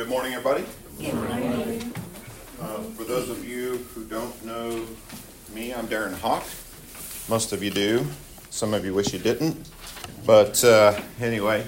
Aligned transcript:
Good 0.00 0.08
morning, 0.08 0.32
everybody. 0.32 0.64
Good 0.98 1.12
morning. 1.12 1.94
Uh, 2.58 2.78
for 2.96 3.04
those 3.04 3.28
of 3.28 3.46
you 3.46 3.86
who 3.94 4.02
don't 4.04 4.46
know 4.46 4.86
me, 5.52 5.74
I'm 5.74 5.88
Darren 5.88 6.14
Hawk. 6.14 6.42
Most 7.28 7.52
of 7.52 7.62
you 7.62 7.70
do. 7.70 8.06
Some 8.48 8.72
of 8.72 8.82
you 8.82 8.94
wish 8.94 9.12
you 9.12 9.18
didn't. 9.18 9.68
But 10.24 10.64
uh, 10.64 10.98
anyway, 11.20 11.66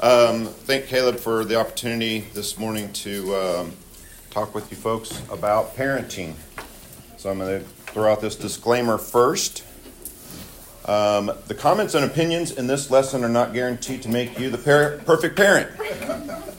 um, 0.00 0.46
thank 0.46 0.86
Caleb 0.86 1.16
for 1.16 1.44
the 1.44 1.60
opportunity 1.60 2.20
this 2.32 2.58
morning 2.58 2.90
to 2.94 3.36
um, 3.36 3.72
talk 4.30 4.54
with 4.54 4.70
you 4.70 4.78
folks 4.78 5.20
about 5.30 5.76
parenting. 5.76 6.36
So 7.18 7.30
I'm 7.30 7.38
going 7.38 7.60
to 7.60 7.68
throw 7.92 8.10
out 8.10 8.22
this 8.22 8.34
disclaimer 8.34 8.96
first. 8.96 9.62
Um, 10.86 11.30
the 11.48 11.54
comments 11.54 11.94
and 11.94 12.06
opinions 12.06 12.50
in 12.52 12.66
this 12.66 12.90
lesson 12.90 13.24
are 13.24 13.28
not 13.28 13.52
guaranteed 13.52 14.00
to 14.04 14.08
make 14.08 14.38
you 14.38 14.48
the 14.48 14.56
perfect 15.04 15.36
parent 15.36 15.70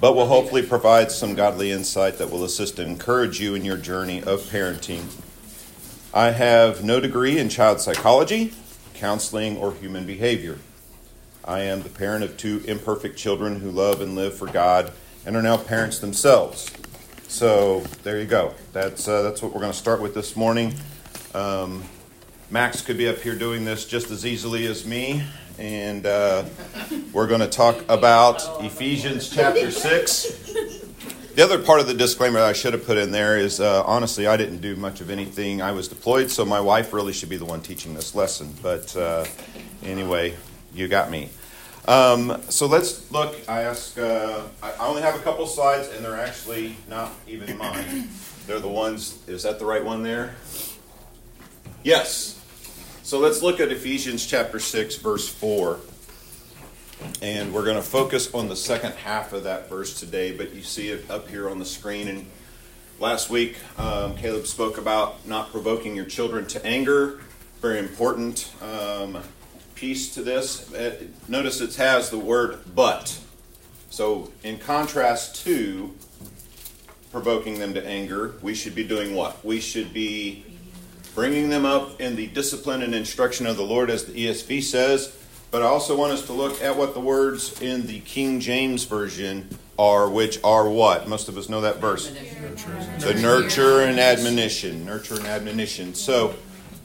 but 0.00 0.14
will 0.14 0.26
hopefully 0.26 0.62
provide 0.62 1.10
some 1.10 1.34
godly 1.34 1.70
insight 1.70 2.18
that 2.18 2.30
will 2.30 2.44
assist 2.44 2.78
and 2.78 2.90
encourage 2.90 3.40
you 3.40 3.54
in 3.54 3.64
your 3.64 3.76
journey 3.76 4.22
of 4.22 4.40
parenting. 4.40 5.04
I 6.12 6.30
have 6.30 6.82
no 6.82 6.98
degree 6.98 7.38
in 7.38 7.48
child 7.48 7.80
psychology, 7.80 8.54
counseling, 8.94 9.56
or 9.56 9.74
human 9.74 10.06
behavior. 10.06 10.58
I 11.44 11.60
am 11.60 11.82
the 11.82 11.88
parent 11.88 12.24
of 12.24 12.36
two 12.36 12.62
imperfect 12.66 13.16
children 13.16 13.60
who 13.60 13.70
love 13.70 14.00
and 14.00 14.16
live 14.16 14.34
for 14.34 14.46
God 14.46 14.92
and 15.24 15.36
are 15.36 15.42
now 15.42 15.56
parents 15.56 15.98
themselves. 15.98 16.70
So 17.28 17.80
there 18.02 18.18
you 18.18 18.26
go. 18.26 18.54
That's 18.72 19.06
uh, 19.06 19.22
that's 19.22 19.40
what 19.42 19.54
we're 19.54 19.60
going 19.60 19.72
to 19.72 19.78
start 19.78 20.00
with 20.00 20.14
this 20.14 20.34
morning. 20.34 20.74
Um, 21.34 21.84
Max 22.50 22.82
could 22.82 22.98
be 22.98 23.08
up 23.08 23.18
here 23.18 23.36
doing 23.36 23.64
this 23.64 23.84
just 23.84 24.10
as 24.10 24.26
easily 24.26 24.66
as 24.66 24.84
me, 24.84 25.22
and 25.60 26.06
uh, 26.06 26.44
we're 27.12 27.26
going 27.26 27.40
to 27.40 27.48
talk 27.48 27.84
about 27.90 28.64
Ephesians 28.64 29.28
chapter 29.28 29.70
6. 29.70 30.54
The 31.34 31.44
other 31.44 31.62
part 31.62 31.80
of 31.80 31.86
the 31.86 31.94
disclaimer 31.94 32.40
I 32.40 32.54
should 32.54 32.72
have 32.72 32.86
put 32.86 32.96
in 32.96 33.12
there 33.12 33.36
is 33.38 33.60
uh, 33.60 33.84
honestly, 33.84 34.26
I 34.26 34.38
didn't 34.38 34.58
do 34.58 34.74
much 34.74 35.02
of 35.02 35.10
anything. 35.10 35.60
I 35.60 35.72
was 35.72 35.86
deployed, 35.86 36.30
so 36.30 36.46
my 36.46 36.60
wife 36.60 36.92
really 36.94 37.12
should 37.12 37.28
be 37.28 37.36
the 37.36 37.44
one 37.44 37.60
teaching 37.60 37.94
this 37.94 38.14
lesson. 38.14 38.54
But 38.62 38.96
uh, 38.96 39.26
anyway, 39.84 40.34
you 40.74 40.88
got 40.88 41.10
me. 41.10 41.28
Um, 41.86 42.40
so 42.48 42.66
let's 42.66 43.10
look. 43.12 43.36
I 43.46 43.62
ask. 43.62 43.98
Uh, 43.98 44.42
I 44.62 44.72
only 44.86 45.02
have 45.02 45.14
a 45.14 45.20
couple 45.20 45.46
slides, 45.46 45.88
and 45.88 46.04
they're 46.04 46.18
actually 46.18 46.74
not 46.88 47.12
even 47.28 47.56
mine. 47.58 48.08
They're 48.46 48.60
the 48.60 48.68
ones. 48.68 49.18
Is 49.28 49.42
that 49.42 49.58
the 49.58 49.66
right 49.66 49.84
one 49.84 50.02
there? 50.02 50.34
Yes. 51.82 52.39
So 53.10 53.18
let's 53.18 53.42
look 53.42 53.58
at 53.58 53.72
Ephesians 53.72 54.24
chapter 54.24 54.60
6, 54.60 54.98
verse 54.98 55.28
4. 55.28 55.80
And 57.22 57.52
we're 57.52 57.64
going 57.64 57.74
to 57.74 57.82
focus 57.82 58.32
on 58.32 58.48
the 58.48 58.54
second 58.54 58.92
half 58.92 59.32
of 59.32 59.42
that 59.42 59.68
verse 59.68 59.98
today, 59.98 60.30
but 60.30 60.54
you 60.54 60.62
see 60.62 60.90
it 60.90 61.10
up 61.10 61.26
here 61.26 61.50
on 61.50 61.58
the 61.58 61.64
screen. 61.64 62.06
And 62.06 62.24
last 63.00 63.28
week, 63.28 63.56
um, 63.76 64.14
Caleb 64.16 64.46
spoke 64.46 64.78
about 64.78 65.26
not 65.26 65.50
provoking 65.50 65.96
your 65.96 66.04
children 66.04 66.46
to 66.46 66.64
anger. 66.64 67.20
Very 67.60 67.80
important 67.80 68.48
um, 68.62 69.18
piece 69.74 70.14
to 70.14 70.22
this. 70.22 70.72
Uh, 70.72 71.02
notice 71.26 71.60
it 71.60 71.74
has 71.74 72.10
the 72.10 72.18
word 72.18 72.60
but. 72.76 73.18
So, 73.90 74.30
in 74.44 74.56
contrast 74.56 75.44
to 75.46 75.92
provoking 77.10 77.58
them 77.58 77.74
to 77.74 77.84
anger, 77.84 78.36
we 78.40 78.54
should 78.54 78.76
be 78.76 78.84
doing 78.84 79.16
what? 79.16 79.44
We 79.44 79.58
should 79.58 79.92
be 79.92 80.44
bringing 81.14 81.48
them 81.48 81.64
up 81.64 82.00
in 82.00 82.16
the 82.16 82.26
discipline 82.28 82.82
and 82.82 82.94
instruction 82.94 83.46
of 83.46 83.56
the 83.56 83.62
Lord, 83.62 83.90
as 83.90 84.04
the 84.04 84.12
ESV 84.12 84.62
says. 84.62 85.16
But 85.50 85.62
I 85.62 85.66
also 85.66 85.96
want 85.96 86.12
us 86.12 86.26
to 86.26 86.32
look 86.32 86.62
at 86.62 86.76
what 86.76 86.94
the 86.94 87.00
words 87.00 87.60
in 87.60 87.86
the 87.86 88.00
King 88.00 88.38
James 88.38 88.84
Version 88.84 89.48
are, 89.78 90.08
which 90.08 90.38
are 90.44 90.68
what? 90.68 91.08
Most 91.08 91.28
of 91.28 91.36
us 91.36 91.48
know 91.48 91.62
that 91.62 91.78
verse. 91.78 92.08
The 92.98 93.14
nurture 93.20 93.80
and 93.82 93.98
admonition. 93.98 94.84
Nurture 94.84 95.16
and 95.16 95.26
admonition. 95.26 95.94
So, 95.94 96.34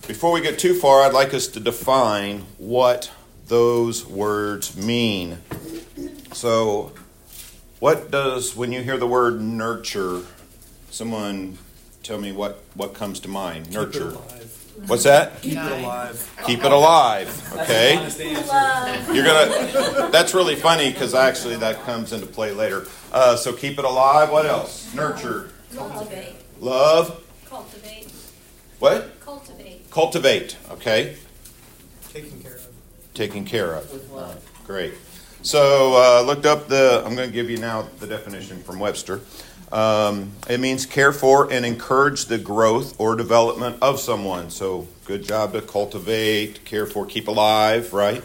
before 0.07 0.31
we 0.31 0.41
get 0.41 0.57
too 0.57 0.73
far, 0.73 1.01
I'd 1.01 1.13
like 1.13 1.33
us 1.33 1.47
to 1.47 1.59
define 1.59 2.39
what 2.57 3.11
those 3.47 4.05
words 4.05 4.75
mean. 4.77 5.37
So, 6.33 6.93
what 7.79 8.09
does, 8.09 8.55
when 8.55 8.71
you 8.71 8.81
hear 8.81 8.97
the 8.97 9.07
word 9.07 9.41
nurture, 9.41 10.21
someone 10.89 11.57
tell 12.05 12.19
me 12.19 12.31
what, 12.31 12.61
what 12.75 12.93
comes 12.93 13.19
to 13.21 13.27
mind. 13.27 13.65
Keep 13.65 13.73
Nurture. 13.73 14.09
It 14.09 14.13
alive. 14.13 14.85
What's 14.87 15.03
that? 15.03 15.41
Keep 15.41 15.57
it 15.57 15.71
alive. 15.71 16.35
Keep 16.45 16.63
it 16.63 16.71
alive. 16.71 17.53
Okay. 17.53 17.97
Honest 17.97 18.21
answer. 18.21 19.13
You're 19.13 19.25
gonna. 19.25 20.11
That's 20.11 20.33
really 20.33 20.55
funny 20.55 20.91
because 20.91 21.13
actually 21.15 21.55
that 21.57 21.81
comes 21.83 22.11
into 22.13 22.27
play 22.27 22.51
later. 22.51 22.85
Uh, 23.11 23.35
so 23.35 23.53
keep 23.53 23.79
it 23.79 23.85
alive. 23.85 24.29
What 24.31 24.45
else? 24.45 24.93
Nurture. 24.93 25.49
Cultivate. 25.73 26.35
Love. 26.59 27.23
Cultivate. 27.45 28.11
What? 28.79 29.19
Cultivate. 29.21 29.89
Cultivate. 29.89 30.57
Okay. 30.71 31.15
Taking 32.09 32.41
care 32.41 32.55
of. 32.55 32.67
Taken 33.13 33.45
care 33.45 33.73
of. 33.75 34.45
Great. 34.67 34.93
So 35.41 35.93
uh, 35.95 36.21
looked 36.21 36.45
up 36.45 36.67
the. 36.67 37.01
I'm 37.05 37.15
going 37.15 37.29
to 37.29 37.33
give 37.33 37.49
you 37.49 37.57
now 37.57 37.87
the 37.99 38.07
definition 38.07 38.61
from 38.61 38.79
Webster. 38.79 39.21
Um, 39.71 40.31
it 40.49 40.59
means 40.59 40.85
care 40.85 41.11
for 41.11 41.51
and 41.51 41.65
encourage 41.65 42.25
the 42.25 42.37
growth 42.37 42.99
or 42.99 43.15
development 43.15 43.77
of 43.81 43.99
someone. 43.99 44.49
So, 44.49 44.87
good 45.05 45.23
job 45.23 45.53
to 45.53 45.61
cultivate, 45.61 46.63
care 46.65 46.85
for, 46.85 47.05
keep 47.05 47.27
alive, 47.27 47.91
right? 47.93 48.23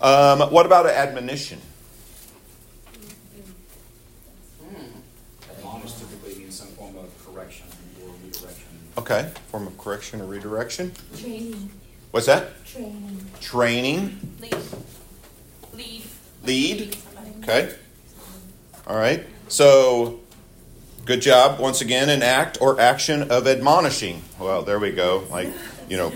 Um, 0.00 0.40
what 0.52 0.66
about 0.66 0.86
an 0.86 0.92
admonition? 0.92 1.60
Admonish 5.58 5.92
typically 5.94 6.36
means 6.36 6.58
some 6.58 6.68
form 6.68 6.96
of 6.96 7.26
correction 7.26 7.66
or 8.02 8.12
redirection. 8.24 8.66
Okay, 8.96 9.30
form 9.48 9.66
of 9.66 9.76
correction 9.76 10.20
or 10.20 10.26
redirection. 10.26 10.92
Training. 11.18 11.70
What's 12.12 12.26
that? 12.26 12.64
Training. 12.64 13.26
Training, 13.40 14.36
Lead. 14.40 14.56
Lead. 15.74 16.02
lead. 16.44 16.96
Okay. 17.42 17.74
All 18.86 18.96
right. 18.96 19.26
So, 19.48 20.20
good 21.10 21.22
job 21.22 21.58
once 21.58 21.80
again. 21.80 22.08
An 22.08 22.22
act 22.22 22.58
or 22.60 22.80
action 22.80 23.32
of 23.32 23.48
admonishing. 23.48 24.22
Well, 24.38 24.62
there 24.62 24.78
we 24.78 24.92
go. 24.92 25.24
Like 25.28 25.48
you 25.88 25.96
know, 25.96 26.10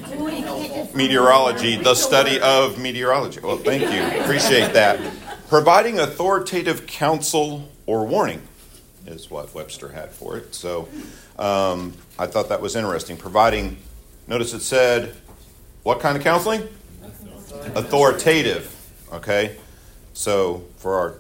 meteorology, 0.95 1.75
the 1.75 1.97
study 1.97 2.39
of 2.39 2.79
meteorology. 2.79 3.41
Well, 3.41 3.57
thank 3.57 3.83
you. 3.83 4.23
Appreciate 4.23 4.73
that. 4.75 5.01
Providing 5.49 5.99
authoritative 5.99 6.87
counsel 6.87 7.69
or 7.87 8.07
warning 8.07 8.41
is 9.05 9.29
what 9.29 9.53
Webster 9.53 9.89
had 9.89 10.13
for 10.13 10.37
it. 10.37 10.55
So 10.55 10.89
um, 11.41 11.95
I 12.17 12.29
thought 12.29 12.51
that 12.51 12.61
was 12.61 12.77
interesting. 12.77 13.17
Providing, 13.17 13.79
notice 14.29 14.55
it 14.55 14.61
said, 14.61 15.17
what 15.83 15.99
kind 15.99 16.17
of 16.17 16.23
counseling? 16.23 16.69
Authoritative. 17.75 18.71
Okay? 19.13 19.57
So 20.13 20.63
for 20.77 20.95
our 20.95 21.15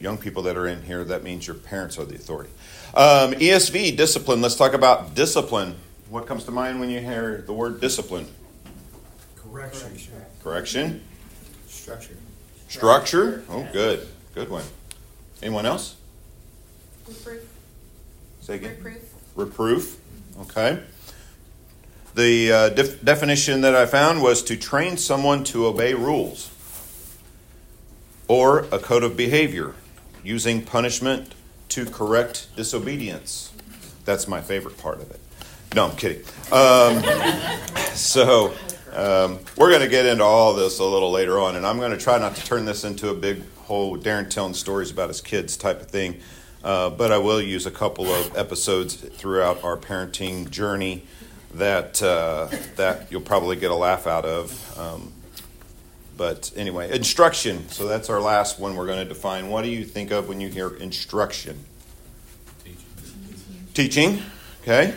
young 0.00 0.16
people 0.16 0.44
that 0.44 0.56
are 0.56 0.66
in 0.66 0.82
here, 0.84 1.04
that 1.04 1.22
means 1.22 1.46
your 1.46 1.56
parents 1.56 1.98
are 1.98 2.06
the 2.06 2.14
authority. 2.14 2.50
Um, 2.94 3.32
ESV, 3.34 3.96
discipline. 3.96 4.40
Let's 4.40 4.56
talk 4.56 4.72
about 4.72 5.14
discipline. 5.14 5.76
What 6.08 6.26
comes 6.26 6.44
to 6.44 6.50
mind 6.50 6.80
when 6.80 6.88
you 6.90 7.00
hear 7.00 7.42
the 7.46 7.52
word 7.52 7.80
discipline? 7.80 8.26
Correction. 9.36 9.90
Correction. 10.42 11.04
Structure. 11.66 12.16
Structure. 12.68 13.44
Oh, 13.48 13.66
good. 13.72 14.06
Good 14.34 14.48
one. 14.48 14.64
Anyone 15.42 15.66
else? 15.66 15.96
Reproof. 17.06 17.42
Say 18.40 18.56
again. 18.56 18.76
Reproof. 18.82 19.14
Reproof. 19.36 20.00
Okay. 20.40 20.80
The 22.14 22.52
uh, 22.52 22.68
def- 22.70 23.04
definition 23.04 23.60
that 23.60 23.74
I 23.74 23.86
found 23.86 24.22
was 24.22 24.42
to 24.44 24.56
train 24.56 24.96
someone 24.96 25.44
to 25.44 25.66
obey 25.66 25.94
rules 25.94 26.50
or 28.26 28.60
a 28.72 28.78
code 28.78 29.02
of 29.02 29.16
behavior 29.16 29.74
using 30.24 30.62
punishment 30.62 31.34
to 31.68 31.84
correct 31.86 32.48
disobedience. 32.56 33.52
That's 34.04 34.26
my 34.26 34.40
favorite 34.40 34.78
part 34.78 35.00
of 35.00 35.10
it. 35.10 35.20
No, 35.74 35.86
I'm 35.86 35.96
kidding. 35.96 36.22
Um, 36.50 37.02
so, 37.94 38.54
um, 38.92 39.38
we're 39.56 39.68
going 39.68 39.82
to 39.82 39.88
get 39.88 40.06
into 40.06 40.24
all 40.24 40.54
this 40.54 40.78
a 40.78 40.84
little 40.84 41.10
later 41.10 41.38
on, 41.38 41.56
and 41.56 41.66
I'm 41.66 41.78
going 41.78 41.90
to 41.90 41.98
try 41.98 42.18
not 42.18 42.34
to 42.36 42.44
turn 42.44 42.64
this 42.64 42.84
into 42.84 43.10
a 43.10 43.14
big 43.14 43.42
whole 43.56 43.98
Darren 43.98 44.30
telling 44.30 44.54
stories 44.54 44.90
about 44.90 45.08
his 45.08 45.20
kids 45.20 45.56
type 45.56 45.80
of 45.80 45.88
thing. 45.88 46.20
Uh, 46.64 46.90
but 46.90 47.12
I 47.12 47.18
will 47.18 47.40
use 47.40 47.66
a 47.66 47.70
couple 47.70 48.06
of 48.06 48.36
episodes 48.36 48.94
throughout 48.94 49.62
our 49.62 49.76
parenting 49.76 50.50
journey 50.50 51.04
that 51.54 52.02
uh, 52.02 52.48
that 52.76 53.10
you'll 53.10 53.20
probably 53.20 53.56
get 53.56 53.70
a 53.70 53.74
laugh 53.74 54.06
out 54.06 54.24
of. 54.24 54.78
Um, 54.78 55.12
but 56.18 56.50
anyway, 56.56 56.94
instruction. 56.94 57.68
So 57.68 57.86
that's 57.86 58.10
our 58.10 58.20
last 58.20 58.58
one. 58.58 58.74
We're 58.74 58.86
going 58.86 58.98
to 58.98 59.08
define. 59.08 59.48
What 59.48 59.62
do 59.62 59.70
you 59.70 59.84
think 59.84 60.10
of 60.10 60.28
when 60.28 60.40
you 60.40 60.48
hear 60.48 60.68
instruction? 60.74 61.64
Teaching. 62.64 63.68
Teaching. 63.72 64.22
Okay. 64.62 64.94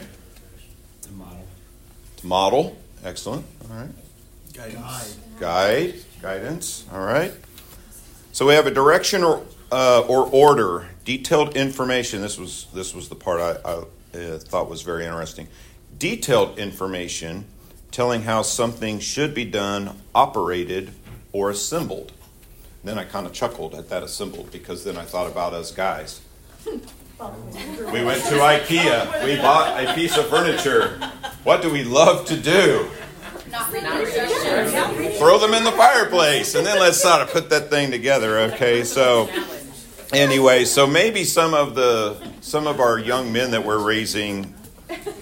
The 1.03 1.12
model. 1.12 1.47
To 2.18 2.27
model. 2.27 2.77
Excellent. 3.06 3.45
All 3.69 3.77
right. 3.77 3.89
Guidance. 4.53 5.19
Guide. 5.39 5.94
Guidance. 6.21 6.85
All 6.91 7.06
right. 7.06 7.31
So 8.31 8.47
we 8.47 8.56
have 8.56 8.65
a 8.65 8.71
direction 8.71 9.24
or 9.24 9.45
uh, 9.71 10.03
or 10.07 10.25
order, 10.25 10.88
detailed 11.06 11.56
information. 11.56 12.21
This 12.21 12.38
was 12.38 12.65
this 12.74 12.94
was 12.95 13.09
the 13.09 13.15
part 13.15 13.39
I, 13.39 13.69
I 13.69 14.17
uh, 14.17 14.38
thought 14.39 14.69
was 14.69 14.81
very 14.81 15.06
interesting. 15.06 15.47
Detailed 15.97 16.57
information 16.57 17.45
telling 17.91 18.24
how 18.24 18.41
something 18.41 19.00
should 19.00 19.33
be 19.33 19.45
done, 19.45 20.01
operated, 20.15 20.91
or 21.33 21.50
assembled. 21.50 22.12
Then 22.83 22.98
I 22.98 23.04
kind 23.04 23.25
of 23.25 23.33
chuckled 23.33 23.75
at 23.75 23.89
that 23.89 24.04
assembled 24.04 24.51
because 24.51 24.83
then 24.83 24.98
I 24.98 25.04
thought 25.04 25.30
about 25.30 25.54
us 25.54 25.72
guys. 25.72 26.22
We 26.66 28.04
went 28.04 28.24
to 28.25 28.36
IKEA. 28.36 29.24
We 29.24 29.36
bought 29.38 29.83
a 29.83 29.94
piece 29.94 30.18
of 30.18 30.28
furniture. 30.28 30.98
What 31.44 31.62
do 31.62 31.69
we 31.72 31.83
love 31.83 32.25
to 32.28 32.38
do? 32.38 32.89
Throw 35.18 35.38
them 35.38 35.54
in 35.54 35.63
the 35.63 35.74
fireplace 35.75 36.56
and 36.56 36.66
then 36.66 36.80
let's 36.80 37.01
sort 37.01 37.22
of 37.22 37.30
put 37.31 37.50
that 37.51 37.69
thing 37.69 37.92
together, 37.92 38.39
okay? 38.39 38.84
So 38.84 39.30
anyway, 40.12 40.66
so 40.66 40.88
maybe 40.88 41.24
some 41.24 41.54
of 41.54 41.75
the 41.75 42.18
some 42.42 42.66
of 42.66 42.80
our 42.80 42.98
young 42.98 43.31
men 43.31 43.51
that 43.51 43.63
we're 43.63 43.84
raising 43.84 44.56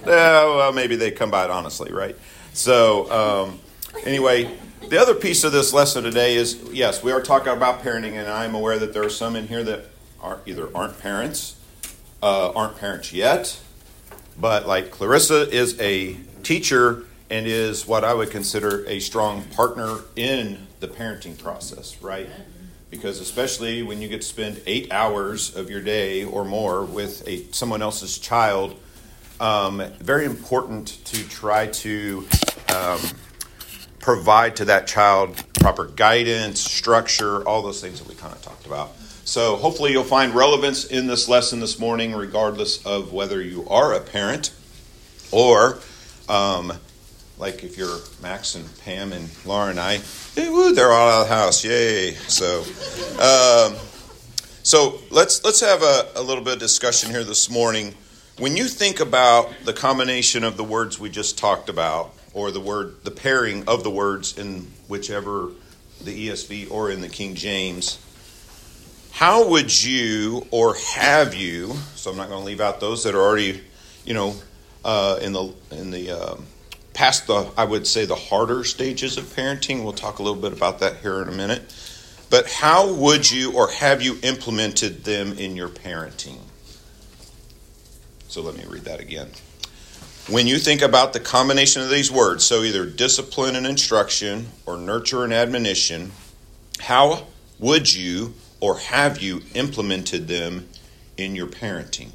yeah, 0.06 0.44
well, 0.44 0.72
maybe 0.72 0.96
they 0.96 1.10
come 1.10 1.30
by 1.30 1.44
it 1.44 1.50
honestly, 1.50 1.92
right? 1.92 2.16
So, 2.52 3.10
um, 3.10 3.60
anyway, 4.04 4.58
the 4.90 5.00
other 5.00 5.14
piece 5.14 5.44
of 5.44 5.52
this 5.52 5.72
lesson 5.72 6.02
today 6.02 6.34
is 6.34 6.60
yes, 6.72 7.00
we 7.00 7.12
are 7.12 7.22
talking 7.22 7.52
about 7.52 7.84
parenting, 7.84 8.14
and 8.14 8.28
I'm 8.28 8.56
aware 8.56 8.76
that 8.76 8.92
there 8.92 9.04
are 9.04 9.08
some 9.08 9.36
in 9.36 9.46
here 9.46 9.62
that 9.62 9.84
are 10.20 10.40
either 10.46 10.68
aren't 10.74 10.98
parents, 10.98 11.54
uh, 12.20 12.50
aren't 12.50 12.76
parents 12.76 13.12
yet, 13.12 13.58
but 14.38 14.66
like 14.66 14.90
Clarissa 14.90 15.48
is 15.48 15.80
a 15.80 16.16
teacher 16.42 17.04
and 17.30 17.46
is 17.46 17.86
what 17.86 18.02
I 18.02 18.12
would 18.14 18.32
consider 18.32 18.84
a 18.88 18.98
strong 18.98 19.44
partner 19.44 19.98
in 20.16 20.66
the 20.80 20.88
parenting 20.88 21.38
process, 21.38 22.02
right? 22.02 22.28
Because 22.90 23.20
especially 23.20 23.84
when 23.84 24.02
you 24.02 24.08
get 24.08 24.22
to 24.22 24.26
spend 24.26 24.60
eight 24.66 24.90
hours 24.90 25.54
of 25.54 25.70
your 25.70 25.80
day 25.80 26.24
or 26.24 26.44
more 26.44 26.84
with 26.84 27.26
a 27.28 27.44
someone 27.52 27.80
else's 27.80 28.18
child 28.18 28.76
um, 29.38 29.82
very 30.00 30.24
important 30.24 30.98
to 31.04 31.22
try 31.28 31.68
to 31.68 32.26
um, 32.74 33.00
provide 34.00 34.56
to 34.56 34.64
that 34.66 34.86
child 34.86 35.42
proper 35.54 35.86
guidance, 35.86 36.60
structure, 36.60 37.46
all 37.46 37.62
those 37.62 37.80
things 37.80 38.00
that 38.00 38.08
we 38.08 38.14
kind 38.14 38.34
of 38.34 38.42
talked 38.42 38.66
about. 38.66 38.96
So, 39.24 39.56
hopefully, 39.56 39.92
you'll 39.92 40.02
find 40.02 40.34
relevance 40.34 40.86
in 40.86 41.06
this 41.06 41.28
lesson 41.28 41.60
this 41.60 41.78
morning, 41.78 42.14
regardless 42.14 42.84
of 42.84 43.12
whether 43.12 43.40
you 43.40 43.68
are 43.68 43.94
a 43.94 44.00
parent 44.00 44.52
or, 45.30 45.78
um, 46.28 46.72
like 47.38 47.62
if 47.62 47.78
you're 47.78 47.98
Max 48.20 48.54
and 48.56 48.66
Pam 48.80 49.12
and 49.12 49.28
Laura 49.44 49.70
and 49.70 49.78
I, 49.78 49.98
hey, 50.34 50.50
woo, 50.50 50.74
they're 50.74 50.92
all 50.92 51.08
out 51.08 51.22
of 51.22 51.28
the 51.28 51.34
house, 51.34 51.64
yay! 51.64 52.12
So, 52.14 52.60
um, 53.20 53.76
so 54.62 54.98
let's 55.10 55.44
let's 55.44 55.60
have 55.60 55.82
a, 55.82 56.08
a 56.16 56.22
little 56.22 56.42
bit 56.42 56.54
of 56.54 56.58
discussion 56.58 57.10
here 57.10 57.24
this 57.24 57.48
morning 57.48 57.94
when 58.40 58.56
you 58.56 58.64
think 58.64 59.00
about 59.00 59.52
the 59.64 59.72
combination 59.72 60.44
of 60.44 60.56
the 60.56 60.64
words 60.64 60.98
we 60.98 61.10
just 61.10 61.36
talked 61.36 61.68
about, 61.68 62.14
or 62.32 62.50
the 62.50 62.60
word, 62.60 63.02
the 63.04 63.10
pairing 63.10 63.66
of 63.68 63.82
the 63.82 63.90
words 63.90 64.38
in 64.38 64.70
whichever 64.88 65.50
the 66.04 66.28
ESV 66.28 66.70
or 66.70 66.90
in 66.90 67.00
the 67.00 67.08
King 67.08 67.34
James, 67.34 67.98
how 69.12 69.48
would 69.48 69.84
you 69.84 70.46
or 70.50 70.76
have 70.76 71.34
you? 71.34 71.74
So 71.94 72.10
I'm 72.10 72.16
not 72.16 72.28
going 72.28 72.40
to 72.40 72.46
leave 72.46 72.60
out 72.60 72.80
those 72.80 73.04
that 73.04 73.14
are 73.14 73.20
already, 73.20 73.60
you 74.04 74.14
know, 74.14 74.34
uh, 74.84 75.18
in 75.20 75.32
the 75.32 75.52
in 75.72 75.90
the 75.90 76.10
uh, 76.10 76.36
past 76.94 77.26
the 77.26 77.50
I 77.56 77.64
would 77.64 77.86
say 77.86 78.04
the 78.06 78.14
harder 78.14 78.64
stages 78.64 79.16
of 79.18 79.24
parenting. 79.24 79.82
We'll 79.82 79.92
talk 79.92 80.20
a 80.20 80.22
little 80.22 80.40
bit 80.40 80.52
about 80.52 80.78
that 80.80 80.96
here 80.98 81.20
in 81.20 81.28
a 81.28 81.32
minute. 81.32 81.74
But 82.30 82.50
how 82.50 82.92
would 82.92 83.30
you 83.30 83.52
or 83.52 83.70
have 83.72 84.00
you 84.00 84.16
implemented 84.22 85.04
them 85.04 85.36
in 85.36 85.56
your 85.56 85.68
parenting? 85.68 86.38
So 88.28 88.40
let 88.40 88.56
me 88.56 88.64
read 88.68 88.84
that 88.84 89.00
again. 89.00 89.30
When 90.30 90.46
you 90.46 90.58
think 90.58 90.80
about 90.80 91.12
the 91.12 91.18
combination 91.18 91.82
of 91.82 91.90
these 91.90 92.08
words, 92.08 92.44
so 92.44 92.62
either 92.62 92.86
discipline 92.86 93.56
and 93.56 93.66
instruction 93.66 94.46
or 94.64 94.76
nurture 94.76 95.24
and 95.24 95.32
admonition, 95.32 96.12
how 96.78 97.26
would 97.58 97.92
you 97.92 98.34
or 98.60 98.78
have 98.78 99.20
you 99.20 99.42
implemented 99.54 100.28
them 100.28 100.68
in 101.16 101.34
your 101.34 101.48
parenting? 101.48 102.10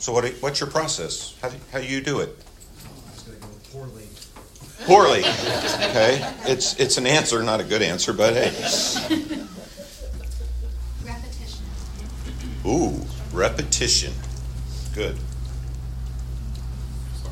So, 0.00 0.12
what, 0.12 0.28
what's 0.40 0.60
your 0.60 0.68
process? 0.68 1.34
How 1.40 1.48
do, 1.48 1.56
how 1.72 1.80
do 1.80 1.86
you 1.86 2.02
do 2.02 2.20
it? 2.20 2.36
I 2.84 3.24
going 3.24 3.40
to 3.40 3.46
go 3.46 3.48
poorly. 3.72 4.04
Poorly. 4.84 5.20
Okay. 5.20 6.34
It's, 6.44 6.78
it's 6.78 6.98
an 6.98 7.06
answer, 7.06 7.42
not 7.42 7.60
a 7.60 7.64
good 7.64 7.80
answer, 7.80 8.12
but 8.12 8.34
hey. 8.34 8.50
Repetition. 11.02 11.64
Ooh, 12.66 13.00
repetition. 13.32 14.12
Good. 14.94 15.16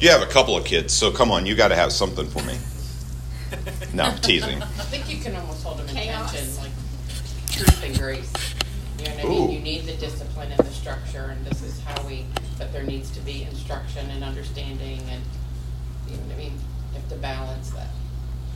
You 0.00 0.10
have 0.10 0.22
a 0.22 0.26
couple 0.26 0.56
of 0.56 0.64
kids, 0.64 0.94
so 0.94 1.10
come 1.10 1.30
on, 1.32 1.44
you 1.44 1.56
got 1.56 1.68
to 1.68 1.74
have 1.74 1.92
something 1.92 2.26
for 2.26 2.42
me. 2.44 2.56
No, 3.92 4.04
I'm 4.04 4.18
teasing. 4.18 4.62
I 4.62 4.66
think 4.66 5.10
you 5.10 5.20
can 5.20 5.34
almost 5.34 5.64
hold 5.64 5.78
them 5.78 5.88
in 5.88 5.94
Chaos. 5.94 6.32
tension, 6.32 6.56
like 6.62 6.70
truth 7.50 7.82
and 7.82 7.98
grace. 7.98 8.32
You 8.98 9.04
know 9.06 9.10
what 9.10 9.24
I 9.24 9.28
mean? 9.28 9.48
Ooh. 9.50 9.52
You 9.52 9.60
need 9.60 9.86
the 9.86 9.94
discipline 9.94 10.52
and 10.52 10.60
the 10.60 10.72
structure, 10.72 11.34
and 11.36 11.44
this 11.44 11.62
is 11.62 11.80
how 11.80 12.00
we, 12.06 12.26
but 12.58 12.72
there 12.72 12.84
needs 12.84 13.10
to 13.12 13.20
be 13.20 13.42
instruction 13.44 14.08
and 14.10 14.22
understanding, 14.22 15.00
and, 15.10 15.22
you 16.08 16.16
know 16.16 16.22
what 16.24 16.34
I 16.34 16.38
mean? 16.38 16.52
You 16.92 17.00
have 17.00 17.08
to 17.08 17.16
balance 17.16 17.70
that. 17.70 17.88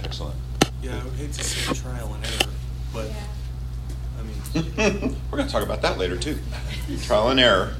Excellent. 0.04 0.36
Yeah, 0.80 1.00
I 1.00 1.04
would 1.04 1.14
hate 1.14 1.32
to 1.32 1.42
say 1.44 1.74
trial 1.74 2.14
and 2.14 2.24
error, 2.24 2.52
but 2.92 3.10
I 4.18 4.22
mean, 4.22 5.16
We're 5.30 5.38
going 5.38 5.46
to 5.46 5.52
talk 5.52 5.64
about 5.64 5.82
that 5.82 5.98
later 5.98 6.16
too. 6.16 6.38
Trial 7.02 7.30
and 7.30 7.40
error. 7.40 7.74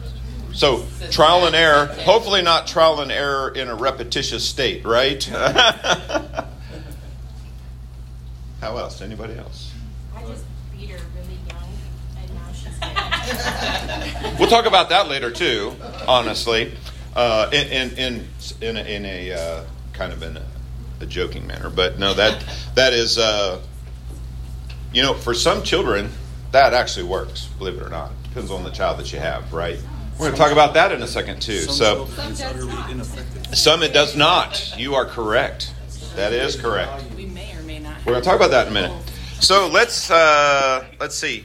So, 0.52 0.84
trial 1.10 1.46
and 1.46 1.56
error, 1.56 1.86
hopefully 1.86 2.42
not 2.42 2.66
trial 2.66 3.00
and 3.00 3.10
error 3.10 3.50
in 3.50 3.68
a 3.68 3.74
repetitious 3.74 4.46
state, 4.48 4.84
right? 4.84 5.22
How 8.60 8.76
else? 8.76 9.00
Anybody 9.00 9.34
else? 9.34 9.72
I 10.14 10.22
just 10.24 10.44
beat 10.72 10.90
her 10.90 10.98
really 11.16 11.38
young, 11.48 11.68
and 12.18 12.34
now 12.34 12.52
she's. 12.52 12.78
We'll 14.38 14.48
talk 14.50 14.66
about 14.66 14.90
that 14.90 15.08
later 15.08 15.30
too, 15.30 15.74
honestly, 16.06 16.72
uh, 17.16 17.48
in, 17.52 17.68
in, 17.68 17.98
in, 17.98 18.28
in 18.60 18.76
a, 18.76 18.80
in 18.80 19.04
a 19.04 19.32
uh, 19.32 19.64
kind 19.92 20.12
of 20.12 20.22
in 20.22 20.36
a, 20.36 20.44
a 21.00 21.06
joking 21.06 21.46
manner. 21.46 21.70
But 21.70 21.98
no, 21.98 22.14
that, 22.14 22.44
that 22.74 22.92
is, 22.92 23.18
uh, 23.18 23.60
you 24.92 25.02
know, 25.02 25.14
for 25.14 25.34
some 25.34 25.62
children, 25.62 26.10
that 26.52 26.74
actually 26.74 27.06
works, 27.06 27.46
believe 27.58 27.76
it 27.76 27.82
or 27.82 27.88
not. 27.88 28.10
Depends 28.24 28.50
on 28.50 28.64
the 28.64 28.70
child 28.70 28.98
that 28.98 29.12
you 29.12 29.18
have, 29.18 29.52
right? 29.52 29.78
We're 30.22 30.28
going 30.28 30.38
to 30.38 30.42
talk 30.44 30.52
about 30.52 30.74
that 30.74 30.92
in 30.92 31.02
a 31.02 31.06
second 31.08 31.42
too. 31.42 31.62
some 31.62 31.74
So, 31.74 31.94
children 32.06 32.30
it's 32.30 32.42
utterly 32.42 32.92
ineffective. 32.92 33.58
some 33.58 33.82
it 33.82 33.92
does 33.92 34.14
not. 34.14 34.72
You 34.78 34.94
are 34.94 35.04
correct. 35.04 35.74
That 36.14 36.32
is 36.32 36.54
correct. 36.54 37.02
We 37.16 37.26
may 37.26 37.52
or 37.56 37.62
may 37.62 37.80
not. 37.80 37.96
We're 38.06 38.12
going 38.12 38.22
to 38.22 38.28
talk 38.28 38.36
about 38.36 38.52
that 38.52 38.68
in 38.68 38.70
a 38.70 38.74
minute. 38.82 39.12
So 39.40 39.66
let's 39.66 40.12
uh, 40.12 40.84
let's 41.00 41.16
see. 41.18 41.44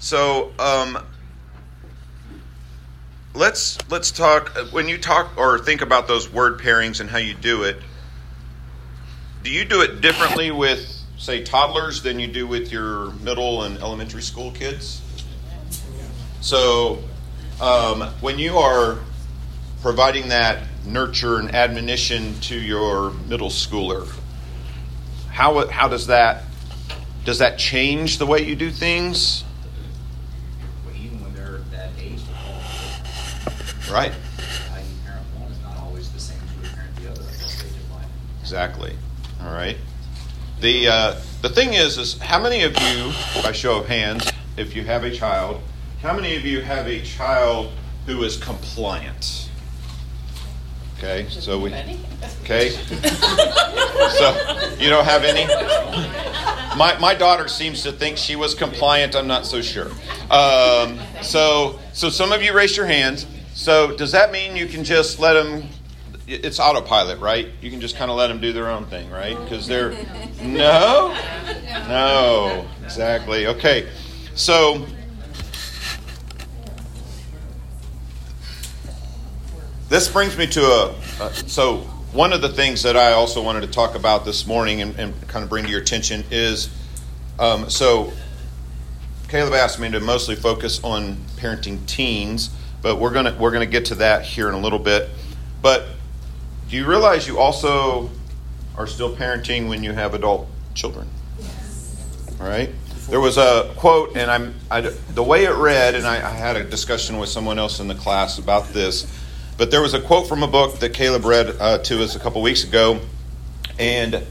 So 0.00 0.52
um, 0.58 1.02
let's 3.32 3.78
let's 3.90 4.10
talk 4.10 4.54
when 4.70 4.86
you 4.86 4.98
talk 4.98 5.38
or 5.38 5.58
think 5.58 5.80
about 5.80 6.06
those 6.06 6.30
word 6.30 6.58
pairings 6.60 7.00
and 7.00 7.08
how 7.08 7.16
you 7.16 7.32
do 7.32 7.62
it. 7.62 7.78
Do 9.42 9.48
you 9.48 9.64
do 9.64 9.80
it 9.80 10.02
differently 10.02 10.50
with 10.50 10.86
say 11.16 11.42
toddlers 11.42 12.02
than 12.02 12.20
you 12.20 12.26
do 12.26 12.46
with 12.46 12.70
your 12.70 13.12
middle 13.12 13.62
and 13.62 13.78
elementary 13.78 14.20
school 14.20 14.50
kids? 14.50 15.00
So 16.42 17.02
um, 17.60 18.02
when 18.20 18.38
you 18.38 18.56
are 18.58 18.98
providing 19.82 20.28
that 20.28 20.62
nurture 20.86 21.38
and 21.38 21.54
admonition 21.54 22.34
to 22.40 22.54
your 22.58 23.10
middle 23.28 23.50
schooler, 23.50 24.08
how 25.30 25.66
how 25.68 25.88
does 25.88 26.06
that 26.08 26.44
does 27.24 27.38
that 27.38 27.58
change 27.58 28.18
the 28.18 28.26
way 28.26 28.42
you 28.44 28.56
do 28.56 28.70
things? 28.70 29.44
But 30.86 30.96
even 30.96 31.22
when 31.22 31.34
they're 31.34 31.60
that 31.70 31.90
age, 31.98 32.20
Right. 33.90 34.12
how 34.12 34.78
you 34.78 34.84
parent 35.04 35.26
one 35.38 35.50
is 35.50 35.58
not 35.62 35.76
always 35.78 36.10
the 36.10 36.20
same 36.20 36.38
as 36.38 36.68
you 36.70 36.74
parent 36.74 36.96
the 36.96 37.10
other 37.10 37.20
at 37.22 37.38
that 37.38 37.48
stage 37.48 37.70
of 37.70 37.90
life. 37.92 38.06
Exactly. 38.40 38.96
All 39.42 39.52
right. 39.52 39.76
The 40.60 40.88
uh, 40.88 41.20
the 41.42 41.48
thing 41.48 41.74
is, 41.74 41.98
is 41.98 42.18
how 42.18 42.40
many 42.40 42.62
of 42.62 42.72
you, 42.80 43.12
by 43.42 43.52
show 43.52 43.78
of 43.78 43.86
hands, 43.86 44.30
if 44.56 44.76
you 44.76 44.84
have 44.84 45.04
a 45.04 45.10
child, 45.10 45.60
how 46.02 46.14
many 46.14 46.36
of 46.36 46.44
you 46.44 46.62
have 46.62 46.86
a 46.86 47.02
child 47.02 47.72
who 48.06 48.22
is 48.22 48.36
compliant? 48.36 49.50
Okay, 50.96 51.26
so 51.28 51.58
we. 51.58 51.72
Okay. 52.42 52.70
So 52.70 54.76
you 54.78 54.90
don't 54.90 55.04
have 55.04 55.24
any. 55.24 55.46
My 56.76 56.96
my 56.98 57.14
daughter 57.14 57.48
seems 57.48 57.82
to 57.82 57.92
think 57.92 58.16
she 58.16 58.36
was 58.36 58.54
compliant. 58.54 59.14
I'm 59.14 59.26
not 59.26 59.46
so 59.46 59.60
sure. 59.60 59.90
Um, 60.30 60.98
so 61.22 61.78
so 61.92 62.10
some 62.10 62.32
of 62.32 62.42
you 62.42 62.52
raise 62.52 62.76
your 62.76 62.86
hands. 62.86 63.26
So 63.54 63.96
does 63.96 64.12
that 64.12 64.32
mean 64.32 64.56
you 64.56 64.66
can 64.66 64.84
just 64.84 65.20
let 65.20 65.34
them? 65.34 65.68
It's 66.26 66.60
autopilot, 66.60 67.18
right? 67.18 67.48
You 67.60 67.70
can 67.70 67.80
just 67.80 67.96
kind 67.96 68.10
of 68.10 68.16
let 68.16 68.28
them 68.28 68.40
do 68.40 68.52
their 68.52 68.68
own 68.68 68.86
thing, 68.86 69.10
right? 69.10 69.38
Because 69.38 69.66
they're 69.66 69.90
no, 70.42 71.16
no, 71.88 72.68
exactly. 72.84 73.46
Okay, 73.48 73.88
so 74.34 74.86
this 79.90 80.08
brings 80.08 80.38
me 80.38 80.46
to 80.46 80.62
a, 80.62 80.94
uh, 81.20 81.32
so 81.32 81.78
one 82.12 82.32
of 82.32 82.40
the 82.40 82.48
things 82.48 82.84
that 82.84 82.96
I 82.96 83.12
also 83.12 83.42
wanted 83.42 83.62
to 83.62 83.66
talk 83.66 83.96
about 83.96 84.24
this 84.24 84.46
morning 84.46 84.80
and, 84.80 84.98
and 84.98 85.28
kind 85.28 85.42
of 85.42 85.50
bring 85.50 85.64
to 85.64 85.70
your 85.70 85.80
attention 85.80 86.24
is 86.30 86.70
um, 87.38 87.68
so 87.68 88.12
Caleb 89.28 89.52
asked 89.54 89.80
me 89.80 89.90
to 89.90 90.00
mostly 90.00 90.36
focus 90.36 90.82
on 90.84 91.16
parenting 91.36 91.84
teens, 91.86 92.50
but 92.82 92.96
we're 92.96 93.12
gonna 93.12 93.36
we're 93.38 93.50
gonna 93.50 93.66
get 93.66 93.86
to 93.86 93.96
that 93.96 94.24
here 94.24 94.48
in 94.48 94.54
a 94.54 94.60
little 94.60 94.78
bit. 94.78 95.10
But 95.60 95.86
do 96.68 96.76
you 96.76 96.86
realize 96.86 97.26
you 97.26 97.38
also 97.38 98.10
are 98.76 98.86
still 98.86 99.14
parenting 99.14 99.68
when 99.68 99.82
you 99.82 99.92
have 99.92 100.14
adult 100.14 100.48
children? 100.74 101.08
All 102.40 102.46
right. 102.46 102.70
There 103.08 103.20
was 103.20 103.38
a 103.38 103.72
quote, 103.76 104.16
and 104.16 104.30
I'm 104.30 104.54
I, 104.70 104.82
the 104.82 105.22
way 105.22 105.44
it 105.44 105.54
read, 105.54 105.96
and 105.96 106.06
I, 106.06 106.16
I 106.16 106.30
had 106.30 106.56
a 106.56 106.62
discussion 106.62 107.18
with 107.18 107.28
someone 107.28 107.58
else 107.58 107.80
in 107.80 107.88
the 107.88 107.94
class 107.96 108.38
about 108.38 108.68
this. 108.68 109.04
But 109.60 109.70
there 109.70 109.82
was 109.82 109.92
a 109.92 110.00
quote 110.00 110.26
from 110.26 110.42
a 110.42 110.46
book 110.46 110.78
that 110.78 110.94
Caleb 110.94 111.26
read 111.26 111.54
uh, 111.60 111.76
to 111.80 112.02
us 112.02 112.16
a 112.16 112.18
couple 112.18 112.40
weeks 112.40 112.64
ago, 112.64 112.98
and 113.78 114.24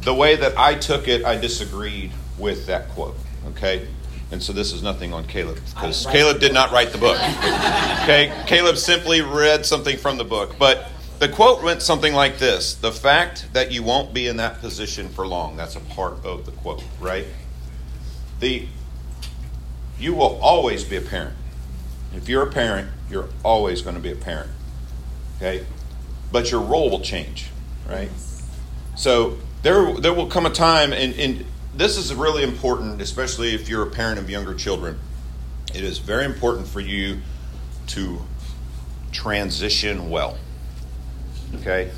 the 0.00 0.12
way 0.12 0.34
that 0.34 0.58
I 0.58 0.74
took 0.74 1.06
it, 1.06 1.24
I 1.24 1.36
disagreed 1.36 2.10
with 2.36 2.66
that 2.66 2.88
quote. 2.88 3.14
Okay, 3.50 3.86
and 4.32 4.42
so 4.42 4.52
this 4.52 4.72
is 4.72 4.82
nothing 4.82 5.12
on 5.12 5.24
Caleb 5.28 5.60
because 5.72 6.04
Caleb 6.06 6.40
did 6.40 6.52
not 6.52 6.72
write 6.72 6.90
the 6.90 6.98
book. 6.98 7.16
Okay, 8.02 8.32
Caleb 8.48 8.76
simply 8.76 9.20
read 9.20 9.64
something 9.64 9.96
from 9.96 10.18
the 10.18 10.24
book, 10.24 10.56
but 10.58 10.88
the 11.20 11.28
quote 11.28 11.62
went 11.62 11.80
something 11.80 12.12
like 12.12 12.38
this: 12.38 12.74
"The 12.74 12.90
fact 12.90 13.52
that 13.52 13.70
you 13.70 13.84
won't 13.84 14.12
be 14.12 14.26
in 14.26 14.38
that 14.38 14.60
position 14.60 15.10
for 15.10 15.28
long. 15.28 15.56
That's 15.56 15.76
a 15.76 15.80
part 15.80 16.24
of 16.24 16.44
the 16.44 16.50
quote, 16.50 16.82
right? 16.98 17.26
The 18.40 18.66
you 20.00 20.12
will 20.12 20.40
always 20.42 20.82
be 20.82 20.96
a 20.96 21.00
parent. 21.02 21.36
If 22.14 22.28
you're 22.28 22.42
a 22.42 22.50
parent, 22.50 22.90
you're 23.10 23.28
always 23.44 23.82
going 23.82 23.96
to 23.96 24.02
be 24.02 24.10
a 24.10 24.16
parent. 24.16 24.50
Okay? 25.36 25.64
But 26.32 26.50
your 26.50 26.60
role 26.60 26.90
will 26.90 27.00
change, 27.00 27.48
right? 27.88 28.10
So 28.96 29.38
there, 29.62 29.94
there 29.94 30.12
will 30.12 30.26
come 30.26 30.46
a 30.46 30.50
time, 30.50 30.92
and, 30.92 31.14
and 31.14 31.44
this 31.74 31.96
is 31.96 32.14
really 32.14 32.42
important, 32.42 33.00
especially 33.00 33.54
if 33.54 33.68
you're 33.68 33.82
a 33.82 33.90
parent 33.90 34.18
of 34.18 34.28
younger 34.28 34.54
children. 34.54 34.98
It 35.74 35.84
is 35.84 35.98
very 35.98 36.24
important 36.24 36.66
for 36.66 36.80
you 36.80 37.20
to 37.88 38.20
transition 39.12 40.10
well. 40.10 40.38
Okay? 41.56 41.90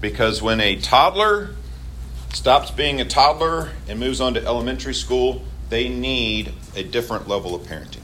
Because 0.00 0.40
when 0.42 0.60
a 0.60 0.76
toddler 0.76 1.54
stops 2.32 2.70
being 2.70 3.00
a 3.00 3.04
toddler 3.04 3.70
and 3.88 3.98
moves 3.98 4.20
on 4.20 4.34
to 4.34 4.44
elementary 4.44 4.94
school, 4.94 5.42
they 5.70 5.88
need 5.88 6.52
a 6.76 6.82
different 6.82 7.28
level 7.28 7.54
of 7.54 7.62
parenting. 7.62 8.02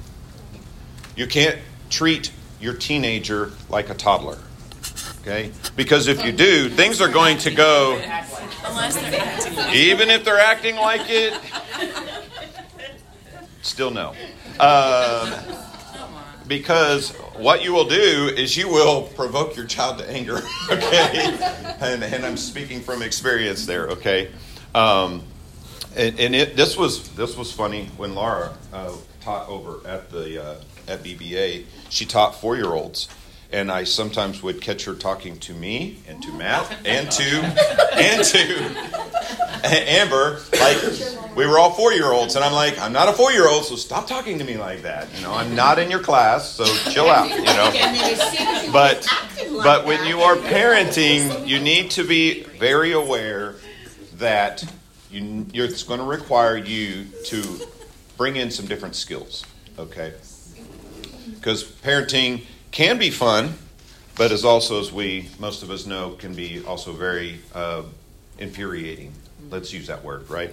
You 1.17 1.27
can't 1.27 1.59
treat 1.91 2.33
your 2.61 2.75
teenager 2.75 3.53
like 3.69 3.91
a 3.91 3.95
toddler. 3.95 4.39
Okay? 5.21 5.53
Because 5.77 6.09
if 6.09 6.25
you 6.25 6.33
do, 6.33 6.69
things 6.69 7.01
are 7.01 7.09
going 7.09 7.39
to 7.39 7.51
go, 7.51 7.97
even 9.73 10.11
if 10.11 10.25
they're 10.25 10.41
acting 10.41 10.77
like 10.77 11.03
it, 11.09 11.35
still 13.63 13.91
no. 13.91 14.15
Um, 14.61 15.33
because 16.47 17.13
what 17.37 17.65
you 17.65 17.73
will 17.73 17.89
do 17.89 18.31
is 18.37 18.57
you 18.57 18.69
will 18.69 19.03
provoke 19.03 19.57
your 19.57 19.67
child 19.67 19.99
to 19.99 20.11
anger. 20.11 20.41
Okay? 20.71 21.37
And, 21.81 22.03
and 22.03 22.25
I'm 22.25 22.37
speaking 22.37 22.81
from 22.81 23.03
experience 23.03 23.67
there, 23.67 23.89
okay? 23.89 24.31
Um, 24.75 25.23
and 25.97 26.19
and 26.19 26.35
it, 26.35 26.57
this 26.57 26.77
was 26.77 27.11
this 27.11 27.37
was 27.37 27.53
funny 27.53 27.91
when 27.97 28.15
Laura 28.15 28.57
uh, 28.73 28.93
taught 29.21 29.49
over 29.49 29.87
at 29.87 30.11
the 30.11 30.43
uh, 30.43 30.55
at 30.89 31.03
BBA. 31.03 31.65
She 31.91 32.05
taught 32.05 32.41
four 32.41 32.57
year 32.57 32.73
olds, 32.73 33.09
and 33.53 33.71
I 33.71 33.85
sometimes 33.85 34.43
would 34.43 34.61
catch 34.61 34.85
her 34.85 34.95
talking 34.95 35.39
to 35.41 35.55
me 35.55 35.99
and 36.09 36.23
to 36.23 36.33
Matt 36.33 36.75
and 36.85 37.11
to 37.11 37.41
and 37.95 38.25
to 38.25 39.65
Amber. 39.65 40.41
Like 40.59 40.79
we 41.37 41.47
were 41.47 41.59
all 41.59 41.73
four 41.73 41.93
year 41.93 42.11
olds, 42.13 42.37
and 42.37 42.45
I'm 42.45 42.53
like, 42.53 42.79
I'm 42.79 42.93
not 42.93 43.09
a 43.09 43.13
four 43.13 43.33
year 43.33 43.49
old, 43.49 43.65
so 43.65 43.77
stop 43.77 44.07
talking 44.07 44.39
to 44.39 44.45
me 44.45 44.57
like 44.57 44.83
that. 44.83 45.09
You 45.17 45.23
know, 45.23 45.33
I'm 45.33 45.55
not 45.55 45.79
in 45.79 45.91
your 45.91 46.01
class, 46.01 46.51
so 46.51 46.65
chill 46.91 47.09
out. 47.09 47.29
You 47.31 47.45
know, 47.45 48.73
but 48.73 49.07
but 49.63 49.87
when 49.87 50.05
you 50.07 50.21
are 50.21 50.37
parenting, 50.37 51.47
you 51.47 51.61
need 51.61 51.91
to 51.93 52.05
be 52.05 52.45
very 52.59 52.93
aware 52.93 53.57
that 54.15 54.65
you, 55.11 55.47
you're, 55.53 55.67
it's 55.67 55.83
going 55.83 56.01
to 56.01 56.07
require 56.07 56.57
you 56.57 57.05
to 57.27 57.67
bring 58.17 58.37
in 58.37 58.51
some 58.51 58.67
different 58.67 58.97
skills, 58.97 59.45
okay? 59.79 60.13
Because 61.33 61.65
parenting 61.65 62.43
can 62.71 62.99
be 62.99 63.11
fun, 63.11 63.55
but 64.17 64.31
is 64.33 64.45
also, 64.45 64.81
as 64.81 64.93
we 64.93 65.29
most 65.39 65.63
of 65.63 65.71
us 65.71 65.87
know, 65.87 66.11
can 66.13 66.35
be 66.35 66.63
also 66.65 66.93
very 66.93 67.41
uh, 67.55 67.83
infuriating. 68.39 69.13
Let's 69.51 69.73
use 69.73 69.87
that 69.89 70.03
word, 70.05 70.29
right? 70.31 70.51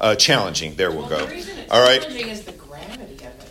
Uh, 0.00 0.14
challenging. 0.16 0.74
There 0.74 0.90
we'll 0.90 1.00
Well, 1.08 1.20
go. 1.20 1.26
the 1.26 1.32
reason 1.32 1.58
it's 1.58 1.70
All 1.70 1.80
right. 1.82 2.00
challenging 2.02 2.28
is 2.28 2.42
the 2.42 2.52
gravity 2.52 3.14
of 3.16 3.22
it. 3.22 3.50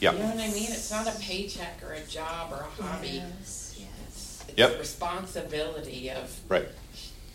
Yeah. 0.00 0.12
You 0.12 0.18
know 0.20 0.24
what 0.26 0.34
I 0.36 0.48
mean? 0.48 0.70
It's 0.70 0.90
not 0.92 1.08
a 1.08 1.18
paycheck 1.18 1.80
or 1.84 1.92
a 1.94 2.00
job 2.02 2.52
or 2.52 2.64
a 2.78 2.82
hobby. 2.82 3.22
It's, 3.40 3.80
it's 4.08 4.44
Yep. 4.56 4.72
the 4.74 4.78
responsibility 4.78 6.10
of 6.10 6.30
Right. 6.48 6.68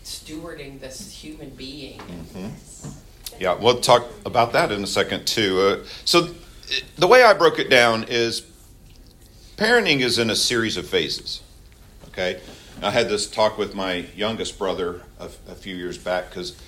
stewarding 0.06 0.80
this 0.80 1.12
human 1.12 1.50
being. 1.52 2.02
Yeah, 3.40 3.56
we'll 3.56 3.82
talk 3.82 4.06
about 4.26 4.54
that 4.54 4.72
in 4.72 4.84
a 4.84 4.88
second 4.88 5.26
too. 5.26 5.60
Uh, 5.84 5.88
so, 6.06 6.30
the 6.98 7.08
way 7.08 7.24
I 7.24 7.34
broke 7.34 7.60
it 7.60 7.70
down 7.70 8.06
is 8.08 8.42
parenting 9.64 10.02
is 10.02 10.20
in 10.20 10.30
a 10.30 10.36
series 10.36 10.76
of 10.76 10.86
phases. 10.86 11.42
Okay, 12.10 12.42
I 12.82 12.92
had 12.92 13.08
this 13.08 13.30
talk 13.30 13.58
with 13.58 13.74
my 13.74 14.06
youngest 14.14 14.60
brother 14.60 15.04
a, 15.22 15.30
a 15.48 15.56
few 15.56 15.74
years 15.74 15.98
back 15.98 16.30
because 16.30 16.62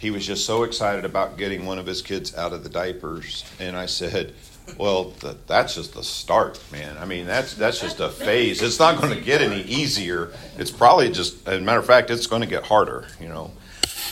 he 0.00 0.10
was 0.10 0.26
just 0.26 0.44
so 0.44 0.64
excited 0.64 1.04
about 1.04 1.38
getting 1.38 1.64
one 1.64 1.78
of 1.78 1.86
his 1.86 2.02
kids 2.02 2.36
out 2.36 2.52
of 2.52 2.64
the 2.64 2.68
diapers, 2.68 3.44
and 3.60 3.76
I 3.76 3.86
said, 3.86 4.34
"Well, 4.76 5.12
th- 5.12 5.36
that's 5.46 5.76
just 5.76 5.94
the 5.94 6.02
start, 6.02 6.60
man. 6.72 6.98
I 6.98 7.04
mean, 7.04 7.24
that's 7.24 7.54
that's 7.54 7.80
just 7.80 8.00
a 8.00 8.08
phase. 8.08 8.60
It's 8.62 8.80
not 8.80 9.00
going 9.00 9.16
to 9.16 9.24
get 9.24 9.40
any 9.42 9.62
easier. 9.62 10.32
It's 10.58 10.72
probably 10.72 11.08
just, 11.12 11.46
as 11.46 11.58
a 11.58 11.60
matter 11.60 11.78
of 11.78 11.86
fact, 11.86 12.10
it's 12.10 12.26
going 12.26 12.42
to 12.42 12.48
get 12.48 12.64
harder. 12.64 13.06
You 13.20 13.28
know." 13.28 13.52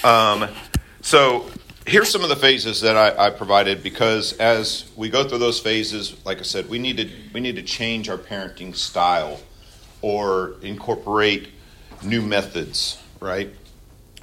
Um, 0.05 0.49
so 1.01 1.51
here's 1.89 2.11
some 2.11 2.23
of 2.23 2.29
the 2.29 2.37
phases 2.37 2.83
that 2.83 2.97
I, 2.97 3.27
I 3.27 3.31
provided 3.31 3.83
because 3.83 4.35
as 4.35 4.85
we 4.95 5.09
go 5.09 5.27
through 5.27 5.39
those 5.39 5.59
phases, 5.59 6.17
like 6.25 6.39
I 6.39 6.43
said, 6.43 6.69
we 6.69 6.79
need 6.79 6.99
to 6.99 7.11
we 7.33 7.41
need 7.41 7.57
to 7.57 7.63
change 7.63 8.09
our 8.09 8.19
parenting 8.19 8.77
style 8.77 9.41
or 10.03 10.57
incorporate 10.63 11.49
new 12.03 12.21
methods, 12.21 13.03
right? 13.21 13.51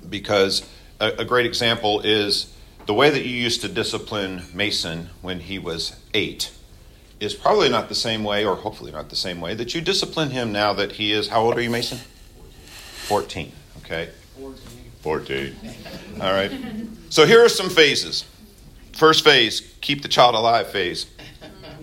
Because 0.08 0.68
a, 1.00 1.08
a 1.20 1.26
great 1.26 1.46
example 1.46 2.02
is 2.02 2.54
the 2.86 2.94
way 2.94 3.10
that 3.10 3.26
you 3.26 3.36
used 3.36 3.62
to 3.62 3.68
discipline 3.68 4.44
Mason 4.54 5.10
when 5.22 5.40
he 5.40 5.58
was 5.58 6.00
eight 6.14 6.52
is 7.20 7.34
probably 7.34 7.70
not 7.70 7.90
the 7.90 7.96
same 7.96 8.24
way, 8.24 8.46
or 8.46 8.56
hopefully 8.56 8.92
not 8.92 9.10
the 9.10 9.16
same 9.16 9.42
way, 9.42 9.56
that 9.56 9.74
you 9.74 9.82
discipline 9.82 10.30
him 10.30 10.52
now 10.52 10.74
that 10.74 10.94
he 10.94 11.12
is. 11.12 11.30
How 11.30 11.42
old 11.42 11.58
are 11.58 11.62
you, 11.62 11.70
Mason? 11.70 11.98
14. 13.08 13.52
Okay. 13.78 14.10
14. 14.38 14.75
All 16.22 16.32
right. 16.34 16.52
So 17.10 17.26
here 17.26 17.44
are 17.44 17.50
some 17.50 17.70
phases. 17.70 18.26
First 18.94 19.24
phase, 19.24 19.62
keep 19.82 20.02
the 20.02 20.08
child 20.08 20.36
alive 20.36 20.68
phase. 20.68 21.06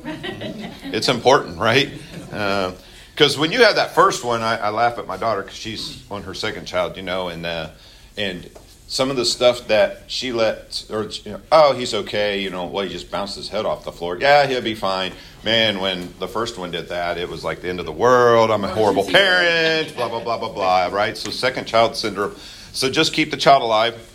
It's 0.04 1.08
important, 1.08 1.58
right? 1.58 1.90
Because 2.28 3.38
when 3.38 3.52
you 3.52 3.62
have 3.62 3.76
that 3.76 3.94
first 3.94 4.24
one, 4.24 4.42
I, 4.42 4.56
I 4.56 4.70
laugh 4.70 4.98
at 4.98 5.06
my 5.06 5.16
daughter 5.16 5.42
because 5.42 5.56
she's 5.56 6.02
on 6.10 6.22
her 6.24 6.34
second 6.34 6.66
child, 6.66 6.96
you 6.96 7.02
know, 7.02 7.28
and 7.28 7.44
uh, 7.46 7.70
and 8.16 8.50
some 8.88 9.10
of 9.10 9.16
the 9.16 9.24
stuff 9.24 9.68
that 9.68 10.10
she 10.10 10.32
let, 10.32 10.84
or 10.90 11.04
you 11.04 11.32
know, 11.32 11.40
oh, 11.50 11.74
he's 11.74 11.94
okay, 11.94 12.40
you 12.40 12.50
know, 12.50 12.66
well, 12.66 12.84
he 12.84 12.92
just 12.92 13.10
bounced 13.10 13.36
his 13.36 13.48
head 13.48 13.64
off 13.64 13.84
the 13.84 13.92
floor. 13.92 14.18
Yeah, 14.18 14.46
he'll 14.46 14.60
be 14.60 14.74
fine. 14.74 15.12
Man, 15.44 15.80
when 15.80 16.12
the 16.18 16.28
first 16.28 16.58
one 16.58 16.70
did 16.70 16.88
that, 16.88 17.16
it 17.18 17.28
was 17.28 17.44
like 17.44 17.62
the 17.62 17.68
end 17.68 17.80
of 17.80 17.86
the 17.86 17.92
world. 17.92 18.50
I'm 18.50 18.64
a 18.64 18.68
horrible 18.68 19.04
parent. 19.04 19.94
Blah 19.94 20.08
blah 20.08 20.24
blah 20.24 20.38
blah 20.38 20.52
blah. 20.52 20.86
Right. 20.86 21.16
So 21.16 21.30
second 21.30 21.66
child 21.66 21.96
syndrome. 21.96 22.34
So 22.72 22.90
just 22.90 23.12
keep 23.12 23.30
the 23.30 23.36
child 23.36 23.62
alive. 23.62 24.08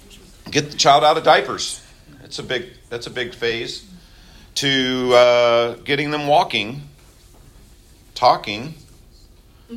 Get 0.50 0.72
the 0.72 0.78
child 0.78 1.04
out 1.04 1.18
of 1.18 1.24
diapers. 1.24 1.86
It's 2.24 2.40
a 2.40 2.44
big. 2.44 2.70
That's 2.90 3.06
a 3.06 3.12
big 3.12 3.34
phase. 3.34 3.86
To 4.56 5.14
uh, 5.14 5.76
getting 5.84 6.10
them 6.10 6.26
walking, 6.26 6.82
talking, 8.16 8.74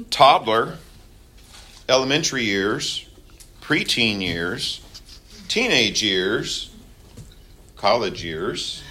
toddler, 0.08 0.78
elementary 1.88 2.44
years, 2.44 3.06
preteen 3.60 4.22
years, 4.22 4.80
teenage 5.48 6.02
years, 6.02 6.74
college 7.76 8.24
years, 8.24 8.82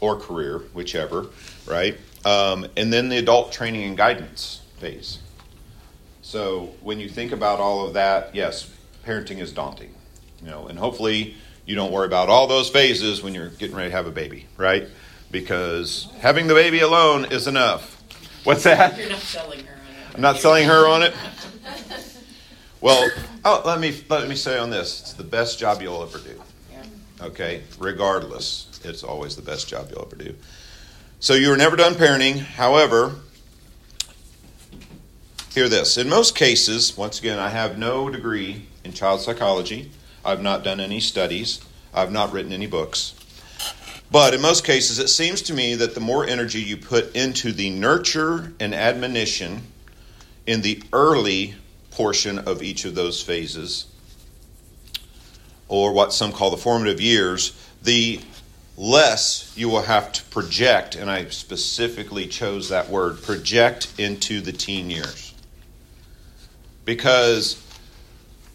or 0.00 0.16
career, 0.16 0.58
whichever, 0.72 1.26
right? 1.66 1.96
Um, 2.24 2.66
and 2.76 2.92
then 2.92 3.08
the 3.08 3.18
adult 3.18 3.52
training 3.52 3.84
and 3.84 3.96
guidance 3.96 4.62
phase. 4.78 5.18
So 6.22 6.74
when 6.82 6.98
you 6.98 7.08
think 7.08 7.30
about 7.30 7.60
all 7.60 7.86
of 7.86 7.94
that, 7.94 8.34
yes, 8.34 8.68
parenting 9.08 9.38
is 9.38 9.52
daunting, 9.52 9.94
you 10.42 10.50
know, 10.50 10.66
and 10.66 10.78
hopefully 10.78 11.34
you 11.64 11.74
don't 11.74 11.90
worry 11.90 12.06
about 12.06 12.28
all 12.28 12.46
those 12.46 12.68
phases 12.68 13.22
when 13.22 13.34
you're 13.34 13.48
getting 13.48 13.74
ready 13.74 13.88
to 13.88 13.96
have 13.96 14.06
a 14.06 14.10
baby, 14.10 14.46
right? 14.58 14.86
Because 15.30 16.08
having 16.20 16.46
the 16.46 16.54
baby 16.54 16.80
alone 16.80 17.24
is 17.32 17.46
enough. 17.46 18.02
What's 18.44 18.64
that? 18.64 18.98
You're 18.98 19.08
not 19.08 19.18
selling 19.18 19.64
her 19.64 19.72
on 19.72 20.14
I'm 20.14 20.20
not 20.20 20.36
selling 20.36 20.66
her 20.66 20.86
on 20.86 21.02
it. 21.02 21.14
Well, 22.80 23.10
oh, 23.44 23.62
let 23.64 23.80
me 23.80 23.98
let 24.08 24.28
me 24.28 24.36
say 24.36 24.56
on 24.56 24.70
this: 24.70 25.00
it's 25.00 25.12
the 25.14 25.24
best 25.24 25.58
job 25.58 25.82
you'll 25.82 26.02
ever 26.02 26.18
do. 26.18 26.40
Okay, 27.20 27.64
regardless, 27.78 28.80
it's 28.84 29.02
always 29.02 29.34
the 29.34 29.42
best 29.42 29.68
job 29.68 29.88
you'll 29.90 30.06
ever 30.06 30.14
do. 30.14 30.36
So 31.18 31.34
you 31.34 31.48
were 31.48 31.56
never 31.56 31.74
done 31.74 31.94
parenting. 31.94 32.38
However, 32.38 33.16
hear 35.52 35.68
this: 35.68 35.98
in 35.98 36.08
most 36.08 36.36
cases, 36.36 36.96
once 36.96 37.18
again, 37.18 37.40
I 37.40 37.48
have 37.48 37.78
no 37.78 38.08
degree 38.08 38.67
in 38.84 38.92
child 38.92 39.20
psychology. 39.20 39.90
I've 40.24 40.42
not 40.42 40.64
done 40.64 40.80
any 40.80 41.00
studies. 41.00 41.60
I've 41.92 42.12
not 42.12 42.32
written 42.32 42.52
any 42.52 42.66
books. 42.66 43.14
But 44.10 44.32
in 44.34 44.40
most 44.40 44.64
cases, 44.64 44.98
it 44.98 45.08
seems 45.08 45.42
to 45.42 45.54
me 45.54 45.74
that 45.74 45.94
the 45.94 46.00
more 46.00 46.26
energy 46.26 46.60
you 46.60 46.76
put 46.76 47.14
into 47.14 47.52
the 47.52 47.70
nurture 47.70 48.52
and 48.58 48.74
admonition 48.74 49.62
in 50.46 50.62
the 50.62 50.82
early 50.92 51.54
portion 51.90 52.38
of 52.38 52.62
each 52.62 52.84
of 52.84 52.94
those 52.94 53.22
phases, 53.22 53.86
or 55.68 55.92
what 55.92 56.12
some 56.12 56.32
call 56.32 56.50
the 56.50 56.56
formative 56.56 57.00
years, 57.00 57.52
the 57.82 58.20
less 58.78 59.52
you 59.56 59.68
will 59.68 59.82
have 59.82 60.12
to 60.12 60.22
project, 60.24 60.94
and 60.94 61.10
I 61.10 61.26
specifically 61.28 62.26
chose 62.26 62.70
that 62.70 62.88
word 62.88 63.20
project 63.22 63.92
into 63.98 64.40
the 64.40 64.52
teen 64.52 64.88
years. 64.88 65.34
Because 66.84 67.62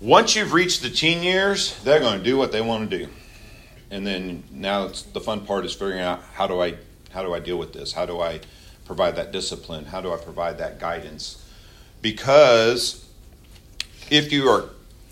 once 0.03 0.36
you've 0.36 0.53
reached 0.53 0.81
the 0.81 0.89
teen 0.89 1.24
years, 1.24 1.81
they're 1.83 2.00
going 2.00 2.19
to 2.19 2.24
do 2.24 2.38
what 2.38 2.51
they 2.51 2.62
want 2.62 2.89
to 2.89 2.98
do 2.98 3.10
and 3.93 4.07
then 4.07 4.43
now 4.51 4.88
the 4.88 5.22
fun 5.22 5.45
part 5.45 5.65
is 5.65 5.74
figuring 5.74 6.01
out 6.01 6.19
how 6.33 6.48
do 6.48 6.60
I 6.60 6.75
how 7.12 7.22
do 7.22 7.31
I 7.31 7.39
deal 7.39 7.57
with 7.57 7.74
this? 7.74 7.93
How 7.93 8.07
do 8.07 8.19
I 8.19 8.41
provide 8.86 9.15
that 9.17 9.31
discipline? 9.31 9.86
How 9.86 10.01
do 10.01 10.12
I 10.12 10.17
provide 10.17 10.57
that 10.57 10.79
guidance? 10.79 11.48
Because 12.01 13.07
if 14.10 14.31
you 14.31 14.50
are 14.50 14.69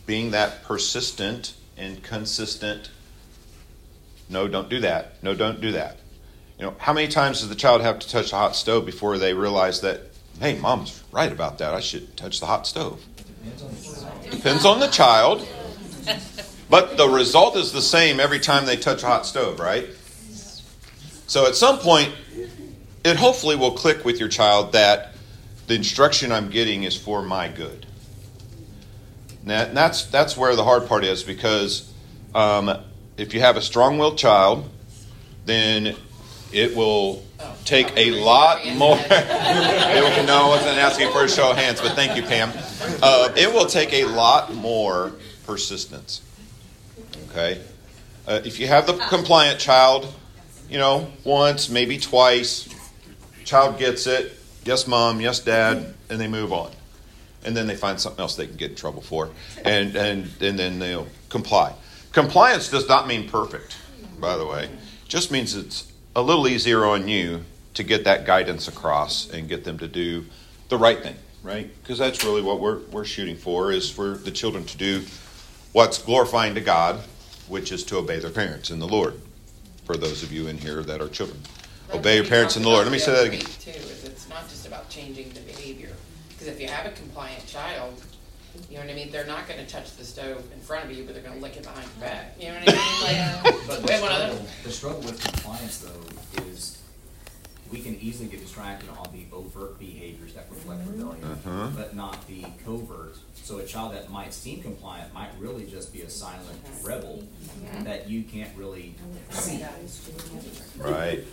being 0.07 0.31
that 0.31 0.63
persistent 0.63 1.53
and 1.77 2.01
consistent, 2.01 2.89
no, 4.29 4.47
don't 4.47 4.67
do 4.67 4.79
that. 4.79 5.21
No, 5.21 5.35
don't 5.35 5.61
do 5.61 5.73
that. 5.73 5.97
You 6.57 6.65
know, 6.65 6.75
how 6.79 6.93
many 6.93 7.07
times 7.07 7.41
does 7.41 7.49
the 7.49 7.55
child 7.55 7.81
have 7.81 7.99
to 7.99 8.09
touch 8.09 8.33
a 8.33 8.35
hot 8.35 8.55
stove 8.55 8.87
before 8.87 9.19
they 9.19 9.35
realize 9.35 9.81
that, 9.81 10.01
hey, 10.39 10.57
mom's 10.57 11.03
right 11.11 11.31
about 11.31 11.59
that. 11.59 11.75
I 11.75 11.81
should 11.81 12.17
touch 12.17 12.39
the 12.39 12.47
hot 12.47 12.65
stove? 12.65 13.05
Depends 14.29 14.65
on 14.65 14.79
the 14.79 14.87
child. 14.87 15.47
But 16.69 16.95
the 16.95 17.07
result 17.09 17.57
is 17.57 17.73
the 17.73 17.81
same 17.81 18.19
every 18.19 18.39
time 18.39 18.65
they 18.65 18.77
touch 18.77 19.03
a 19.03 19.07
hot 19.07 19.25
stove, 19.25 19.59
right? 19.59 19.87
So 21.27 21.45
at 21.45 21.55
some 21.55 21.79
point, 21.79 22.13
it 23.03 23.17
hopefully 23.17 23.55
will 23.55 23.71
click 23.71 24.05
with 24.05 24.19
your 24.19 24.29
child 24.29 24.71
that 24.73 25.13
the 25.67 25.75
instruction 25.75 26.31
I'm 26.31 26.49
getting 26.49 26.83
is 26.83 26.95
for 26.95 27.21
my 27.21 27.47
good. 27.49 27.85
And 29.45 29.75
that's 29.75 30.05
that's 30.05 30.37
where 30.37 30.55
the 30.55 30.63
hard 30.63 30.87
part 30.87 31.03
is 31.03 31.23
because 31.23 31.91
um, 32.35 32.77
if 33.17 33.33
you 33.33 33.39
have 33.41 33.57
a 33.57 33.61
strong-willed 33.61 34.17
child, 34.17 34.69
then 35.45 35.95
it 36.51 36.75
will 36.75 37.23
take 37.65 37.91
a 37.95 38.11
lot 38.11 38.65
more. 38.75 38.97
it 38.99 40.27
no, 40.27 40.45
I 40.45 40.47
wasn't 40.49 40.77
asking 40.77 41.11
for 41.11 41.23
a 41.23 41.29
show 41.29 41.51
of 41.51 41.57
hands, 41.57 41.81
but 41.81 41.93
thank 41.93 42.15
you, 42.15 42.23
Pam. 42.23 42.51
Uh, 43.01 43.29
it 43.35 43.53
will 43.53 43.65
take 43.65 43.93
a 43.93 44.05
lot 44.05 44.53
more 44.53 45.13
persistence. 45.45 46.21
Okay? 47.29 47.61
Uh, 48.27 48.41
if 48.45 48.59
you 48.59 48.67
have 48.67 48.87
the 48.87 48.93
compliant 48.93 49.59
child, 49.59 50.13
you 50.69 50.77
know, 50.77 51.11
once, 51.23 51.69
maybe 51.69 51.97
twice, 51.97 52.67
child 53.45 53.79
gets 53.79 54.07
it, 54.07 54.33
yes, 54.63 54.87
mom, 54.87 55.21
yes, 55.21 55.39
dad, 55.39 55.93
and 56.09 56.19
they 56.19 56.27
move 56.27 56.53
on. 56.53 56.71
And 57.43 57.57
then 57.57 57.67
they 57.67 57.75
find 57.75 57.99
something 57.99 58.21
else 58.21 58.35
they 58.35 58.45
can 58.47 58.57
get 58.57 58.71
in 58.71 58.75
trouble 58.75 59.01
for, 59.01 59.31
and, 59.65 59.95
and, 59.95 60.29
and 60.41 60.59
then 60.59 60.79
they'll 60.79 61.07
comply. 61.29 61.73
Compliance 62.11 62.69
does 62.69 62.87
not 62.87 63.07
mean 63.07 63.27
perfect, 63.27 63.77
by 64.19 64.37
the 64.37 64.45
way. 64.45 64.69
Just 65.07 65.31
means 65.31 65.55
it's 65.55 65.90
a 66.15 66.21
little 66.21 66.47
easier 66.47 66.85
on 66.85 67.07
you 67.07 67.43
to 67.73 67.83
get 67.83 68.03
that 68.03 68.25
guidance 68.25 68.67
across 68.67 69.29
and 69.31 69.47
get 69.47 69.63
them 69.63 69.77
to 69.79 69.87
do 69.87 70.25
the 70.69 70.77
right 70.77 71.01
thing, 71.01 71.15
right? 71.43 71.69
Because 71.81 71.97
that's 71.97 72.23
really 72.23 72.41
what 72.41 72.59
we're, 72.59 72.79
we're 72.91 73.05
shooting 73.05 73.37
for 73.37 73.71
is 73.71 73.89
for 73.89 74.15
the 74.15 74.31
children 74.31 74.65
to 74.65 74.77
do 74.77 75.03
what's 75.71 75.97
glorifying 75.97 76.55
to 76.55 76.61
God 76.61 77.01
which 77.51 77.73
is 77.73 77.83
to 77.83 77.97
obey 77.97 78.17
their 78.17 78.31
parents 78.31 78.71
in 78.71 78.79
the 78.79 78.87
Lord. 78.87 79.19
For 79.83 79.97
those 79.97 80.23
of 80.23 80.31
you 80.31 80.47
in 80.47 80.57
here 80.57 80.81
that 80.83 81.01
are 81.01 81.09
children, 81.09 81.37
obey 81.93 82.15
your 82.15 82.25
parents 82.25 82.55
in 82.55 82.63
the 82.63 82.69
Lord. 82.69 82.85
Let 82.85 82.93
me 82.93 82.97
say 82.97 83.11
that 83.11 83.25
again. 83.25 83.41
Too, 83.41 83.71
is 83.71 84.05
it's 84.05 84.29
not 84.29 84.47
just 84.47 84.65
about 84.65 84.89
changing 84.89 85.29
the 85.33 85.41
behavior. 85.41 85.89
Because 86.29 86.47
if 86.47 86.61
you 86.61 86.67
have 86.67 86.85
a 86.85 86.91
compliant 86.91 87.45
child, 87.45 88.00
you 88.71 88.77
know 88.77 88.83
what 88.85 88.91
I 88.91 88.95
mean? 88.95 89.11
They're 89.11 89.25
not 89.25 89.47
going 89.49 89.59
to 89.59 89.69
touch 89.71 89.97
the 89.97 90.05
stove 90.05 90.43
in 90.53 90.59
front 90.61 90.85
of 90.85 90.91
you, 90.97 91.03
but 91.03 91.13
they're 91.13 91.23
going 91.23 91.35
to 91.35 91.41
lick 91.41 91.57
it 91.57 91.63
behind 91.63 91.85
your 91.99 92.07
back. 92.09 92.35
You 92.39 92.47
know 92.47 92.53
what 92.55 92.69
I 92.69 92.71
mean? 92.71 93.41
Like, 93.43 93.67
But 93.67 93.79
we 93.81 93.85
the 93.87 93.91
have 93.93 94.01
one 94.01 94.11
other- 94.13 94.27
struggle, 94.29 94.47
the 94.63 94.71
struggle 94.71 95.01
with 95.01 95.21
compliance 95.23 95.77
though 95.79 96.41
is 96.43 96.77
we 97.71 97.79
can 97.81 97.95
easily 97.99 98.27
get 98.29 98.41
distracted 98.41 98.89
on 98.89 99.07
the 99.13 99.25
overt 99.35 99.79
behaviors 99.79 100.33
that 100.33 100.45
reflect 100.49 100.81
rebellion, 100.87 101.23
Uh-huh. 101.23 101.67
but 101.75 101.95
not 101.95 102.25
the 102.27 102.45
covert. 102.65 103.15
So 103.35 103.57
a 103.59 103.65
child 103.65 103.93
that 103.93 104.09
might 104.09 104.33
seem 104.33 104.61
compliant 104.61 105.13
might 105.13 105.29
really 105.39 105.65
just 105.65 105.91
be 105.93 106.01
a 106.01 106.09
silent 106.09 106.59
rebel 106.83 107.23
that 107.83 108.09
you 108.09 108.23
can't 108.23 108.55
really 108.57 108.95
see. 109.31 109.65
Right. 110.77 111.23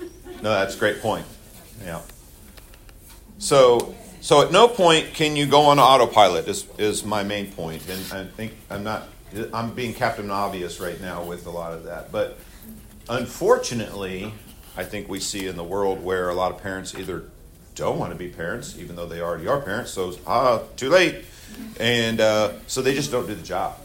No, 0.42 0.50
that's 0.50 0.74
a 0.74 0.78
great 0.78 1.00
point. 1.00 1.26
Yeah. 1.84 2.00
So, 3.40 3.94
so 4.20 4.42
at 4.42 4.52
no 4.52 4.68
point 4.68 5.14
can 5.14 5.36
you 5.36 5.46
go 5.46 5.62
on 5.62 5.78
autopilot. 5.78 6.48
Is 6.48 6.66
is 6.78 7.04
my 7.04 7.22
main 7.22 7.52
point, 7.52 7.88
and 7.88 8.12
I 8.12 8.24
think 8.24 8.52
I'm 8.70 8.84
not. 8.84 9.08
I'm 9.52 9.74
being 9.74 9.94
Captain 9.94 10.30
Obvious 10.30 10.80
right 10.80 11.00
now 11.00 11.22
with 11.22 11.46
a 11.46 11.50
lot 11.50 11.72
of 11.72 11.84
that, 11.84 12.10
but 12.10 12.38
unfortunately, 13.08 14.32
I 14.76 14.84
think 14.84 15.08
we 15.08 15.20
see 15.20 15.46
in 15.46 15.56
the 15.56 15.64
world 15.64 16.02
where 16.02 16.28
a 16.28 16.34
lot 16.34 16.52
of 16.52 16.62
parents 16.62 16.94
either 16.94 17.24
don't 17.74 17.98
want 17.98 18.12
to 18.12 18.18
be 18.18 18.28
parents, 18.28 18.76
even 18.78 18.96
though 18.96 19.06
they 19.06 19.20
already 19.20 19.46
are 19.46 19.60
parents. 19.60 19.92
So 19.92 20.14
ah, 20.26 20.62
too 20.76 20.88
late, 20.88 21.24
and 21.78 22.20
uh, 22.20 22.52
so 22.66 22.82
they 22.82 22.94
just 22.94 23.10
don't 23.10 23.26
do 23.26 23.34
the 23.34 23.42
job, 23.42 23.78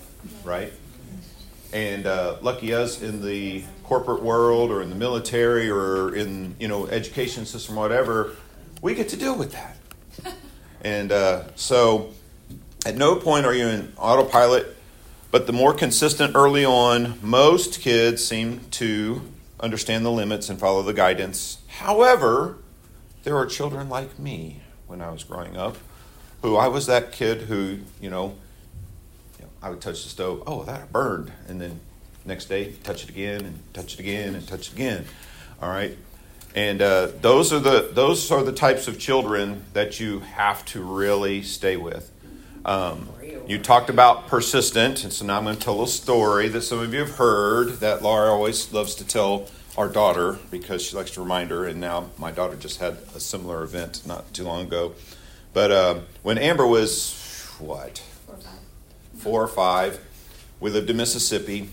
right? 0.43 0.73
And 1.71 2.05
uh, 2.05 2.37
lucky 2.41 2.73
us 2.73 3.01
in 3.01 3.23
the 3.23 3.63
corporate 3.83 4.23
world 4.23 4.71
or 4.71 4.81
in 4.81 4.89
the 4.89 4.95
military 4.95 5.69
or 5.69 6.15
in 6.15 6.55
you 6.59 6.67
know 6.67 6.87
education 6.87 7.45
system, 7.45 7.75
whatever, 7.75 8.35
we 8.81 8.95
get 8.95 9.09
to 9.09 9.17
deal 9.17 9.35
with 9.35 9.51
that. 9.51 9.77
And 10.83 11.11
uh, 11.11 11.55
so, 11.55 12.11
at 12.85 12.95
no 12.95 13.15
point 13.15 13.45
are 13.45 13.53
you 13.53 13.67
in 13.67 13.93
autopilot, 13.97 14.75
but 15.31 15.47
the 15.47 15.53
more 15.53 15.73
consistent 15.73 16.35
early 16.35 16.65
on, 16.65 17.17
most 17.21 17.79
kids 17.79 18.23
seem 18.23 18.61
to 18.71 19.21
understand 19.59 20.05
the 20.05 20.11
limits 20.11 20.49
and 20.49 20.59
follow 20.59 20.81
the 20.83 20.93
guidance. 20.93 21.59
However, 21.67 22.57
there 23.23 23.37
are 23.37 23.45
children 23.45 23.87
like 23.87 24.19
me 24.19 24.61
when 24.85 25.01
I 25.01 25.09
was 25.09 25.23
growing 25.23 25.55
up, 25.55 25.77
who 26.41 26.57
I 26.57 26.67
was 26.67 26.85
that 26.87 27.13
kid 27.13 27.43
who 27.43 27.79
you 28.01 28.09
know 28.09 28.35
you 29.39 29.45
know, 29.45 29.51
I 29.61 29.69
would 29.69 29.81
touch 29.81 30.03
the 30.03 30.09
stove. 30.09 30.43
Oh, 30.45 30.63
that 30.65 30.91
burned, 30.91 31.31
and 31.47 31.59
then 31.59 31.79
next 32.25 32.45
day 32.45 32.73
touch 32.83 33.03
it 33.03 33.09
again 33.09 33.45
and 33.45 33.73
touch 33.73 33.93
it 33.93 33.99
again 33.99 34.35
and 34.35 34.47
touch 34.47 34.67
it 34.67 34.73
again. 34.73 35.05
All 35.61 35.69
right, 35.69 35.97
and 36.55 36.81
uh, 36.81 37.07
those 37.21 37.51
are 37.51 37.59
the 37.59 37.89
those 37.93 38.31
are 38.31 38.43
the 38.43 38.53
types 38.53 38.87
of 38.87 38.99
children 38.99 39.65
that 39.73 39.99
you 39.99 40.19
have 40.19 40.63
to 40.65 40.81
really 40.81 41.41
stay 41.41 41.77
with. 41.77 42.11
Um, 42.65 43.09
you 43.47 43.59
talked 43.59 43.89
about 43.89 44.27
persistent, 44.27 45.03
and 45.03 45.11
so 45.11 45.25
now 45.25 45.37
I'm 45.37 45.43
going 45.43 45.57
to 45.57 45.61
tell 45.61 45.83
a 45.83 45.87
story 45.87 46.47
that 46.49 46.61
some 46.61 46.79
of 46.79 46.93
you 46.93 47.01
have 47.01 47.17
heard 47.17 47.79
that 47.79 48.01
Laura 48.01 48.31
always 48.31 48.71
loves 48.71 48.95
to 48.95 49.05
tell 49.05 49.49
our 49.77 49.89
daughter 49.89 50.39
because 50.51 50.81
she 50.81 50.95
likes 50.95 51.11
to 51.11 51.21
remind 51.21 51.49
her. 51.49 51.65
And 51.65 51.81
now 51.81 52.09
my 52.17 52.31
daughter 52.31 52.55
just 52.55 52.79
had 52.79 52.93
a 53.15 53.19
similar 53.19 53.63
event 53.63 54.05
not 54.05 54.33
too 54.33 54.43
long 54.43 54.67
ago. 54.67 54.93
But 55.53 55.71
uh, 55.71 55.99
when 56.21 56.37
Amber 56.37 56.65
was 56.65 57.19
what 57.59 58.01
four 59.17 59.41
or 59.41 59.47
five, 59.47 59.99
we 60.59 60.69
lived 60.69 60.89
in 60.89 60.97
Mississippi. 60.97 61.69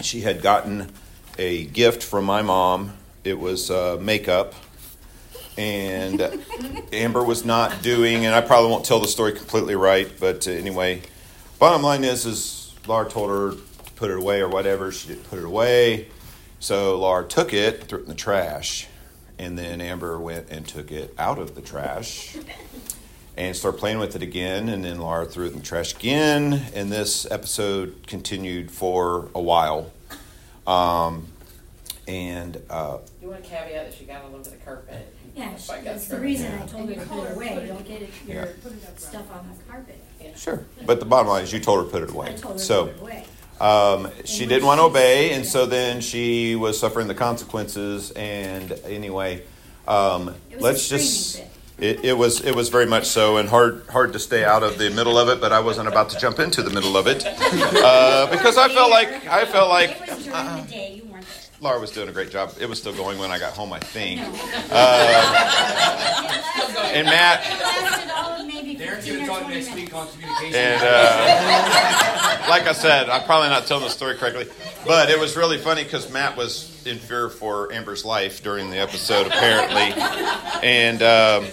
She 0.00 0.22
had 0.22 0.42
gotten 0.42 0.90
a 1.38 1.66
gift 1.66 2.02
from 2.02 2.24
my 2.24 2.42
mom. 2.42 2.94
It 3.26 3.38
was 3.38 3.70
uh, 3.70 3.98
makeup 4.00 4.54
and 5.58 6.44
Amber 6.92 7.24
was 7.24 7.44
not 7.44 7.82
doing, 7.82 8.26
and 8.26 8.34
I 8.34 8.40
probably 8.40 8.70
won't 8.70 8.84
tell 8.84 9.00
the 9.00 9.08
story 9.08 9.32
completely 9.32 9.74
right, 9.74 10.08
but 10.20 10.46
uh, 10.46 10.50
anyway, 10.50 11.02
bottom 11.58 11.82
line 11.82 12.04
is, 12.04 12.26
is 12.26 12.74
Laura 12.86 13.08
told 13.08 13.30
her 13.30 13.50
to 13.52 13.92
put 13.96 14.10
it 14.10 14.18
away 14.18 14.40
or 14.40 14.48
whatever. 14.48 14.92
She 14.92 15.08
didn't 15.08 15.28
put 15.28 15.38
it 15.38 15.44
away, 15.44 16.08
so 16.60 16.98
Laura 16.98 17.24
took 17.24 17.52
it, 17.52 17.84
threw 17.84 18.00
it 18.00 18.02
in 18.02 18.08
the 18.08 18.14
trash, 18.14 18.86
and 19.38 19.58
then 19.58 19.80
Amber 19.80 20.18
went 20.18 20.50
and 20.50 20.66
took 20.66 20.92
it 20.92 21.14
out 21.18 21.38
of 21.38 21.54
the 21.54 21.62
trash 21.62 22.36
and 23.36 23.54
started 23.54 23.78
playing 23.78 23.98
with 23.98 24.14
it 24.16 24.22
again, 24.22 24.68
and 24.68 24.84
then 24.84 24.98
Laura 24.98 25.26
threw 25.26 25.46
it 25.46 25.52
in 25.52 25.58
the 25.58 25.64
trash 25.64 25.94
again, 25.94 26.66
and 26.74 26.92
this 26.92 27.30
episode 27.30 28.06
continued 28.06 28.70
for 28.70 29.30
a 29.34 29.40
while. 29.40 29.90
Um, 30.66 31.28
and 32.06 32.60
uh, 32.70 32.98
You 33.20 33.28
want 33.28 33.42
to 33.44 33.48
caveat 33.50 33.90
that 33.90 33.94
she 33.94 34.04
got 34.04 34.22
a 34.22 34.26
little 34.26 34.38
bit 34.44 34.52
of 34.54 34.64
carpet. 34.64 35.14
Yeah, 35.34 35.50
That's 35.50 35.68
why 35.68 35.74
I 35.74 35.78
got 35.78 35.84
that's 35.84 36.08
the 36.08 36.16
her. 36.16 36.22
reason 36.22 36.52
I 36.62 36.66
told 36.66 36.88
her 36.88 36.94
to 36.94 37.00
put 37.06 37.24
it 37.24 37.36
away, 37.36 37.64
don't 37.68 37.86
get 37.86 38.02
it, 38.02 38.10
your 38.26 38.44
Yeah. 38.46 38.50
stuff 38.96 39.30
on 39.32 39.50
the 39.56 39.70
carpet. 39.70 40.00
sure. 40.36 40.64
But 40.86 40.98
the 41.00 41.06
bottom 41.06 41.28
line 41.28 41.44
is, 41.44 41.52
you 41.52 41.60
told 41.60 41.80
her 41.80 41.84
to 41.84 41.90
put 41.90 42.02
it 42.02 42.10
I 42.10 42.14
away. 42.14 42.36
told 42.36 42.54
her 42.54 42.58
to 42.58 42.64
So. 42.64 42.86
put 42.86 42.96
it 42.96 43.00
away. 43.02 43.24
Um, 43.58 44.10
she 44.26 44.44
didn't 44.46 44.66
want 44.66 44.78
to 44.80 44.84
obey, 44.84 45.32
and 45.32 45.44
so 45.46 45.64
then 45.66 46.00
she 46.02 46.54
was 46.56 46.78
suffering 46.78 47.08
the 47.08 47.14
consequences. 47.14 48.10
And 48.12 48.70
anyway, 48.86 49.42
um, 49.88 50.34
It 50.50 50.56
was 50.56 50.60
a 50.62 50.64
let's 50.64 50.88
just. 50.88 51.42
It, 51.78 52.04
it 52.06 52.12
was 52.16 52.40
it 52.40 52.54
was 52.54 52.70
very 52.70 52.86
much 52.86 53.04
so, 53.06 53.36
and 53.36 53.48
hard 53.50 53.84
hard 53.90 54.12
to 54.14 54.18
stay 54.18 54.42
out 54.44 54.62
of 54.62 54.78
the 54.78 54.88
middle 54.90 55.18
of 55.18 55.28
it. 55.28 55.40
But 55.42 55.52
I 55.52 55.60
wasn't 55.60 55.88
about 55.88 56.08
to 56.10 56.18
jump 56.18 56.38
into 56.38 56.62
the 56.62 56.70
middle 56.70 56.96
of 56.96 57.06
it 57.06 57.24
uh, 57.26 58.26
because 58.30 58.56
I 58.58 58.68
felt 58.68 58.90
like 58.90 59.26
I 59.26 59.44
felt 59.44 59.68
like 59.68 59.90
It 59.90 60.00
was 60.00 60.24
during 60.24 60.56
the 60.56 60.62
day, 60.70 60.92
you 60.96 61.02
weren't 61.02 61.02
there. 61.02 61.05
Laura 61.60 61.80
was 61.80 61.90
doing 61.90 62.08
a 62.08 62.12
great 62.12 62.30
job. 62.30 62.52
It 62.60 62.68
was 62.68 62.78
still 62.78 62.94
going 62.94 63.18
when 63.18 63.30
I 63.30 63.38
got 63.38 63.54
home, 63.54 63.72
I 63.72 63.78
think. 63.80 64.20
Uh, 64.70 66.26
and 66.92 67.06
Matt 67.06 67.44
It 67.46 67.60
lasted 67.60 68.10
all 68.10 68.40
of 68.40 68.46
maybe 68.46 68.74
gonna 68.74 69.26
talk 69.26 69.48
next 69.48 69.74
week 69.74 69.94
on 69.94 70.06
communication. 70.08 70.54
And 70.54 70.82
uh, 70.82 72.46
like 72.48 72.66
I 72.66 72.72
said, 72.72 73.08
I'm 73.08 73.24
probably 73.24 73.48
not 73.48 73.66
telling 73.66 73.84
the 73.84 73.90
story 73.90 74.16
correctly, 74.16 74.46
but 74.86 75.10
it 75.10 75.18
was 75.18 75.36
really 75.36 75.58
funny 75.58 75.84
because 75.84 76.10
Matt 76.12 76.36
was 76.36 76.86
in 76.86 76.98
fear 76.98 77.28
for 77.28 77.72
Amber's 77.72 78.04
life 78.04 78.42
during 78.42 78.70
the 78.70 78.78
episode, 78.78 79.26
apparently. 79.26 79.94
And 80.62 81.02
um, 81.02 81.46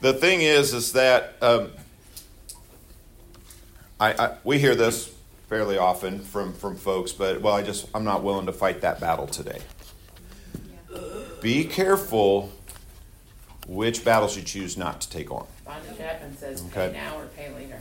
the 0.00 0.12
thing 0.12 0.40
is, 0.42 0.74
is 0.74 0.92
that 0.92 1.36
um, 1.40 1.70
I, 4.00 4.12
I 4.12 4.36
we 4.44 4.58
hear 4.58 4.74
this 4.74 5.15
fairly 5.48 5.78
often 5.78 6.20
from 6.20 6.52
from 6.52 6.76
folks, 6.76 7.12
but 7.12 7.40
well, 7.40 7.54
I 7.54 7.62
just 7.62 7.86
I'm 7.94 8.04
not 8.04 8.22
willing 8.22 8.46
to 8.46 8.52
fight 8.52 8.80
that 8.82 9.00
battle 9.00 9.26
today. 9.26 9.60
Be 11.40 11.64
careful 11.64 12.52
which 13.66 14.04
battles 14.04 14.36
you 14.36 14.42
choose 14.42 14.76
not 14.76 15.00
to 15.02 15.10
take 15.10 15.30
on. 15.30 15.46
Bonnie 15.64 15.82
Chapman 15.98 16.36
says 16.36 16.62
Okay. 16.66 16.88
pay 16.88 16.98
now 16.98 17.18
or 17.18 17.26
pay 17.26 17.52
later. 17.52 17.78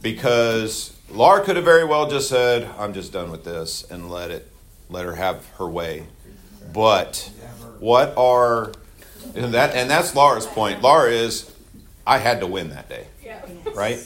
because 0.00 0.94
Laura 1.10 1.42
could 1.44 1.56
have 1.56 1.64
very 1.64 1.84
well 1.84 2.08
just 2.08 2.28
said, 2.28 2.68
"I'm 2.78 2.92
just 2.94 3.12
done 3.12 3.30
with 3.30 3.44
this," 3.44 3.84
and 3.90 4.10
let 4.10 4.30
it, 4.30 4.48
let 4.88 5.04
her 5.06 5.14
have 5.16 5.44
her 5.58 5.66
way. 5.68 6.04
But 6.72 7.30
what 7.80 8.14
are 8.16 8.72
and 9.34 9.54
that 9.54 9.74
and 9.74 9.90
that's 9.90 10.14
Laura's 10.14 10.46
point. 10.46 10.82
Laura 10.82 11.10
is, 11.10 11.50
I 12.06 12.18
had 12.18 12.40
to 12.40 12.46
win 12.46 12.70
that 12.70 12.88
day, 12.88 13.06
right? 13.74 13.98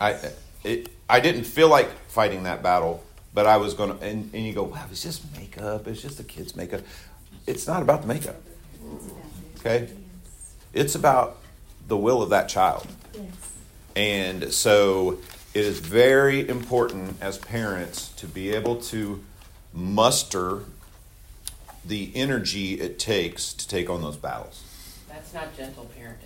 I 0.00 0.16
it, 0.64 0.88
I 1.08 1.20
didn't 1.20 1.44
feel 1.44 1.68
like 1.68 1.88
fighting 2.08 2.44
that 2.44 2.62
battle, 2.62 3.04
but 3.32 3.46
I 3.46 3.58
was 3.58 3.74
going 3.74 3.96
to. 3.96 4.04
And, 4.04 4.30
and 4.34 4.44
you 4.44 4.52
go, 4.52 4.64
wow, 4.64 4.86
it's 4.90 5.02
just 5.02 5.30
makeup. 5.36 5.86
It's 5.86 6.02
just 6.02 6.16
the 6.18 6.24
kids' 6.24 6.56
makeup. 6.56 6.80
It's 7.46 7.66
not 7.66 7.82
about 7.82 8.02
the 8.02 8.08
makeup. 8.08 8.36
Okay, 9.58 9.88
it's 10.72 10.94
about 10.94 11.38
the 11.88 11.96
will 11.96 12.22
of 12.22 12.30
that 12.30 12.48
child. 12.48 12.86
And 13.94 14.52
so 14.52 15.18
it 15.54 15.64
is 15.64 15.78
very 15.78 16.46
important 16.46 17.16
as 17.20 17.38
parents 17.38 18.08
to 18.16 18.26
be 18.26 18.50
able 18.50 18.76
to 18.76 19.24
muster 19.72 20.64
the 21.84 22.10
energy 22.14 22.74
it 22.74 22.98
takes 22.98 23.52
to 23.54 23.66
take 23.66 23.88
on 23.88 24.02
those 24.02 24.16
battles. 24.16 24.62
That's 25.08 25.32
not 25.32 25.56
gentle 25.56 25.90
parenting. 25.98 26.25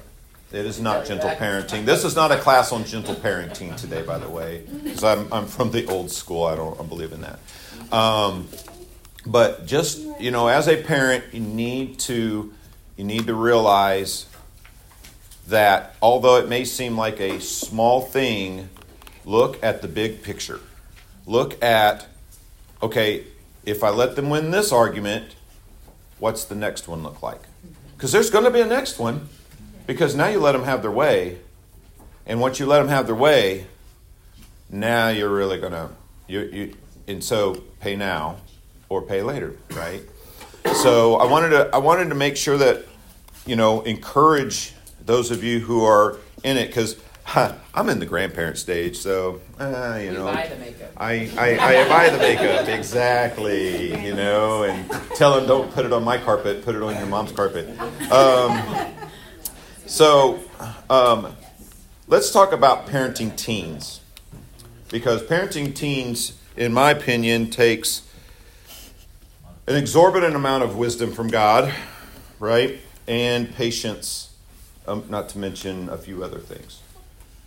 It 0.52 0.66
is 0.66 0.80
not 0.80 1.06
gentle 1.06 1.30
parenting. 1.30 1.84
This 1.84 2.04
is 2.04 2.16
not 2.16 2.32
a 2.32 2.36
class 2.36 2.72
on 2.72 2.84
gentle 2.84 3.14
parenting 3.14 3.76
today, 3.76 4.02
by 4.02 4.18
the 4.18 4.28
way, 4.28 4.64
because 4.82 5.04
I'm, 5.04 5.32
I'm 5.32 5.46
from 5.46 5.70
the 5.70 5.86
old 5.86 6.10
school. 6.10 6.44
I 6.44 6.56
don't 6.56 6.78
I 6.80 6.82
believe 6.82 7.12
in 7.12 7.20
that. 7.20 7.38
Um, 7.92 8.48
but 9.24 9.66
just 9.66 10.00
you 10.18 10.32
know, 10.32 10.48
as 10.48 10.66
a 10.66 10.82
parent, 10.82 11.24
you 11.32 11.40
need 11.40 12.00
to 12.00 12.52
you 12.96 13.04
need 13.04 13.28
to 13.28 13.34
realize 13.34 14.26
that 15.46 15.94
although 16.02 16.38
it 16.38 16.48
may 16.48 16.64
seem 16.64 16.96
like 16.96 17.20
a 17.20 17.40
small 17.40 18.00
thing, 18.00 18.70
look 19.24 19.62
at 19.62 19.82
the 19.82 19.88
big 19.88 20.22
picture. 20.22 20.58
Look 21.26 21.62
at 21.62 22.08
okay, 22.82 23.24
if 23.64 23.84
I 23.84 23.90
let 23.90 24.16
them 24.16 24.30
win 24.30 24.50
this 24.50 24.72
argument, 24.72 25.36
what's 26.18 26.44
the 26.44 26.56
next 26.56 26.88
one 26.88 27.04
look 27.04 27.22
like? 27.22 27.42
Because 27.96 28.10
there's 28.10 28.30
going 28.30 28.44
to 28.44 28.50
be 28.50 28.60
a 28.60 28.66
next 28.66 28.98
one. 28.98 29.28
Because 29.90 30.14
now 30.14 30.28
you 30.28 30.38
let 30.38 30.52
them 30.52 30.62
have 30.62 30.82
their 30.82 30.90
way, 30.92 31.40
and 32.24 32.40
once 32.40 32.60
you 32.60 32.66
let 32.66 32.78
them 32.78 32.86
have 32.86 33.06
their 33.06 33.14
way, 33.16 33.66
now 34.70 35.08
you're 35.08 35.28
really 35.28 35.58
gonna 35.58 35.90
you 36.28 36.40
you 36.42 36.74
and 37.08 37.24
so 37.24 37.60
pay 37.80 37.96
now 37.96 38.36
or 38.88 39.02
pay 39.02 39.20
later, 39.22 39.56
right? 39.72 40.00
So 40.74 41.16
I 41.16 41.24
wanted 41.28 41.48
to 41.48 41.70
I 41.74 41.78
wanted 41.78 42.10
to 42.10 42.14
make 42.14 42.36
sure 42.36 42.56
that 42.58 42.84
you 43.46 43.56
know 43.56 43.80
encourage 43.80 44.74
those 45.04 45.32
of 45.32 45.42
you 45.42 45.58
who 45.58 45.84
are 45.84 46.18
in 46.44 46.56
it 46.56 46.68
because 46.68 46.96
I'm 47.34 47.88
in 47.88 47.98
the 47.98 48.06
grandparent 48.06 48.58
stage, 48.58 48.96
so 48.96 49.40
uh, 49.58 49.98
you 50.00 50.10
We 50.10 50.16
know 50.18 50.26
buy 50.26 50.46
the 50.46 50.56
makeup. 50.56 50.92
I, 50.98 51.14
I, 51.36 51.84
I 51.84 51.88
buy 51.88 52.10
the 52.10 52.18
makeup 52.18 52.68
exactly, 52.68 54.06
you 54.06 54.14
know, 54.14 54.62
and 54.62 54.88
tell 55.16 55.34
them 55.34 55.48
don't 55.48 55.72
put 55.72 55.84
it 55.84 55.92
on 55.92 56.04
my 56.04 56.16
carpet, 56.16 56.64
put 56.64 56.76
it 56.76 56.82
on 56.82 56.94
your 56.96 57.06
mom's 57.06 57.32
carpet. 57.32 57.68
Um, 58.12 58.96
so, 59.90 60.38
um, 60.88 61.34
let's 62.06 62.30
talk 62.30 62.52
about 62.52 62.86
parenting 62.86 63.36
teens. 63.36 64.00
Because 64.88 65.20
parenting 65.20 65.74
teens, 65.74 66.38
in 66.56 66.72
my 66.72 66.92
opinion, 66.92 67.50
takes 67.50 68.02
an 69.66 69.74
exorbitant 69.74 70.36
amount 70.36 70.62
of 70.62 70.76
wisdom 70.76 71.12
from 71.12 71.26
God, 71.26 71.74
right? 72.38 72.78
And 73.08 73.52
patience, 73.52 74.32
um, 74.86 75.06
not 75.08 75.28
to 75.30 75.38
mention 75.38 75.88
a 75.88 75.98
few 75.98 76.22
other 76.22 76.38
things. 76.38 76.80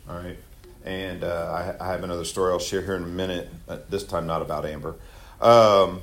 All 0.10 0.18
right. 0.18 0.38
And 0.84 1.24
uh, 1.24 1.76
I, 1.80 1.86
I 1.86 1.92
have 1.94 2.04
another 2.04 2.26
story 2.26 2.52
I'll 2.52 2.60
share 2.60 2.82
here 2.82 2.98
in 2.98 3.04
a 3.04 3.08
minute, 3.08 3.50
this 3.90 4.04
time 4.04 4.28
not 4.28 4.42
about 4.42 4.66
Amber. 4.66 4.96
Um, 5.40 6.02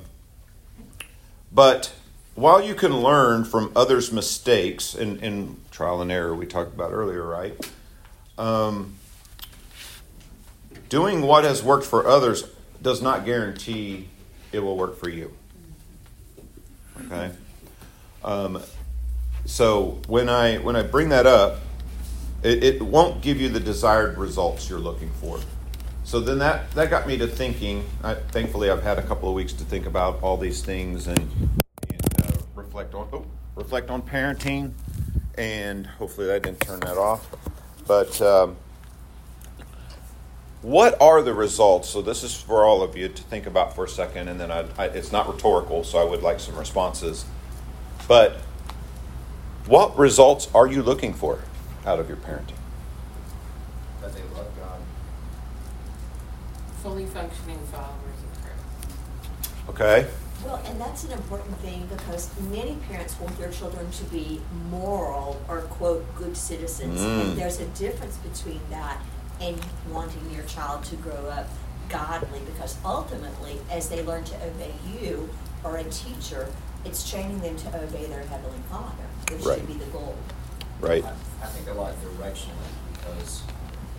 but 1.51 1.93
while 2.35 2.63
you 2.63 2.75
can 2.75 2.97
learn 2.97 3.43
from 3.43 3.71
others' 3.75 4.11
mistakes 4.11 4.93
and, 4.93 5.21
and 5.21 5.59
trial 5.71 6.01
and 6.01 6.11
error 6.11 6.33
we 6.33 6.45
talked 6.45 6.73
about 6.73 6.91
earlier, 6.91 7.23
right? 7.23 7.71
Um, 8.37 8.95
doing 10.89 11.21
what 11.21 11.43
has 11.43 11.63
worked 11.63 11.85
for 11.85 12.07
others 12.07 12.45
does 12.81 13.01
not 13.01 13.25
guarantee 13.25 14.07
it 14.51 14.59
will 14.59 14.77
work 14.77 14.97
for 14.97 15.09
you. 15.09 15.33
Okay. 17.05 17.31
Um, 18.23 18.61
so 19.45 19.99
when 20.07 20.29
I 20.29 20.57
when 20.57 20.75
I 20.75 20.83
bring 20.83 21.09
that 21.09 21.25
up, 21.25 21.59
it, 22.43 22.63
it 22.63 22.81
won't 22.81 23.21
give 23.21 23.39
you 23.39 23.49
the 23.49 23.59
desired 23.59 24.17
results 24.17 24.69
you're 24.69 24.79
looking 24.79 25.09
for. 25.19 25.39
So 26.03 26.19
then 26.19 26.39
that 26.39 26.71
that 26.71 26.89
got 26.89 27.07
me 27.07 27.17
to 27.17 27.27
thinking. 27.27 27.85
I, 28.03 28.15
thankfully, 28.15 28.69
I've 28.69 28.83
had 28.83 28.99
a 28.99 29.03
couple 29.03 29.29
of 29.29 29.35
weeks 29.35 29.53
to 29.53 29.63
think 29.63 29.85
about 29.85 30.21
all 30.21 30.37
these 30.37 30.61
things 30.61 31.07
and, 31.07 31.60
reflect 32.71 32.95
on 32.95 33.09
oh, 33.11 33.25
reflect 33.57 33.89
on 33.89 34.01
parenting, 34.01 34.71
and 35.37 35.85
hopefully 35.85 36.31
I 36.31 36.39
didn't 36.39 36.61
turn 36.61 36.79
that 36.79 36.97
off. 36.97 37.27
But 37.85 38.21
um, 38.21 38.55
what 40.61 40.99
are 41.01 41.21
the 41.21 41.33
results? 41.33 41.89
So 41.89 42.01
this 42.01 42.23
is 42.23 42.33
for 42.33 42.63
all 42.63 42.81
of 42.81 42.95
you 42.95 43.09
to 43.09 43.23
think 43.23 43.45
about 43.45 43.75
for 43.75 43.83
a 43.83 43.89
second, 43.89 44.29
and 44.29 44.39
then 44.39 44.51
I, 44.51 44.65
I, 44.77 44.85
it's 44.85 45.11
not 45.11 45.27
rhetorical, 45.27 45.83
so 45.83 45.99
I 45.99 46.05
would 46.05 46.23
like 46.23 46.39
some 46.39 46.55
responses. 46.55 47.25
But 48.07 48.37
what 49.65 49.97
results 49.97 50.47
are 50.55 50.65
you 50.65 50.81
looking 50.81 51.13
for 51.13 51.39
out 51.85 51.99
of 51.99 52.07
your 52.07 52.19
parenting? 52.19 52.55
That 53.99 54.13
they 54.13 54.21
love 54.33 54.47
God. 54.57 54.79
Fully 56.81 57.05
functioning 57.05 57.59
followers 57.69 58.21
of 58.23 58.41
Christ. 58.41 59.69
Okay. 59.71 60.07
Well, 60.45 60.61
and 60.65 60.81
that's 60.81 61.03
an 61.03 61.11
important 61.11 61.55
thing 61.59 61.87
because 61.87 62.29
many 62.41 62.75
parents 62.87 63.19
want 63.19 63.37
their 63.37 63.51
children 63.51 63.89
to 63.91 64.03
be 64.05 64.41
moral 64.69 65.39
or 65.47 65.61
quote 65.61 66.03
good 66.15 66.35
citizens. 66.35 66.99
Mm. 66.99 67.21
And 67.21 67.37
there's 67.37 67.59
a 67.59 67.67
difference 67.67 68.17
between 68.17 68.61
that 68.71 68.97
and 69.39 69.59
wanting 69.91 70.31
your 70.31 70.43
child 70.45 70.83
to 70.85 70.95
grow 70.95 71.27
up 71.27 71.47
godly 71.89 72.39
because 72.45 72.77
ultimately 72.83 73.59
as 73.69 73.89
they 73.89 74.01
learn 74.03 74.23
to 74.23 74.35
obey 74.45 74.73
you 74.99 75.29
or 75.63 75.77
a 75.77 75.83
teacher, 75.85 76.47
it's 76.85 77.07
training 77.07 77.39
them 77.41 77.55
to 77.57 77.67
obey 77.83 78.05
their 78.05 78.23
heavenly 78.23 78.61
father, 78.69 79.05
which 79.31 79.45
Right. 79.45 79.59
should 79.59 79.67
be 79.67 79.73
the 79.75 79.85
goal. 79.91 80.15
Right. 80.79 81.03
I, 81.05 81.09
I 81.43 81.47
think 81.47 81.67
a 81.69 81.73
lot 81.79 81.93
directionally 82.01 82.71
because, 82.93 83.43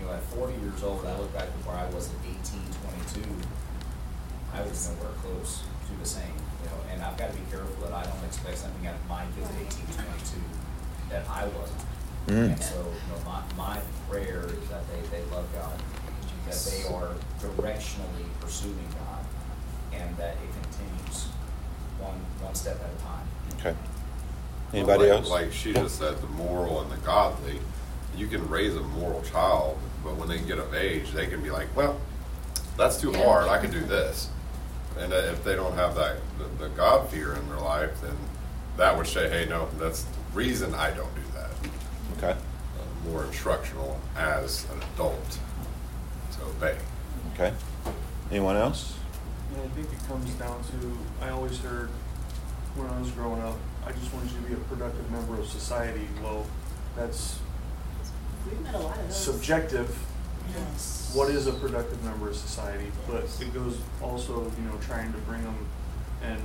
you 0.00 0.07
know, 0.07 0.12
at 0.12 0.22
40 0.24 0.55
years 0.61 0.83
old, 0.83 1.07
I 1.07 1.16
look 1.18 1.33
back 1.33 1.46
to 1.46 1.68
where 1.68 1.76
I 1.76 1.87
was 1.90 2.09
at 2.09 2.16
18, 2.24 2.42
22. 3.14 3.31
I 4.52 4.62
was 4.62 4.90
nowhere 4.90 5.12
close 5.22 5.62
to 5.92 5.98
the 6.00 6.07
same, 6.07 6.35
you 6.62 6.68
know, 6.70 6.76
and 6.92 7.02
I've 7.02 7.16
got 7.16 7.31
to 7.31 7.37
be 7.37 7.42
careful 7.50 7.85
that 7.87 7.92
I 7.92 8.02
don't 8.05 8.24
expect 8.24 8.59
something 8.59 8.87
out 8.87 8.94
of 8.94 9.09
my 9.09 9.24
kids 9.37 9.48
at 9.48 9.57
18, 9.61 10.05
22 10.05 10.40
that 11.11 11.28
I 11.28 11.44
wasn't. 11.46 11.81
Mm. 12.26 12.52
And 12.55 12.62
so, 12.62 12.78
you 12.78 13.12
know, 13.12 13.20
my, 13.24 13.42
my 13.57 13.81
prayer 14.09 14.44
is 14.46 14.68
that 14.68 14.83
they, 14.90 15.00
they 15.18 15.22
love 15.35 15.46
God, 15.55 15.78
that 16.48 16.55
they 16.70 16.85
are 16.94 17.14
directionally 17.40 18.26
pursuing 18.40 18.87
God, 18.98 19.24
and 19.92 20.16
that 20.16 20.35
it 20.37 20.50
continues. 20.62 21.26
one, 21.98 22.14
one 22.40 22.55
step 22.55 22.78
at 22.81 22.90
a 22.90 23.02
time. 23.02 23.26
Okay. 23.59 23.78
Anybody 24.72 25.11
Like- 25.11 25.18
else? 25.18 25.28
Like 25.31 25.52
she 25.52 25.72
just 25.72 25.98
said, 25.98 26.20
the 26.20 26.26
moral 26.28 26.81
and 26.81 26.90
the 26.90 26.96
godly. 26.98 27.59
You 28.16 28.26
can 28.26 28.48
raise 28.48 28.74
a 28.76 28.81
moral 28.81 29.22
child, 29.22 29.78
but 30.05 30.16
when 30.16 30.28
they 30.28 30.38
get 30.38 30.59
of 30.59 30.74
age, 30.74 31.12
they 31.12 31.26
can 31.26 31.42
be 31.42 31.50
like, 31.50 31.74
well, 31.76 31.98
that's 32.76 33.00
too 33.00 33.11
Yeah. 33.11 33.24
hard. 33.24 33.48
I 33.48 33.59
can 33.59 33.70
do 33.70 33.81
this. 33.81 34.28
And 34.98 35.12
uh, 35.12 35.16
if 35.16 35.42
they 35.44 35.57
don't 35.57 35.74
have 35.74 35.94
that 35.96 36.16
the, 36.38 36.64
the 36.64 36.68
God 36.70 37.09
fear 37.09 37.35
in 37.35 37.48
their 37.48 37.59
life, 37.59 38.00
then 38.02 38.16
that 38.76 38.96
would 38.96 39.07
say, 39.07 39.28
hey, 39.28 39.46
no, 39.48 39.68
that's 39.78 40.02
the 40.02 40.18
reason 40.35 40.74
I 40.74 40.90
don't 40.90 41.14
do 41.14 41.20
that. 41.35 41.50
Okay. 42.18 42.38
Uh, 42.38 43.09
more 43.11 43.24
instructional 43.24 44.00
as 44.16 44.66
an 44.72 44.83
adult 44.94 45.38
to 46.33 46.44
obey. 46.44 46.76
Okay. 47.35 47.52
Anyone 48.31 48.57
else? 48.57 48.94
Yeah, 49.55 49.62
I 49.62 49.68
think 49.68 49.88
it 49.92 50.09
comes 50.09 50.31
down 50.35 50.62
to, 50.62 51.24
I 51.24 51.31
always 51.31 51.59
heard 51.61 51.90
when 52.74 52.88
I 52.88 52.98
was 53.00 53.11
growing 53.11 53.42
up, 53.42 53.57
I 53.85 53.92
just 53.92 54.12
wanted 54.14 54.31
you 54.33 54.40
to 54.40 54.46
be 54.46 54.55
a 54.55 54.57
productive 54.57 55.11
member 55.11 55.38
of 55.38 55.46
society. 55.46 56.09
Well, 56.22 56.46
that's 56.96 57.38
We've 58.46 58.61
met 58.61 58.74
a 58.74 58.78
lot 58.78 58.96
of 58.98 59.09
those. 59.09 59.16
subjective. 59.16 59.96
Yes. 60.55 61.11
What 61.15 61.31
is 61.31 61.47
a 61.47 61.53
productive 61.53 62.03
member 62.05 62.29
of 62.29 62.37
society? 62.37 62.91
But 63.07 63.25
it 63.41 63.53
goes 63.55 63.79
also, 64.03 64.43
you 64.59 64.65
know, 64.65 64.77
trying 64.81 65.12
to 65.12 65.19
bring 65.21 65.43
them, 65.43 65.67
and 66.23 66.41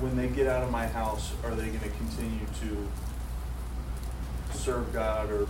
when 0.00 0.16
they 0.16 0.28
get 0.28 0.46
out 0.46 0.62
of 0.62 0.70
my 0.70 0.86
house, 0.86 1.32
are 1.44 1.54
they 1.54 1.66
going 1.66 1.80
to 1.80 1.88
continue 1.90 2.40
to 2.60 2.88
serve 4.56 4.92
God 4.92 5.30
or 5.30 5.46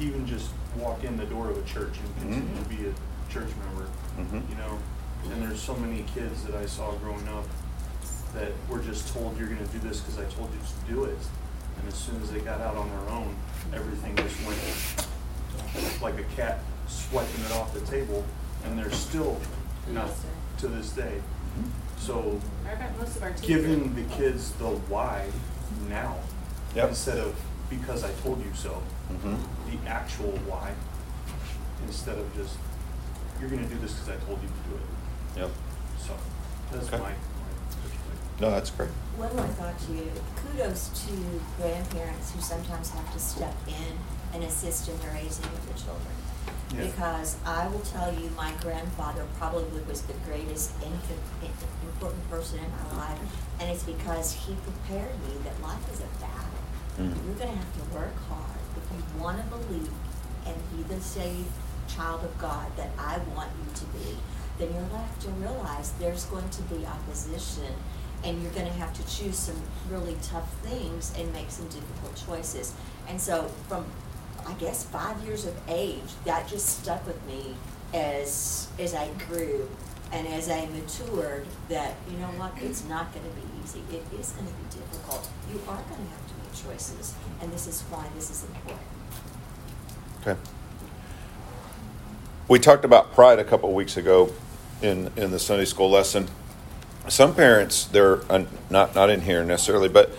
even 0.00 0.26
just 0.26 0.50
walk 0.78 1.04
in 1.04 1.16
the 1.16 1.24
door 1.26 1.50
of 1.50 1.58
a 1.58 1.62
church 1.62 1.98
and 1.98 2.16
continue 2.32 2.62
to 2.62 2.68
be 2.68 2.86
a 2.88 3.32
church 3.32 3.50
member? 3.64 3.88
Mhm. 4.18 4.48
You 4.48 4.56
know, 4.56 4.78
and 5.32 5.42
there's 5.42 5.60
so 5.60 5.74
many 5.74 6.02
kids 6.14 6.42
that 6.44 6.54
I 6.54 6.66
saw 6.66 6.92
growing 6.92 7.26
up 7.28 7.44
that 8.34 8.52
were 8.68 8.80
just 8.80 9.12
told 9.14 9.38
you're 9.38 9.48
going 9.48 9.64
to 9.64 9.72
do 9.72 9.78
this 9.78 10.00
because 10.00 10.18
I 10.18 10.24
told 10.24 10.50
you 10.52 10.58
to 10.60 10.92
do 10.92 11.04
it, 11.04 11.18
and 11.78 11.88
as 11.88 11.94
soon 11.94 12.20
as 12.22 12.30
they 12.30 12.40
got 12.40 12.60
out 12.60 12.76
on 12.76 12.88
their 12.90 13.08
own, 13.14 13.34
everything 13.72 14.16
just 14.16 14.36
went 14.46 14.58
like 16.02 16.18
a 16.18 16.24
cat 16.36 16.60
swiping 16.88 17.44
it 17.44 17.52
off 17.52 17.72
the 17.74 17.80
table, 17.80 18.24
and 18.64 18.78
they're 18.78 18.90
still 18.92 19.40
not 19.90 20.10
to 20.58 20.68
this 20.68 20.90
day. 20.90 21.20
So 21.98 22.40
I 22.70 22.74
bet 22.74 22.98
most 22.98 23.16
of 23.16 23.22
our 23.22 23.30
teachers. 23.30 23.46
giving 23.46 23.94
the 23.94 24.02
kids 24.14 24.50
the 24.52 24.66
why 24.66 25.26
now 25.88 26.16
Yep. 26.74 26.88
instead 26.90 27.18
of 27.18 27.34
because 27.70 28.04
I 28.04 28.10
told 28.22 28.44
you 28.44 28.52
so, 28.54 28.82
Mm-hmm. 29.12 29.34
the 29.70 29.88
actual 29.90 30.32
why 30.48 30.72
instead 31.86 32.18
of 32.18 32.34
just 32.34 32.56
you're 33.40 33.50
going 33.50 33.62
to 33.62 33.68
do 33.74 33.78
this 33.80 33.92
because 33.92 34.08
I 34.08 34.16
told 34.24 34.40
you 34.42 34.48
to 34.48 34.70
do 34.70 34.76
it. 34.76 35.40
Yep. 35.42 35.50
So 36.06 36.12
that's 36.72 36.86
Okay. 36.88 36.96
my, 36.98 37.10
my 37.10 37.52
perspective. 37.82 38.40
No, 38.40 38.50
that's 38.50 38.70
great. 38.70 38.88
One 39.16 39.34
more 39.36 39.46
thought 39.46 39.78
to 39.86 39.92
you. 39.92 40.10
Kudos 40.36 40.88
to 41.06 41.12
grandparents 41.60 42.32
who 42.32 42.40
sometimes 42.40 42.90
have 42.90 43.12
to 43.12 43.18
step 43.18 43.54
in 43.68 43.98
and 44.32 44.42
assist 44.44 44.88
in 44.88 44.98
the 45.00 45.08
raising 45.08 45.44
of 45.44 45.66
the 45.68 45.74
children. 45.78 46.14
Yeah. 46.76 46.86
Because 46.86 47.36
I 47.44 47.68
will 47.68 47.80
tell 47.80 48.12
you, 48.12 48.30
my 48.36 48.52
grandfather 48.60 49.24
probably 49.38 49.80
was 49.82 50.02
the 50.02 50.14
greatest 50.26 50.72
important 51.82 52.30
person 52.30 52.58
in 52.58 52.70
my 52.70 53.06
life. 53.06 53.18
And 53.60 53.70
it's 53.70 53.84
because 53.84 54.32
he 54.32 54.54
prepared 54.54 55.14
me 55.28 55.34
that 55.44 55.60
life 55.62 55.92
is 55.92 56.00
a 56.00 56.10
battle. 56.20 56.60
Mhm. 56.98 57.26
You're 57.26 57.34
gonna 57.36 57.56
have 57.56 57.72
to 57.74 57.94
work 57.96 58.14
hard 58.28 58.58
if 58.76 58.84
you 58.96 59.22
wanna 59.22 59.44
believe 59.44 59.90
and 60.46 60.56
be 60.76 60.82
the 60.94 61.00
saved 61.00 61.50
child 61.88 62.24
of 62.24 62.36
God 62.38 62.66
that 62.76 62.90
I 62.98 63.18
want 63.36 63.50
you 63.64 63.72
to 63.74 63.84
be. 63.86 64.18
Then 64.58 64.72
you're 64.72 64.82
gonna 64.84 65.02
have 65.04 65.20
to 65.20 65.30
realize 65.30 65.92
there's 65.98 66.24
going 66.26 66.48
to 66.48 66.62
be 66.62 66.86
opposition 66.86 67.74
and 68.24 68.42
you're 68.42 68.52
gonna 68.52 68.72
have 68.72 68.92
to 68.94 69.02
choose 69.06 69.38
some 69.38 69.60
really 69.90 70.16
tough 70.22 70.50
things 70.62 71.12
and 71.18 71.32
make 71.32 71.50
some 71.50 71.66
difficult 71.68 72.14
choices. 72.26 72.72
And 73.06 73.20
so 73.20 73.50
from, 73.68 73.84
I 74.46 74.52
guess, 74.54 74.84
five 74.84 75.22
years 75.24 75.46
of 75.46 75.54
age, 75.68 76.00
that 76.24 76.48
just 76.48 76.82
stuck 76.82 77.06
with 77.06 77.24
me 77.26 77.54
as, 77.92 78.68
as 78.78 78.94
I 78.94 79.08
grew 79.28 79.68
and 80.12 80.28
as 80.28 80.48
I 80.48 80.66
matured, 80.66 81.46
that, 81.68 81.94
you 82.10 82.16
know 82.18 82.26
what, 82.38 82.52
it's 82.62 82.84
not 82.84 83.12
gonna 83.12 83.28
be 83.28 83.42
easy. 83.64 83.82
It 83.90 84.04
is 84.18 84.30
gonna 84.30 84.48
be 84.48 84.76
difficult. 84.76 85.28
You 85.50 85.58
are 85.68 85.76
gonna 85.76 86.08
have 86.10 86.28
to 86.28 86.34
make 86.42 86.52
choices, 86.54 87.14
and 87.40 87.52
this 87.52 87.66
is 87.66 87.82
why 87.82 88.06
this 88.14 88.30
is 88.30 88.44
important. 88.44 88.80
Okay. 90.20 90.40
We 92.46 92.58
talked 92.58 92.84
about 92.84 93.12
pride 93.14 93.38
a 93.38 93.44
couple 93.44 93.72
weeks 93.72 93.96
ago 93.96 94.32
in, 94.82 95.10
in 95.16 95.30
the 95.30 95.38
Sunday 95.38 95.64
school 95.64 95.90
lesson. 95.90 96.28
Some 97.08 97.34
parents, 97.34 97.86
they're 97.86 98.20
uh, 98.30 98.44
not, 98.70 98.94
not 98.94 99.10
in 99.10 99.22
here 99.22 99.44
necessarily, 99.44 99.88
but 99.88 100.10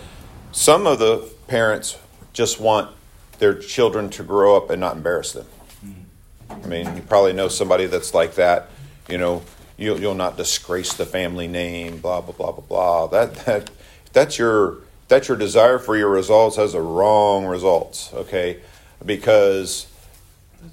some 0.52 0.86
of 0.86 0.98
the 0.98 1.28
parents 1.46 1.98
just 2.32 2.60
want 2.60 2.95
their 3.38 3.54
children 3.54 4.10
to 4.10 4.22
grow 4.22 4.56
up 4.56 4.70
and 4.70 4.80
not 4.80 4.96
embarrass 4.96 5.32
them. 5.32 5.46
Mm-hmm. 5.84 6.64
I 6.64 6.66
mean, 6.66 6.96
you 6.96 7.02
probably 7.02 7.32
know 7.32 7.48
somebody 7.48 7.86
that's 7.86 8.14
like 8.14 8.34
that. 8.36 8.68
You 9.08 9.18
know, 9.18 9.42
you'll, 9.76 10.00
you'll 10.00 10.14
not 10.14 10.36
disgrace 10.36 10.94
the 10.94 11.06
family 11.06 11.48
name, 11.48 11.98
blah 11.98 12.20
blah 12.20 12.34
blah 12.34 12.52
blah 12.52 12.64
blah. 12.64 13.06
That 13.08 13.34
that 13.46 13.70
that's 14.12 14.38
your 14.38 14.78
that's 15.08 15.28
your 15.28 15.36
desire 15.36 15.78
for 15.78 15.96
your 15.96 16.08
results 16.08 16.56
has 16.56 16.74
a 16.74 16.80
wrong 16.80 17.46
results. 17.46 18.12
Okay, 18.14 18.60
because 19.04 19.86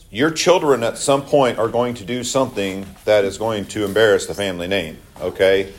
your 0.09 0.31
children 0.31 0.83
at 0.83 0.97
some 0.97 1.23
point 1.23 1.59
are 1.59 1.67
going 1.67 1.93
to 1.95 2.05
do 2.05 2.23
something 2.23 2.85
that 3.05 3.25
is 3.25 3.37
going 3.37 3.65
to 3.65 3.85
embarrass 3.85 4.25
the 4.25 4.33
family 4.33 4.67
name. 4.67 4.97
Okay, 5.21 5.73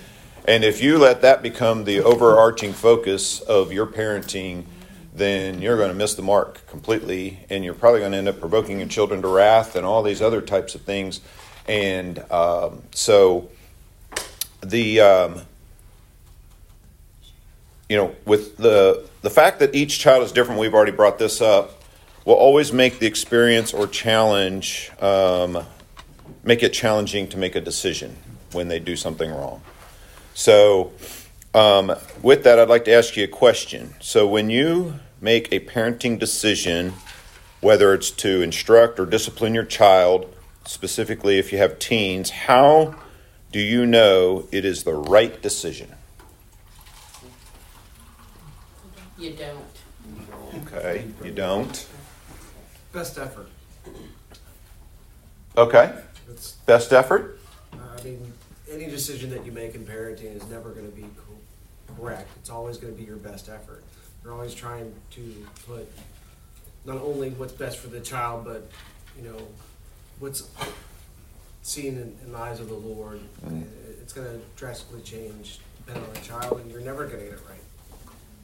and 0.47 0.63
if 0.63 0.83
you 0.83 0.99
let 0.99 1.23
that 1.23 1.43
become 1.43 1.85
the 1.85 2.01
overarching 2.01 2.73
focus 2.73 3.41
of 3.41 3.73
your 3.73 3.87
parenting 3.87 4.65
then 5.15 5.63
you're 5.63 5.77
going 5.77 5.91
to 5.91 5.95
miss 5.95 6.15
the 6.15 6.23
mark 6.23 6.67
completely, 6.67 7.39
and 7.49 7.65
you're 7.65 7.75
probably 7.75 8.01
going 8.01 8.13
to 8.13 8.19
end 8.19 8.29
up 8.29 8.41
provoking 8.41 8.81
your 8.81 8.89
children 8.89 9.23
to 9.23 9.29
wrath 9.29 9.77
and 9.77 9.87
all 9.87 10.03
these 10.03 10.21
other 10.21 10.41
types 10.41 10.75
of 10.75 10.81
things. 10.83 11.21
And 11.69 12.19
um, 12.33 12.83
so, 12.93 13.49
the 14.61 15.01
um, 15.01 15.43
you 17.89 17.97
know, 17.97 18.15
with 18.25 18.57
the 18.57 19.09
the 19.23 19.31
fact 19.31 19.61
that 19.61 19.73
each 19.75 20.01
child 20.01 20.25
is 20.25 20.33
different, 20.33 20.61
we've 20.61 20.75
already 20.75 20.93
brought 20.93 21.19
this 21.19 21.41
up. 21.41 21.81
Will 22.25 22.35
always 22.35 22.73
make 22.73 22.99
the 22.99 23.07
experience 23.07 23.73
or 23.73 23.87
challenge 23.87 24.91
um, 25.01 25.65
make 26.43 26.63
it 26.63 26.73
challenging 26.73 27.29
to 27.29 27.37
make 27.37 27.55
a 27.55 27.61
decision 27.61 28.17
when 28.53 28.69
they 28.69 28.81
do 28.81 28.97
something 28.97 29.31
wrong. 29.31 29.63
So. 30.35 30.93
Um, 31.55 31.95
with 32.21 32.43
that, 32.43 32.59
I'd 32.59 32.69
like 32.69 32.85
to 32.87 32.93
ask 32.93 33.17
you 33.17 33.23
a 33.23 33.29
question. 33.29 33.95
So, 34.01 34.27
when 34.27 34.51
you 34.51 34.99
make 35.25 35.51
a 35.51 35.59
parenting 35.59 36.19
decision, 36.19 36.93
whether 37.61 37.95
it's 37.95 38.11
to 38.11 38.43
instruct 38.43 39.01
or 39.01 39.07
discipline 39.07 39.55
your 39.55 39.65
child, 39.65 40.33
specifically 40.67 41.39
if 41.39 41.51
you 41.51 41.59
have 41.59 41.79
teens, 41.79 42.29
how 42.31 42.95
do 43.51 43.59
you 43.59 43.87
know 43.87 44.47
it 44.53 44.67
is 44.67 44.85
the 44.85 44.93
right 44.93 45.41
decision? 45.41 45.89
You 49.19 49.33
don't. 49.33 50.67
Okay, 50.67 51.07
you 51.25 51.31
don't. 51.31 51.89
Best 52.93 53.17
effort. 53.17 53.49
Okay, 55.57 55.95
It's, 56.29 56.53
best 56.67 56.93
effort? 56.93 57.39
I 57.73 58.03
mean, 58.03 58.33
any 58.71 58.87
decision 58.87 59.31
that 59.31 59.47
you 59.47 59.53
make 59.53 59.75
in 59.75 59.87
parenting 59.87 60.37
is 60.37 60.45
never 60.49 60.71
going 60.71 60.91
to 60.91 60.95
be 60.95 61.07
correct. 61.97 62.29
It's 62.37 62.51
always 62.51 62.77
going 62.77 62.93
to 62.93 62.99
be 62.99 63.07
your 63.07 63.17
best 63.17 63.49
effort. 63.49 63.85
You're 64.25 64.33
always 64.33 64.55
trying 64.55 64.95
to 65.11 65.47
put 65.67 65.87
not 66.87 66.97
only 66.97 67.31
what's 67.31 67.53
best 67.53 67.79
for 67.79 67.89
the 67.89 68.01
child, 68.01 68.45
but 68.47 68.71
you 69.17 69.29
know 69.29 69.37
what's 70.19 70.49
seen 71.63 71.99
in, 71.99 72.17
in 72.25 72.33
the 72.33 72.39
eyes 72.39 72.59
of 72.59 72.69
the 72.69 72.75
Lord. 72.75 73.21
It's 74.01 74.15
going 74.15 74.27
to 74.27 74.41
drastically 74.57 75.03
change 75.03 75.59
depending 75.79 76.09
on 76.09 76.15
the 76.15 76.21
child, 76.21 76.61
and 76.61 76.71
you're 76.71 76.81
never 76.81 77.07
going 77.07 77.19
to 77.19 77.25
get 77.25 77.35
it 77.35 77.41
right. 77.49 77.61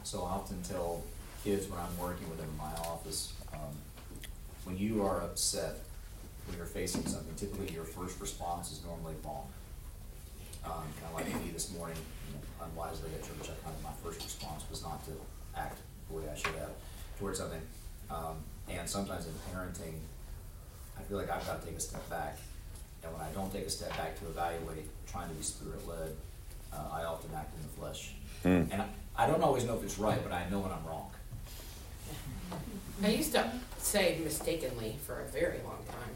So 0.03 0.23
I 0.23 0.33
often 0.33 0.61
tell 0.63 1.03
kids 1.45 1.67
when 1.67 1.81
I'm 1.81 1.99
working 1.99 2.29
with 2.29 2.39
them 2.39 2.49
in 2.51 2.57
my 2.59 2.73
office, 2.87 3.33
um, 3.55 3.73
when 4.65 4.77
you 4.77 5.03
are 5.03 5.23
upset, 5.23 5.77
when 6.47 6.59
you're 6.59 6.67
facing 6.67 7.07
something, 7.07 7.35
typically 7.37 7.75
your 7.75 7.85
first 7.85 8.21
response 8.21 8.73
is 8.73 8.83
normally 8.85 9.15
wrong. 9.25 9.47
Um, 10.63 10.85
kind 11.01 11.07
of 11.09 11.15
like 11.15 11.43
me 11.43 11.51
this 11.53 11.73
morning, 11.73 11.97
you 12.29 12.35
know, 12.35 12.67
unwisely 12.67 13.09
at 13.15 13.23
church, 13.23 13.49
I 13.49 13.65
kind 13.65 13.75
of, 13.75 13.83
my 13.83 13.93
first 14.05 14.23
response 14.23 14.65
was 14.69 14.83
not 14.83 15.03
to 15.07 15.13
act 15.57 15.79
the 16.09 16.17
way 16.17 16.25
I 16.31 16.37
should 16.37 16.55
have 16.57 16.71
towards 17.19 17.39
something. 17.39 17.61
Um, 18.11 18.37
and 18.69 18.89
sometimes 18.89 19.27
in 19.27 19.33
parenting, 19.53 19.95
I 20.99 21.03
feel 21.03 21.19
like 21.19 21.31
I've 21.31 21.47
got 21.47 21.61
to 21.61 21.67
take 21.67 21.77
a 21.77 21.81
step 21.81 22.09
back. 22.11 22.39
And 23.03 23.13
when 23.13 23.23
I 23.23 23.31
don't 23.31 23.53
take 23.53 23.67
a 23.67 23.71
step 23.71 23.91
back 23.97 24.19
to 24.21 24.27
evaluate, 24.27 24.85
trying 25.11 25.29
to 25.29 25.35
be 25.35 25.43
spirit 25.43 25.87
led, 25.89 26.15
uh, 26.73 26.89
I 26.93 27.05
often 27.05 27.31
act 27.35 27.55
in 27.57 27.63
the 27.63 27.69
flesh. 27.81 28.13
Mm. 28.45 28.73
And 28.73 28.83
I, 28.83 28.87
I 29.17 29.27
don't 29.27 29.43
always 29.43 29.65
know 29.65 29.77
if 29.77 29.83
it's 29.83 29.99
right, 29.99 30.21
but 30.23 30.33
I 30.33 30.49
know 30.51 30.61
when 30.61 30.71
I'm 30.71 30.85
wrong. 30.87 31.11
I 33.03 33.09
used 33.09 33.33
to 33.33 33.51
say 33.79 34.19
mistakenly 34.23 34.97
for 35.07 35.21
a 35.21 35.25
very 35.27 35.59
long 35.65 35.79
time 35.89 36.11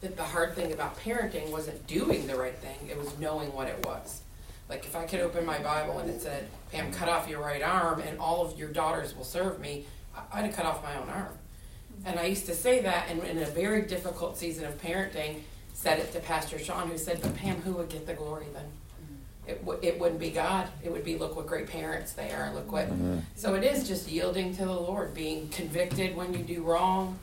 that 0.00 0.16
the 0.16 0.22
hard 0.22 0.54
thing 0.54 0.72
about 0.72 0.96
parenting 1.00 1.50
wasn't 1.50 1.84
doing 1.86 2.26
the 2.26 2.36
right 2.36 2.56
thing, 2.56 2.76
it 2.88 2.96
was 2.96 3.18
knowing 3.18 3.52
what 3.52 3.66
it 3.66 3.84
was. 3.84 4.22
Like 4.68 4.84
if 4.84 4.94
I 4.94 5.04
could 5.04 5.20
open 5.20 5.46
my 5.46 5.58
Bible 5.58 5.98
and 5.98 6.10
it 6.10 6.20
said, 6.20 6.48
Pam, 6.72 6.92
cut 6.92 7.08
off 7.08 7.28
your 7.28 7.40
right 7.40 7.62
arm 7.62 8.00
and 8.00 8.18
all 8.18 8.44
of 8.44 8.58
your 8.58 8.68
daughters 8.68 9.16
will 9.16 9.24
serve 9.24 9.58
me, 9.60 9.86
I'd 10.32 10.44
have 10.44 10.54
cut 10.54 10.66
off 10.66 10.82
my 10.82 10.96
own 10.96 11.08
arm. 11.08 11.32
And 12.04 12.18
I 12.18 12.26
used 12.26 12.46
to 12.46 12.54
say 12.54 12.80
that 12.82 13.08
and 13.10 13.22
in 13.24 13.38
a 13.38 13.46
very 13.46 13.82
difficult 13.82 14.36
season 14.36 14.64
of 14.66 14.80
parenting, 14.80 15.40
said 15.72 15.98
it 15.98 16.12
to 16.12 16.20
Pastor 16.20 16.58
Sean, 16.58 16.88
who 16.88 16.98
said, 16.98 17.20
but 17.22 17.34
Pam, 17.36 17.60
who 17.62 17.72
would 17.74 17.88
get 17.88 18.06
the 18.06 18.14
glory 18.14 18.46
then? 18.52 18.64
It, 19.46 19.64
w- 19.64 19.80
it 19.82 19.98
wouldn't 19.98 20.20
be 20.20 20.30
God. 20.30 20.68
It 20.84 20.92
would 20.92 21.04
be, 21.04 21.16
look 21.16 21.34
what 21.34 21.46
great 21.46 21.68
parents 21.68 22.12
they 22.12 22.32
are. 22.32 22.52
Look 22.52 22.70
what. 22.70 22.88
Mm-hmm. 22.88 23.20
So 23.34 23.54
it 23.54 23.64
is 23.64 23.88
just 23.88 24.06
yielding 24.08 24.54
to 24.56 24.66
the 24.66 24.72
Lord, 24.72 25.14
being 25.14 25.48
convicted 25.48 26.14
when 26.14 26.34
you 26.34 26.40
do 26.40 26.62
wrong, 26.62 27.18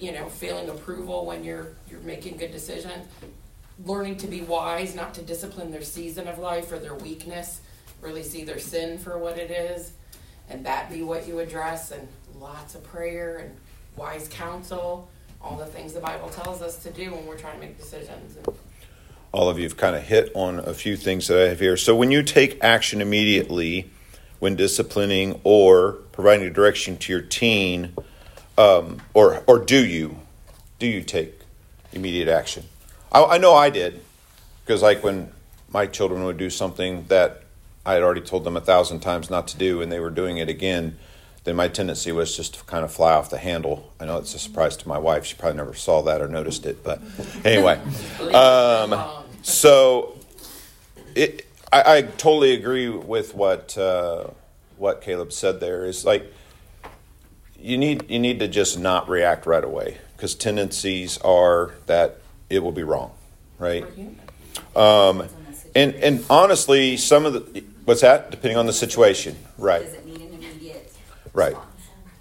you 0.00 0.10
know, 0.10 0.28
feeling 0.28 0.68
approval 0.68 1.24
when 1.24 1.44
you're 1.44 1.68
you're 1.88 2.00
making 2.00 2.36
good 2.36 2.50
decisions, 2.50 3.06
learning 3.84 4.16
to 4.18 4.26
be 4.26 4.40
wise, 4.40 4.94
not 4.94 5.14
to 5.14 5.22
discipline 5.22 5.70
their 5.70 5.82
season 5.82 6.26
of 6.28 6.38
life 6.38 6.72
or 6.72 6.78
their 6.78 6.94
weakness, 6.94 7.60
really 8.00 8.22
see 8.22 8.44
their 8.44 8.58
sin 8.58 8.98
for 8.98 9.18
what 9.18 9.38
it 9.38 9.50
is, 9.50 9.92
and 10.48 10.64
that 10.64 10.90
be 10.90 11.02
what 11.02 11.26
you 11.26 11.40
address, 11.40 11.90
and 11.90 12.06
lots 12.38 12.74
of 12.74 12.82
prayer 12.84 13.38
and 13.38 13.56
wise 13.96 14.28
counsel, 14.28 15.08
all 15.40 15.56
the 15.56 15.66
things 15.66 15.92
the 15.92 16.00
Bible 16.00 16.28
tells 16.28 16.62
us 16.62 16.82
to 16.82 16.90
do 16.90 17.12
when 17.12 17.26
we're 17.26 17.38
trying 17.38 17.60
to 17.60 17.66
make 17.66 17.78
decisions. 17.78 18.36
All 19.32 19.48
of 19.50 19.58
you 19.58 19.64
have 19.64 19.76
kind 19.76 19.96
of 19.96 20.02
hit 20.02 20.30
on 20.34 20.60
a 20.60 20.72
few 20.72 20.96
things 20.96 21.28
that 21.28 21.38
I 21.38 21.48
have 21.48 21.60
here. 21.60 21.76
So, 21.76 21.94
when 21.94 22.10
you 22.10 22.22
take 22.22 22.62
action 22.62 23.00
immediately 23.00 23.90
when 24.38 24.56
disciplining 24.56 25.40
or 25.44 25.92
providing 26.12 26.52
direction 26.52 26.96
to 26.98 27.12
your 27.12 27.22
teen, 27.22 27.94
um, 28.58 29.02
or 29.14 29.42
or 29.46 29.58
do 29.58 29.84
you 29.84 30.18
do 30.78 30.86
you 30.86 31.02
take 31.02 31.40
immediate 31.92 32.28
action? 32.28 32.64
I, 33.16 33.36
I 33.36 33.38
know 33.38 33.54
I 33.54 33.70
did 33.70 34.02
because, 34.64 34.82
like, 34.82 35.02
when 35.02 35.32
my 35.70 35.86
children 35.86 36.24
would 36.24 36.36
do 36.36 36.50
something 36.50 37.06
that 37.08 37.42
I 37.86 37.94
had 37.94 38.02
already 38.02 38.20
told 38.20 38.44
them 38.44 38.56
a 38.56 38.60
thousand 38.60 39.00
times 39.00 39.30
not 39.30 39.48
to 39.48 39.56
do, 39.56 39.80
and 39.80 39.90
they 39.90 40.00
were 40.00 40.10
doing 40.10 40.36
it 40.36 40.50
again, 40.50 40.98
then 41.44 41.56
my 41.56 41.68
tendency 41.68 42.12
was 42.12 42.36
just 42.36 42.54
to 42.54 42.64
kind 42.64 42.84
of 42.84 42.92
fly 42.92 43.14
off 43.14 43.30
the 43.30 43.38
handle. 43.38 43.90
I 43.98 44.04
know 44.04 44.18
it's 44.18 44.34
a 44.34 44.38
surprise 44.38 44.76
to 44.78 44.88
my 44.88 44.98
wife; 44.98 45.24
she 45.24 45.34
probably 45.34 45.56
never 45.56 45.72
saw 45.72 46.02
that 46.02 46.20
or 46.20 46.28
noticed 46.28 46.66
it, 46.66 46.84
but 46.84 47.00
anyway. 47.44 47.80
Um, 48.34 49.02
so, 49.42 50.18
it, 51.14 51.46
I, 51.72 51.96
I 51.96 52.02
totally 52.02 52.52
agree 52.52 52.90
with 52.90 53.34
what 53.34 53.78
uh, 53.78 54.26
what 54.76 55.00
Caleb 55.00 55.32
said. 55.32 55.60
There 55.60 55.86
is 55.86 56.04
like 56.04 56.30
you 57.58 57.78
need 57.78 58.10
you 58.10 58.18
need 58.18 58.40
to 58.40 58.48
just 58.48 58.78
not 58.78 59.08
react 59.08 59.46
right 59.46 59.64
away 59.64 59.98
because 60.16 60.34
tendencies 60.34 61.16
are 61.18 61.72
that 61.86 62.20
it 62.50 62.62
will 62.62 62.72
be 62.72 62.82
wrong, 62.82 63.12
right? 63.58 63.84
Um, 64.74 65.28
and 65.74 65.94
and 65.96 66.24
honestly, 66.30 66.96
some 66.96 67.26
of 67.26 67.32
the 67.32 67.64
what's 67.84 68.00
that 68.00 68.30
depending 68.30 68.56
on 68.58 68.66
the 68.66 68.72
situation, 68.72 69.36
right? 69.58 69.84
Does 69.84 69.94
it 69.94 70.06
need 70.06 70.20
an 70.20 70.34
immediate 70.34 70.92
Right. 71.32 71.56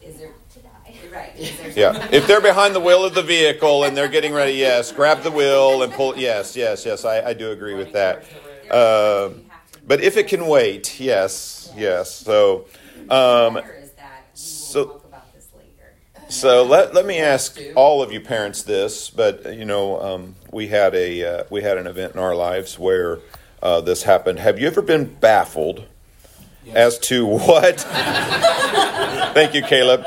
Is 0.02 0.18
there, 0.18 0.32
right, 1.14 1.32
is 1.38 1.58
there? 1.58 1.94
Yeah, 1.94 2.08
if 2.12 2.28
they're 2.28 2.42
behind 2.42 2.76
the 2.76 2.82
wheel 2.82 3.06
of 3.06 3.16
the 3.16 3.24
vehicle 3.24 3.86
and 3.86 3.96
they're 3.96 4.10
getting 4.10 4.34
ready, 4.34 4.54
yes, 4.54 4.92
grab 4.92 5.24
the 5.24 5.32
wheel 5.32 5.84
and 5.84 5.94
pull. 5.94 6.18
Yes, 6.18 6.56
yes, 6.58 6.86
yes, 6.86 7.06
I, 7.06 7.30
I 7.30 7.34
do 7.34 7.52
agree 7.52 7.76
with 7.76 7.94
that. 7.94 8.24
Um, 8.70 9.42
but 9.88 10.02
if 10.02 10.18
it 10.18 10.28
can 10.28 10.48
wait, 10.48 11.00
yes, 11.00 11.72
yes. 11.78 12.12
So, 12.14 12.66
um, 13.10 13.54
Better 13.56 13.74
is 13.82 13.92
that 13.92 14.26
we 14.26 14.32
will 14.34 14.36
so- 14.36 14.86
talk 14.86 15.06
about 15.06 15.34
this 15.34 15.48
later. 15.56 15.94
So 16.30 16.64
let, 16.64 16.94
let 16.94 17.06
me 17.06 17.20
ask 17.20 17.60
all 17.76 18.02
of 18.02 18.12
you 18.12 18.20
parents 18.22 18.64
this. 18.64 19.10
But 19.10 19.56
you 19.56 19.66
know, 19.66 20.02
um, 20.02 20.36
we 20.52 20.68
had 20.68 20.94
a 20.96 21.24
uh, 21.24 21.44
we 21.50 21.62
had 21.62 21.78
an 21.78 21.88
event 21.88 22.14
in 22.14 22.20
our 22.20 22.36
lives 22.36 22.78
where 22.80 23.20
uh, 23.62 23.82
this 23.82 24.04
happened. 24.04 24.40
Have 24.40 24.60
you 24.60 24.68
ever 24.68 24.82
been 24.82 25.06
baffled 25.06 25.86
as 26.74 26.98
to 27.00 27.26
what? 27.26 27.80
Thank 29.34 29.54
you, 29.54 29.62
Caleb. 29.62 30.06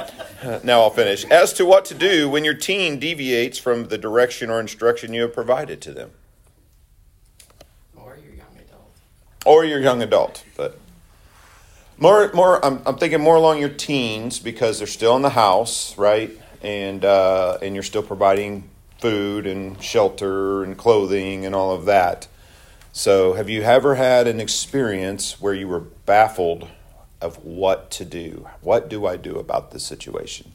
Now 0.63 0.83
I'll 0.83 0.91
finish. 0.91 1.25
As 1.27 1.53
to 1.55 1.67
what 1.67 1.85
to 1.87 1.95
do 1.95 2.29
when 2.31 2.45
your 2.45 2.55
teen 2.55 2.99
deviates 3.01 3.59
from 3.59 3.89
the 3.89 3.99
direction 3.99 4.51
or 4.51 4.61
instruction 4.61 5.13
you 5.13 5.23
have 5.23 5.35
provided 5.35 5.81
to 5.83 5.93
them, 5.93 6.13
Or 7.97 8.17
your 8.25 8.35
young 8.35 8.57
adult. 8.57 8.91
or 9.45 9.65
your 9.65 9.81
young 9.81 10.01
adult, 10.03 10.45
but 10.57 10.79
more, 11.99 12.33
more. 12.33 12.65
I'm, 12.65 12.81
I'm 12.87 12.97
thinking 12.97 13.21
more 13.21 13.37
along 13.37 13.61
your 13.61 13.69
teens 13.69 14.39
because 14.39 14.79
they're 14.79 14.87
still 14.87 15.17
in 15.17 15.23
the 15.23 15.31
house, 15.31 15.97
right? 15.99 16.31
And 16.63 17.05
uh, 17.05 17.59
and 17.63 17.75
you're 17.75 17.83
still 17.83 18.03
providing 18.03 18.69
food 18.99 19.47
and 19.47 19.81
shelter 19.83 20.65
and 20.65 20.77
clothing 20.77 21.47
and 21.47 21.55
all 21.55 21.73
of 21.73 21.85
that. 21.87 22.29
So, 22.93 23.35
have 23.35 23.49
you 23.49 23.63
ever 23.63 23.95
had 23.95 24.27
an 24.27 24.41
experience 24.41 25.41
where 25.41 25.55
you 25.55 25.69
were 25.69 25.81
baffled 25.81 26.69
of 27.21 27.45
what 27.45 27.91
to 27.93 28.05
do? 28.05 28.49
What 28.61 28.89
do 28.89 29.07
I 29.07 29.17
do 29.17 29.37
about 29.37 29.71
this 29.71 29.85
situation? 29.85 30.53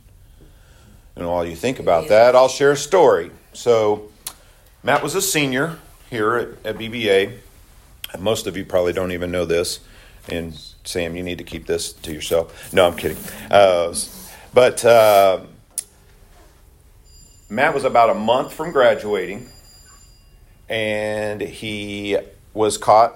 And 1.15 1.27
while 1.27 1.45
you 1.45 1.55
think 1.55 1.79
about 1.79 2.09
that, 2.09 2.35
I'll 2.35 2.49
share 2.49 2.71
a 2.71 2.77
story. 2.77 3.31
So, 3.53 4.11
Matt 4.81 5.03
was 5.03 5.15
a 5.15 5.21
senior 5.21 5.79
here 6.09 6.35
at, 6.35 6.47
at 6.65 6.77
BBA. 6.77 7.37
And 8.11 8.21
most 8.21 8.45
of 8.45 8.57
you 8.57 8.65
probably 8.65 8.93
don't 8.93 9.11
even 9.11 9.31
know 9.31 9.45
this. 9.45 9.79
And 10.27 10.59
Sam, 10.83 11.15
you 11.15 11.23
need 11.23 11.37
to 11.37 11.43
keep 11.43 11.65
this 11.65 11.93
to 11.93 12.13
yourself. 12.13 12.73
No, 12.73 12.87
I'm 12.87 12.97
kidding. 12.97 13.17
Uh, 13.49 13.95
but 14.53 14.83
uh, 14.83 15.41
Matt 17.49 17.73
was 17.73 17.83
about 17.83 18.09
a 18.09 18.13
month 18.13 18.53
from 18.53 18.71
graduating, 18.71 19.47
and 20.69 21.41
he 21.41 22.17
was 22.53 22.77
caught 22.77 23.13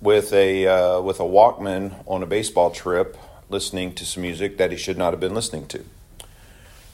with 0.00 0.32
a 0.32 0.66
uh, 0.66 1.00
with 1.00 1.20
a 1.20 1.24
Walkman 1.24 1.94
on 2.06 2.22
a 2.22 2.26
baseball 2.26 2.70
trip, 2.70 3.16
listening 3.48 3.94
to 3.94 4.04
some 4.04 4.22
music 4.22 4.58
that 4.58 4.70
he 4.70 4.76
should 4.76 4.98
not 4.98 5.12
have 5.12 5.20
been 5.20 5.34
listening 5.34 5.66
to. 5.68 5.84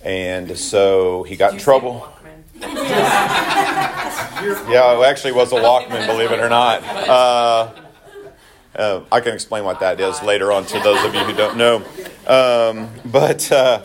And 0.02 0.56
so 0.56 1.24
he 1.24 1.36
got 1.36 1.52
in 1.54 1.58
trouble. 1.58 2.08
Yeah, 4.40 4.98
it 4.98 5.04
actually 5.04 5.32
was 5.32 5.52
a 5.52 5.56
Walkman, 5.56 6.06
believe 6.06 6.30
it 6.30 6.40
or 6.40 6.48
not. 6.48 6.82
Uh, 7.10 7.72
uh, 8.80 9.04
I 9.12 9.20
can 9.20 9.34
explain 9.34 9.64
what 9.64 9.80
that 9.80 10.00
is 10.00 10.22
later 10.22 10.50
on 10.50 10.64
to 10.66 10.80
those 10.80 11.04
of 11.04 11.14
you 11.14 11.20
who 11.20 11.34
don't 11.34 11.56
know. 11.58 11.76
Um, 12.26 12.88
but, 13.04 13.52
uh, 13.52 13.82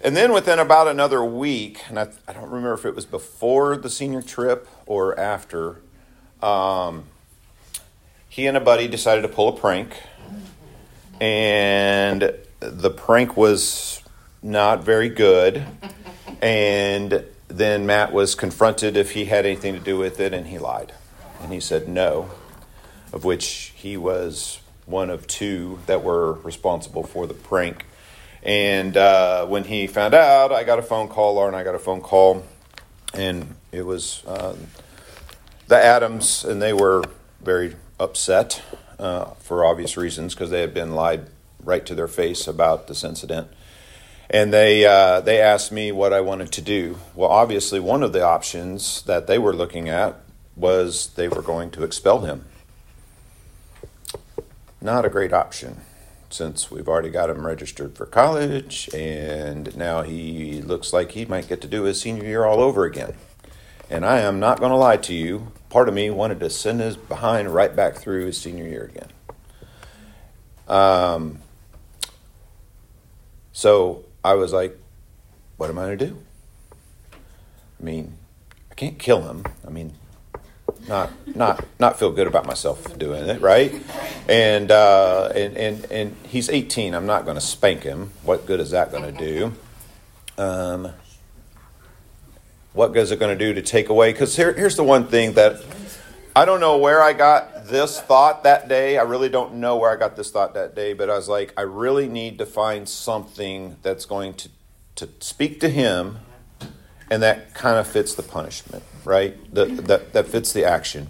and 0.00 0.16
then 0.16 0.32
within 0.32 0.58
about 0.58 0.88
another 0.88 1.24
week, 1.24 1.80
and 1.88 1.98
I, 1.98 2.08
I 2.26 2.32
don't 2.32 2.50
remember 2.50 2.74
if 2.74 2.84
it 2.84 2.96
was 2.96 3.06
before 3.06 3.76
the 3.76 3.88
senior 3.88 4.20
trip 4.20 4.68
or 4.86 5.18
after, 5.18 5.80
um, 6.42 7.04
he 8.28 8.46
and 8.46 8.56
a 8.56 8.60
buddy 8.60 8.88
decided 8.88 9.22
to 9.22 9.28
pull 9.28 9.48
a 9.48 9.52
prank. 9.52 9.94
And 11.20 12.34
the 12.58 12.90
prank 12.90 13.36
was 13.36 14.02
not 14.42 14.82
very 14.82 15.08
good. 15.08 15.64
And 16.40 17.24
then 17.46 17.86
Matt 17.86 18.12
was 18.12 18.34
confronted 18.34 18.96
if 18.96 19.12
he 19.12 19.26
had 19.26 19.46
anything 19.46 19.74
to 19.74 19.80
do 19.80 19.96
with 19.96 20.18
it, 20.18 20.34
and 20.34 20.48
he 20.48 20.58
lied. 20.58 20.92
And 21.40 21.52
he 21.52 21.60
said 21.60 21.86
no, 21.86 22.30
of 23.12 23.24
which 23.24 23.72
he 23.76 23.96
was 23.96 24.60
one 24.86 25.10
of 25.10 25.26
two 25.26 25.78
that 25.86 26.02
were 26.02 26.34
responsible 26.34 27.02
for 27.02 27.26
the 27.26 27.34
prank. 27.34 27.84
And 28.42 28.96
uh, 28.96 29.46
when 29.46 29.64
he 29.64 29.86
found 29.86 30.14
out, 30.14 30.52
I 30.52 30.64
got 30.64 30.78
a 30.78 30.82
phone 30.82 31.08
call, 31.08 31.34
Laura 31.34 31.48
and 31.48 31.56
I 31.56 31.62
got 31.62 31.74
a 31.74 31.78
phone 31.78 32.00
call, 32.00 32.44
and 33.14 33.54
it 33.70 33.82
was 33.82 34.24
uh, 34.26 34.56
the 35.68 35.76
Adams, 35.76 36.44
and 36.44 36.60
they 36.60 36.72
were 36.72 37.04
very 37.40 37.76
upset 38.00 38.62
uh, 38.98 39.26
for 39.38 39.64
obvious 39.64 39.96
reasons 39.96 40.34
because 40.34 40.50
they 40.50 40.60
had 40.60 40.74
been 40.74 40.94
lied 40.94 41.26
right 41.62 41.86
to 41.86 41.94
their 41.94 42.08
face 42.08 42.48
about 42.48 42.88
this 42.88 43.04
incident 43.04 43.48
and 44.32 44.52
they 44.52 44.86
uh, 44.86 45.20
they 45.20 45.40
asked 45.40 45.70
me 45.70 45.92
what 45.92 46.12
I 46.12 46.22
wanted 46.22 46.50
to 46.52 46.62
do. 46.62 46.98
Well, 47.14 47.28
obviously, 47.28 47.78
one 47.78 48.02
of 48.02 48.12
the 48.12 48.24
options 48.24 49.02
that 49.02 49.26
they 49.26 49.38
were 49.38 49.54
looking 49.54 49.88
at 49.88 50.18
was 50.56 51.08
they 51.14 51.28
were 51.28 51.42
going 51.42 51.70
to 51.72 51.84
expel 51.84 52.20
him. 52.20 52.46
Not 54.82 55.04
a 55.04 55.08
great 55.08 55.32
option, 55.32 55.76
since 56.28 56.68
we've 56.68 56.88
already 56.88 57.08
got 57.08 57.30
him 57.30 57.46
registered 57.46 57.96
for 57.96 58.04
college, 58.04 58.90
and 58.92 59.76
now 59.76 60.02
he 60.02 60.60
looks 60.60 60.92
like 60.92 61.12
he 61.12 61.24
might 61.24 61.46
get 61.46 61.60
to 61.60 61.68
do 61.68 61.84
his 61.84 62.00
senior 62.00 62.24
year 62.24 62.44
all 62.44 62.60
over 62.60 62.84
again. 62.84 63.14
And 63.88 64.04
I 64.04 64.18
am 64.18 64.40
not 64.40 64.58
going 64.58 64.72
to 64.72 64.76
lie 64.76 64.96
to 64.96 65.14
you. 65.14 65.52
Part 65.68 65.88
of 65.88 65.94
me 65.94 66.10
wanted 66.10 66.40
to 66.40 66.50
send 66.50 66.80
his 66.80 66.96
behind 66.96 67.54
right 67.54 67.76
back 67.76 67.94
through 67.94 68.26
his 68.26 68.40
senior 68.40 68.64
year 68.66 68.90
again. 68.92 69.08
Um, 70.66 71.38
so 73.52 74.04
I 74.24 74.34
was 74.34 74.52
like, 74.52 74.76
what 75.58 75.70
am 75.70 75.78
I 75.78 75.82
going 75.84 75.98
to 75.98 76.06
do? 76.06 76.18
I 77.12 77.84
mean, 77.84 78.14
I 78.68 78.74
can't 78.74 78.98
kill 78.98 79.22
him. 79.22 79.44
I 79.64 79.70
mean, 79.70 79.92
not 80.88 81.10
not 81.36 81.64
not 81.78 81.98
feel 81.98 82.10
good 82.10 82.26
about 82.26 82.46
myself 82.46 82.98
doing 82.98 83.28
it, 83.28 83.40
right? 83.40 83.74
And 84.28 84.70
uh, 84.70 85.32
and 85.34 85.56
and 85.56 85.84
and 85.90 86.16
he's 86.26 86.48
18. 86.48 86.94
I'm 86.94 87.06
not 87.06 87.24
going 87.24 87.36
to 87.36 87.40
spank 87.40 87.82
him. 87.82 88.12
What 88.22 88.46
good 88.46 88.60
is 88.60 88.70
that 88.70 88.90
going 88.90 89.04
to 89.04 89.12
do? 89.12 89.52
Um, 90.38 90.92
what 92.72 92.92
good 92.92 93.02
is 93.02 93.10
it 93.10 93.18
going 93.18 93.36
to 93.36 93.44
do 93.44 93.52
to 93.54 93.62
take 93.62 93.88
away? 93.88 94.12
Because 94.12 94.34
here, 94.34 94.52
here's 94.52 94.76
the 94.76 94.84
one 94.84 95.06
thing 95.06 95.34
that 95.34 95.62
I 96.34 96.46
don't 96.46 96.60
know 96.60 96.78
where 96.78 97.02
I 97.02 97.12
got 97.12 97.66
this 97.66 98.00
thought 98.00 98.44
that 98.44 98.68
day. 98.68 98.96
I 98.96 99.02
really 99.02 99.28
don't 99.28 99.54
know 99.54 99.76
where 99.76 99.90
I 99.90 99.96
got 99.96 100.16
this 100.16 100.30
thought 100.30 100.54
that 100.54 100.74
day, 100.74 100.94
but 100.94 101.10
I 101.10 101.16
was 101.16 101.28
like, 101.28 101.52
I 101.56 101.62
really 101.62 102.08
need 102.08 102.38
to 102.38 102.46
find 102.46 102.88
something 102.88 103.76
that's 103.82 104.06
going 104.06 104.34
to, 104.34 104.48
to 104.96 105.08
speak 105.20 105.60
to 105.60 105.68
him 105.68 106.18
and 107.10 107.22
that 107.22 107.54
kind 107.54 107.78
of 107.78 107.86
fits 107.86 108.14
the 108.14 108.22
punishment, 108.22 108.82
right? 109.04 109.36
That, 109.54 109.86
that, 109.86 110.12
that 110.12 110.26
fits 110.28 110.52
the 110.52 110.64
action. 110.64 111.08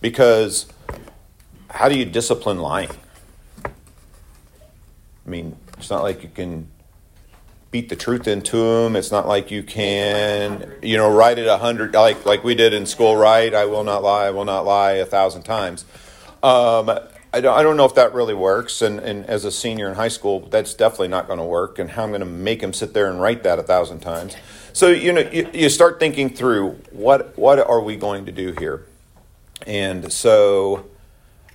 Because 0.00 0.66
how 1.70 1.88
do 1.88 1.96
you 1.96 2.04
discipline 2.04 2.58
lying? 2.58 2.90
I 3.64 5.30
mean, 5.30 5.56
it's 5.78 5.90
not 5.90 6.02
like 6.02 6.22
you 6.22 6.30
can 6.34 6.68
beat 7.70 7.88
the 7.88 7.96
truth 7.96 8.28
into 8.28 8.56
them. 8.56 8.96
It's 8.96 9.10
not 9.10 9.26
like 9.26 9.50
you 9.50 9.62
can, 9.62 10.70
you 10.82 10.96
know, 10.96 11.10
write 11.10 11.38
it 11.38 11.46
a 11.46 11.58
hundred 11.58 11.94
like 11.94 12.26
like 12.26 12.44
we 12.44 12.54
did 12.54 12.74
in 12.74 12.86
school. 12.86 13.16
Right? 13.16 13.54
I 13.54 13.64
will 13.64 13.84
not 13.84 14.02
lie. 14.02 14.26
I 14.26 14.30
will 14.30 14.44
not 14.44 14.64
lie 14.64 14.92
a 14.92 15.06
thousand 15.06 15.42
times. 15.42 15.84
Um, 16.42 16.90
I 17.34 17.40
don't, 17.40 17.56
I 17.56 17.62
don't 17.62 17.78
know 17.78 17.86
if 17.86 17.94
that 17.94 18.12
really 18.12 18.34
works. 18.34 18.82
And, 18.82 19.00
and 19.00 19.24
as 19.26 19.44
a 19.44 19.50
senior 19.50 19.88
in 19.88 19.94
high 19.94 20.08
school, 20.08 20.40
that's 20.40 20.74
definitely 20.74 21.08
not 21.08 21.26
going 21.26 21.38
to 21.38 21.44
work. 21.44 21.78
And 21.78 21.90
how 21.90 22.02
I'm 22.02 22.10
going 22.10 22.20
to 22.20 22.26
make 22.26 22.62
him 22.62 22.74
sit 22.74 22.92
there 22.92 23.08
and 23.08 23.20
write 23.20 23.42
that 23.44 23.58
a 23.58 23.62
thousand 23.62 24.00
times. 24.00 24.36
So 24.72 24.88
you 24.88 25.12
know, 25.12 25.20
you, 25.20 25.48
you 25.52 25.68
start 25.68 26.00
thinking 26.00 26.30
through 26.30 26.70
what 26.90 27.36
what 27.36 27.58
are 27.58 27.80
we 27.80 27.96
going 27.96 28.26
to 28.26 28.32
do 28.32 28.52
here. 28.58 28.86
And 29.66 30.12
so, 30.12 30.86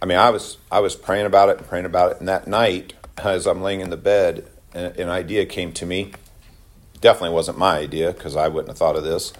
I 0.01 0.05
mean, 0.05 0.17
I 0.17 0.29
was 0.29 0.57
I 0.71 0.79
was 0.79 0.95
praying 0.95 1.25
about 1.25 1.49
it 1.49 1.57
and 1.57 1.67
praying 1.67 1.85
about 1.85 2.11
it. 2.11 2.19
And 2.19 2.27
that 2.27 2.47
night, 2.47 2.93
as 3.17 3.47
I'm 3.47 3.61
laying 3.61 3.81
in 3.81 3.89
the 3.89 3.97
bed, 3.97 4.47
an, 4.73 4.93
an 4.97 5.09
idea 5.09 5.45
came 5.45 5.73
to 5.73 5.85
me. 5.85 6.13
Definitely 7.01 7.35
wasn't 7.35 7.57
my 7.57 7.77
idea 7.77 8.13
because 8.13 8.35
I 8.35 8.47
wouldn't 8.47 8.69
have 8.69 8.77
thought 8.77 8.95
of 8.95 9.03
this. 9.03 9.33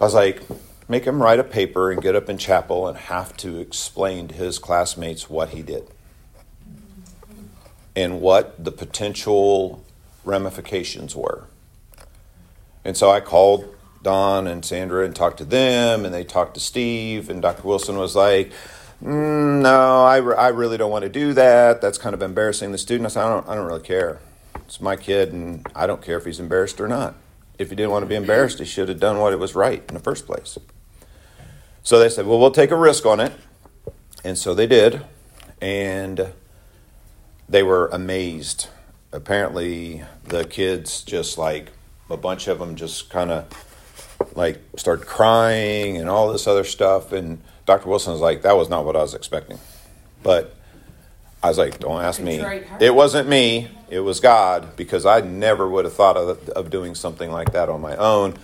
I 0.00 0.04
was 0.04 0.14
like, 0.14 0.42
make 0.88 1.04
him 1.04 1.22
write 1.22 1.38
a 1.38 1.44
paper 1.44 1.90
and 1.90 2.02
get 2.02 2.16
up 2.16 2.28
in 2.28 2.38
chapel 2.38 2.86
and 2.88 2.96
have 2.96 3.36
to 3.38 3.58
explain 3.58 4.28
to 4.28 4.34
his 4.34 4.58
classmates 4.58 5.28
what 5.28 5.50
he 5.50 5.62
did 5.62 5.88
and 7.94 8.20
what 8.20 8.62
the 8.62 8.72
potential 8.72 9.84
ramifications 10.24 11.14
were. 11.14 11.46
And 12.84 12.96
so 12.96 13.10
I 13.10 13.20
called 13.20 13.74
Don 14.02 14.46
and 14.46 14.64
Sandra 14.64 15.04
and 15.04 15.14
talked 15.14 15.38
to 15.38 15.44
them, 15.44 16.04
and 16.04 16.12
they 16.12 16.24
talked 16.24 16.54
to 16.54 16.60
Steve, 16.60 17.30
and 17.30 17.40
Dr. 17.40 17.62
Wilson 17.62 17.96
was 17.96 18.16
like, 18.16 18.52
mm, 19.02 19.62
"No, 19.62 20.04
I, 20.04 20.16
re- 20.16 20.36
I 20.36 20.48
really 20.48 20.76
don't 20.76 20.90
want 20.90 21.04
to 21.04 21.08
do 21.08 21.32
that. 21.34 21.80
That's 21.80 21.98
kind 21.98 22.14
of 22.14 22.22
embarrassing 22.22 22.72
the 22.72 22.78
student." 22.78 23.06
I 23.06 23.10
said, 23.10 23.24
"I 23.24 23.28
don't, 23.28 23.48
I 23.48 23.54
don't 23.54 23.66
really 23.66 23.82
care. 23.82 24.20
It's 24.56 24.80
my 24.80 24.96
kid, 24.96 25.32
and 25.32 25.66
I 25.74 25.86
don't 25.86 26.02
care 26.02 26.18
if 26.18 26.24
he's 26.24 26.40
embarrassed 26.40 26.80
or 26.80 26.88
not. 26.88 27.14
If 27.58 27.70
he 27.70 27.76
didn't 27.76 27.92
want 27.92 28.02
to 28.02 28.08
be 28.08 28.16
embarrassed, 28.16 28.58
he 28.58 28.64
should 28.64 28.88
have 28.88 28.98
done 28.98 29.18
what 29.18 29.32
it 29.32 29.38
was 29.38 29.54
right 29.54 29.84
in 29.88 29.94
the 29.94 30.00
first 30.00 30.26
place." 30.26 30.58
So 31.84 31.98
they 31.98 32.08
said, 32.08 32.26
"Well, 32.26 32.40
we'll 32.40 32.50
take 32.50 32.72
a 32.72 32.76
risk 32.76 33.06
on 33.06 33.20
it," 33.20 33.32
and 34.24 34.36
so 34.36 34.54
they 34.54 34.66
did, 34.66 35.04
and 35.60 36.32
they 37.48 37.62
were 37.62 37.88
amazed. 37.92 38.68
Apparently, 39.12 40.02
the 40.24 40.44
kids 40.44 41.02
just 41.02 41.38
like 41.38 41.70
a 42.12 42.16
bunch 42.16 42.48
of 42.48 42.58
them 42.58 42.76
just 42.76 43.10
kind 43.10 43.30
of 43.30 43.46
like 44.34 44.60
started 44.76 45.06
crying 45.06 45.96
and 45.96 46.08
all 46.08 46.32
this 46.32 46.46
other 46.46 46.64
stuff. 46.64 47.12
And 47.12 47.40
Dr. 47.66 47.88
Wilson 47.88 48.12
was 48.12 48.20
like, 48.20 48.42
that 48.42 48.56
was 48.56 48.68
not 48.68 48.84
what 48.84 48.96
I 48.96 49.02
was 49.02 49.14
expecting. 49.14 49.58
But 50.22 50.54
I 51.42 51.48
was 51.48 51.58
like, 51.58 51.80
don't 51.80 52.00
ask 52.00 52.20
me. 52.20 52.40
It 52.80 52.94
wasn't 52.94 53.28
me, 53.28 53.68
it 53.90 54.00
was 54.00 54.20
God, 54.20 54.76
because 54.76 55.04
I 55.04 55.20
never 55.20 55.68
would 55.68 55.84
have 55.84 55.94
thought 55.94 56.16
of, 56.16 56.48
of 56.50 56.70
doing 56.70 56.94
something 56.94 57.30
like 57.30 57.52
that 57.52 57.68
on 57.68 57.80
my 57.80 57.96
own. 57.96 58.34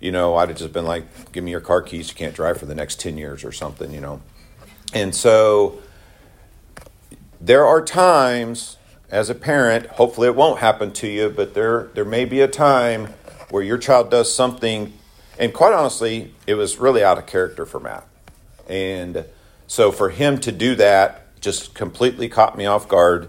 You 0.00 0.12
know, 0.12 0.36
I'd 0.36 0.50
have 0.50 0.58
just 0.58 0.72
been 0.72 0.84
like, 0.84 1.32
give 1.32 1.42
me 1.42 1.50
your 1.50 1.60
car 1.60 1.82
keys, 1.82 2.08
you 2.08 2.14
can't 2.14 2.34
drive 2.34 2.58
for 2.58 2.66
the 2.66 2.74
next 2.74 3.00
10 3.00 3.18
years 3.18 3.44
or 3.44 3.50
something, 3.50 3.90
you 3.90 4.00
know. 4.00 4.20
And 4.92 5.14
so 5.14 5.80
there 7.40 7.66
are 7.66 7.82
times 7.82 8.76
as 9.10 9.30
a 9.30 9.34
parent, 9.34 9.86
hopefully 9.86 10.28
it 10.28 10.34
won't 10.34 10.60
happen 10.60 10.92
to 10.92 11.08
you, 11.08 11.28
but 11.30 11.54
there 11.54 11.90
there 11.94 12.04
may 12.04 12.24
be 12.24 12.40
a 12.40 12.48
time 12.48 13.06
where 13.50 13.62
your 13.62 13.78
child 13.78 14.10
does 14.10 14.34
something 14.34 14.92
and 15.38 15.52
quite 15.52 15.72
honestly, 15.72 16.32
it 16.46 16.54
was 16.54 16.78
really 16.78 17.02
out 17.02 17.18
of 17.18 17.26
character 17.26 17.66
for 17.66 17.80
Matt. 17.80 18.06
And 18.68 19.24
so 19.66 19.90
for 19.90 20.10
him 20.10 20.38
to 20.40 20.52
do 20.52 20.74
that 20.76 21.40
just 21.40 21.74
completely 21.74 22.28
caught 22.28 22.56
me 22.56 22.66
off 22.66 22.88
guard 22.88 23.28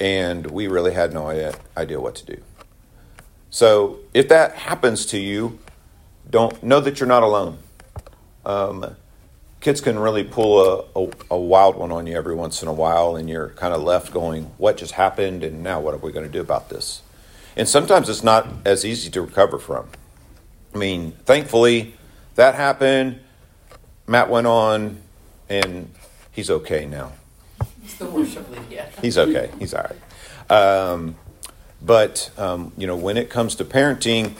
and 0.00 0.50
we 0.50 0.68
really 0.68 0.92
had 0.92 1.12
no 1.12 1.28
idea, 1.28 2.00
what 2.00 2.14
to 2.16 2.26
do. 2.26 2.40
So 3.50 3.98
if 4.12 4.28
that 4.28 4.54
happens 4.54 5.06
to 5.06 5.18
you, 5.18 5.58
don't 6.28 6.62
know 6.62 6.80
that 6.80 7.00
you're 7.00 7.08
not 7.08 7.22
alone. 7.22 7.58
Um, 8.44 8.96
kids 9.60 9.80
can 9.80 9.98
really 9.98 10.24
pull 10.24 10.60
a, 10.60 11.04
a, 11.04 11.10
a, 11.32 11.38
wild 11.38 11.76
one 11.76 11.90
on 11.90 12.06
you 12.06 12.16
every 12.16 12.34
once 12.34 12.62
in 12.62 12.68
a 12.68 12.72
while, 12.72 13.16
and 13.16 13.28
you're 13.28 13.50
kind 13.50 13.74
of 13.74 13.82
left 13.82 14.12
going, 14.12 14.44
What 14.58 14.76
just 14.76 14.92
happened? 14.92 15.42
And 15.42 15.62
now 15.62 15.80
what 15.80 15.94
are 15.94 15.98
we 15.98 16.12
going 16.12 16.26
to 16.26 16.32
do 16.32 16.40
about 16.40 16.68
this? 16.68 17.02
And 17.56 17.68
sometimes 17.68 18.08
it's 18.08 18.22
not 18.22 18.48
as 18.64 18.84
easy 18.84 19.10
to 19.10 19.22
recover 19.22 19.58
from. 19.58 19.88
I 20.74 20.78
mean, 20.78 21.12
thankfully, 21.24 21.94
that 22.36 22.54
happened. 22.54 23.20
Matt 24.06 24.30
went 24.30 24.46
on, 24.46 24.98
and 25.48 25.92
he's 26.30 26.50
okay 26.50 26.86
now. 26.86 27.12
He's 27.82 27.96
the 27.96 28.06
worship 28.06 28.48
lead, 28.50 28.62
yeah. 28.70 28.86
He's 29.02 29.18
okay. 29.18 29.50
He's 29.58 29.74
all 29.74 29.84
right. 29.84 30.50
Um, 30.50 31.16
but, 31.82 32.30
um, 32.38 32.72
you 32.76 32.86
know, 32.86 32.96
when 32.96 33.16
it 33.16 33.30
comes 33.30 33.56
to 33.56 33.64
parenting, 33.64 34.34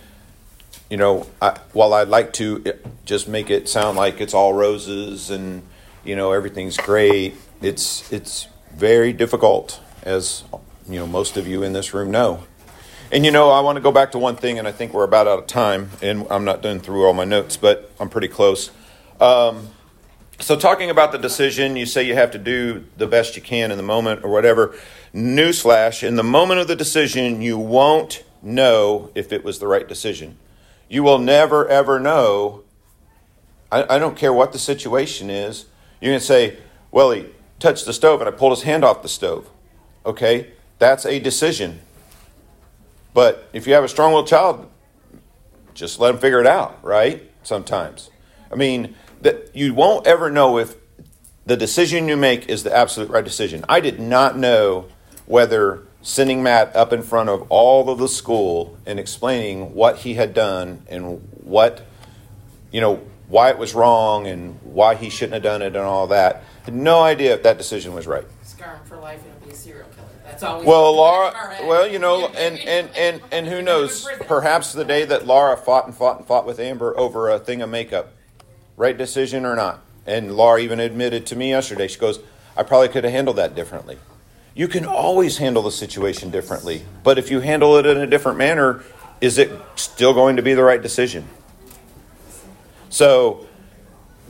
you 0.91 0.97
know, 0.97 1.27
I, 1.41 1.59
while 1.73 1.93
I'd 1.93 2.09
like 2.09 2.33
to 2.35 2.65
just 3.05 3.29
make 3.29 3.51
it 3.51 3.69
sound 3.69 3.97
like 3.97 4.21
it's 4.21 4.35
all 4.35 4.55
roses 4.55 5.31
and 5.31 5.63
you 6.05 6.17
know 6.17 6.33
everything's 6.33 6.77
great, 6.77 7.35
it's 7.61 8.11
it's 8.11 8.49
very 8.75 9.13
difficult, 9.13 9.81
as 10.03 10.45
you 10.89 10.99
know 10.99 11.07
most 11.07 11.37
of 11.37 11.47
you 11.47 11.63
in 11.63 11.73
this 11.73 11.93
room 11.93 12.11
know. 12.11 12.45
And 13.13 13.25
you 13.25 13.31
know, 13.31 13.51
I 13.51 13.61
want 13.61 13.77
to 13.77 13.83
go 13.83 13.93
back 13.93 14.13
to 14.13 14.19
one 14.19 14.37
thing, 14.37 14.59
and 14.59 14.67
I 14.67 14.73
think 14.73 14.93
we're 14.93 15.05
about 15.05 15.27
out 15.27 15.39
of 15.39 15.47
time, 15.47 15.91
and 16.03 16.27
I'm 16.31 16.45
not 16.45 16.63
done 16.63 16.81
through 16.81 17.07
all 17.07 17.15
my 17.15 17.25
notes, 17.25 17.57
but 17.57 17.91
I'm 17.99 18.09
pretty 18.09 18.29
close. 18.29 18.71
Um, 19.21 19.69
so, 20.41 20.57
talking 20.57 20.89
about 20.89 21.13
the 21.13 21.19
decision, 21.19 21.77
you 21.77 21.85
say 21.85 22.03
you 22.03 22.15
have 22.15 22.31
to 22.31 22.39
do 22.39 22.85
the 22.97 23.07
best 23.07 23.35
you 23.35 23.43
can 23.43 23.71
in 23.71 23.77
the 23.77 23.83
moment 23.83 24.25
or 24.25 24.31
whatever. 24.31 24.75
Newsflash: 25.15 26.07
in 26.07 26.17
the 26.17 26.25
moment 26.25 26.61
of 26.61 26.69
the 26.69 26.77
decision, 26.77 27.43
you 27.43 27.59
won't 27.59 28.25
know 28.41 29.11
if 29.15 29.33
it 29.33 29.45
was 29.45 29.59
the 29.59 29.67
right 29.67 29.87
decision 29.87 30.39
you 30.89 31.03
will 31.03 31.19
never, 31.19 31.67
ever 31.69 32.01
know. 32.01 32.63
I, 33.71 33.97
I 33.97 33.99
don't 33.99 34.17
care 34.17 34.33
what 34.33 34.53
the 34.53 34.59
situation 34.59 35.31
is. 35.31 35.67
You 36.01 36.11
can 36.11 36.21
say, 36.21 36.59
well, 36.91 37.11
he 37.11 37.27
touched 37.59 37.85
the 37.85 37.93
stove 37.93 38.21
and 38.21 38.29
I 38.29 38.33
pulled 38.33 38.53
his 38.53 38.63
hand 38.63 38.85
off 38.85 39.03
the 39.03 39.09
stove. 39.09 39.49
Okay, 40.07 40.53
that's 40.79 41.05
a 41.05 41.19
decision. 41.19 41.81
But 43.13 43.49
if 43.53 43.67
you 43.67 43.75
have 43.75 43.85
a 43.85 43.89
strong 43.89 44.13
willed 44.13 44.29
child, 44.29 44.71
just 45.75 46.01
let 46.01 46.13
them 46.13 46.21
figure 46.21 46.41
it 46.41 46.47
out, 46.47 46.79
right? 46.83 47.31
Sometimes. 47.43 48.11
I 48.51 48.55
mean, 48.55 48.95
that 49.21 49.55
you 49.55 49.75
won't 49.75 50.07
ever 50.07 50.31
know 50.31 50.59
if 50.59 50.77
the 51.47 51.57
decision 51.57 52.09
you 52.09 52.17
make 52.17 52.49
is 52.49 52.63
the 52.63 52.75
absolute 52.75 53.11
right 53.11 53.25
decision. 53.25 53.65
I 53.69 53.81
did 53.81 53.99
not 53.99 54.37
know 54.37 54.87
whether 55.27 55.83
sending 56.09 56.43
Matt 56.43 56.75
up 56.75 56.91
in 56.95 57.03
front 57.03 57.29
of 57.29 57.45
all 57.51 57.91
of 57.91 57.99
the 57.99 58.09
school 58.09 58.79
and 58.87 58.99
explaining 58.99 59.75
what 59.75 59.99
he 59.99 60.15
had 60.15 60.33
done 60.33 60.83
and 60.89 61.21
what, 61.45 61.87
you 62.73 62.81
know, 62.81 63.03
why 63.29 63.51
it 63.51 63.59
was 63.59 63.75
wrong 63.75 64.27
and 64.27 64.59
why 64.63 64.95
he 64.95 65.11
shouldn't 65.11 65.35
have 65.35 65.43
done 65.43 65.61
it 65.61 65.77
and 65.77 65.77
all 65.77 66.07
that. 66.07 66.43
Had 66.63 66.75
no 66.75 67.03
idea 67.03 67.35
if 67.35 67.43
that 67.43 67.59
decision 67.59 67.93
was 67.93 68.07
right. 68.07 68.25
Scar 68.43 68.77
him 68.77 68.87
for 68.87 68.97
life 68.97 69.21
and 69.23 69.45
be 69.45 69.51
a 69.51 69.55
serial 69.55 69.87
killer. 69.89 70.09
That's 70.25 70.43
always 70.43 70.67
well, 70.67 70.97
Laura. 70.97 71.35
Well, 71.67 71.87
you 71.87 71.99
know, 71.99 72.29
and 72.29 72.59
and 72.59 72.89
and 72.97 73.21
and 73.31 73.47
who 73.47 73.61
knows? 73.61 74.09
Perhaps 74.21 74.73
the 74.73 74.85
day 74.85 75.05
that 75.05 75.27
Laura 75.27 75.57
fought 75.59 75.85
and 75.85 75.95
fought 75.95 76.19
and 76.19 76.27
fought 76.27 76.47
with 76.47 76.59
Amber 76.59 76.97
over 76.99 77.29
a 77.29 77.39
thing 77.39 77.61
of 77.61 77.69
makeup, 77.69 78.15
right 78.79 78.97
decision 78.97 79.45
or 79.45 79.55
not. 79.55 79.83
And 80.07 80.35
Laura 80.35 80.61
even 80.61 80.81
admitted 80.81 81.27
to 81.27 81.37
me 81.37 81.51
yesterday. 81.51 81.89
She 81.89 81.99
goes, 81.99 82.21
"I 82.57 82.63
probably 82.63 82.89
could 82.89 83.05
have 83.05 83.13
handled 83.13 83.37
that 83.37 83.55
differently." 83.55 83.99
You 84.59 84.67
can 84.67 84.85
always 84.85 85.39
handle 85.39 85.63
the 85.63 85.71
situation 85.71 86.31
differently. 86.31 86.83
But 87.05 87.17
if 87.17 87.31
you 87.31 87.39
handle 87.39 87.77
it 87.77 87.87
in 87.87 87.97
a 87.99 88.09
different 88.09 88.39
manner, 88.39 88.83
is 89.21 89.39
it 89.39 89.53
still 89.77 90.13
going 90.13 90.35
to 90.35 90.43
be 90.43 90.53
the 90.53 90.65
right 90.65 90.83
decision? 90.83 91.29
So, 92.89 93.47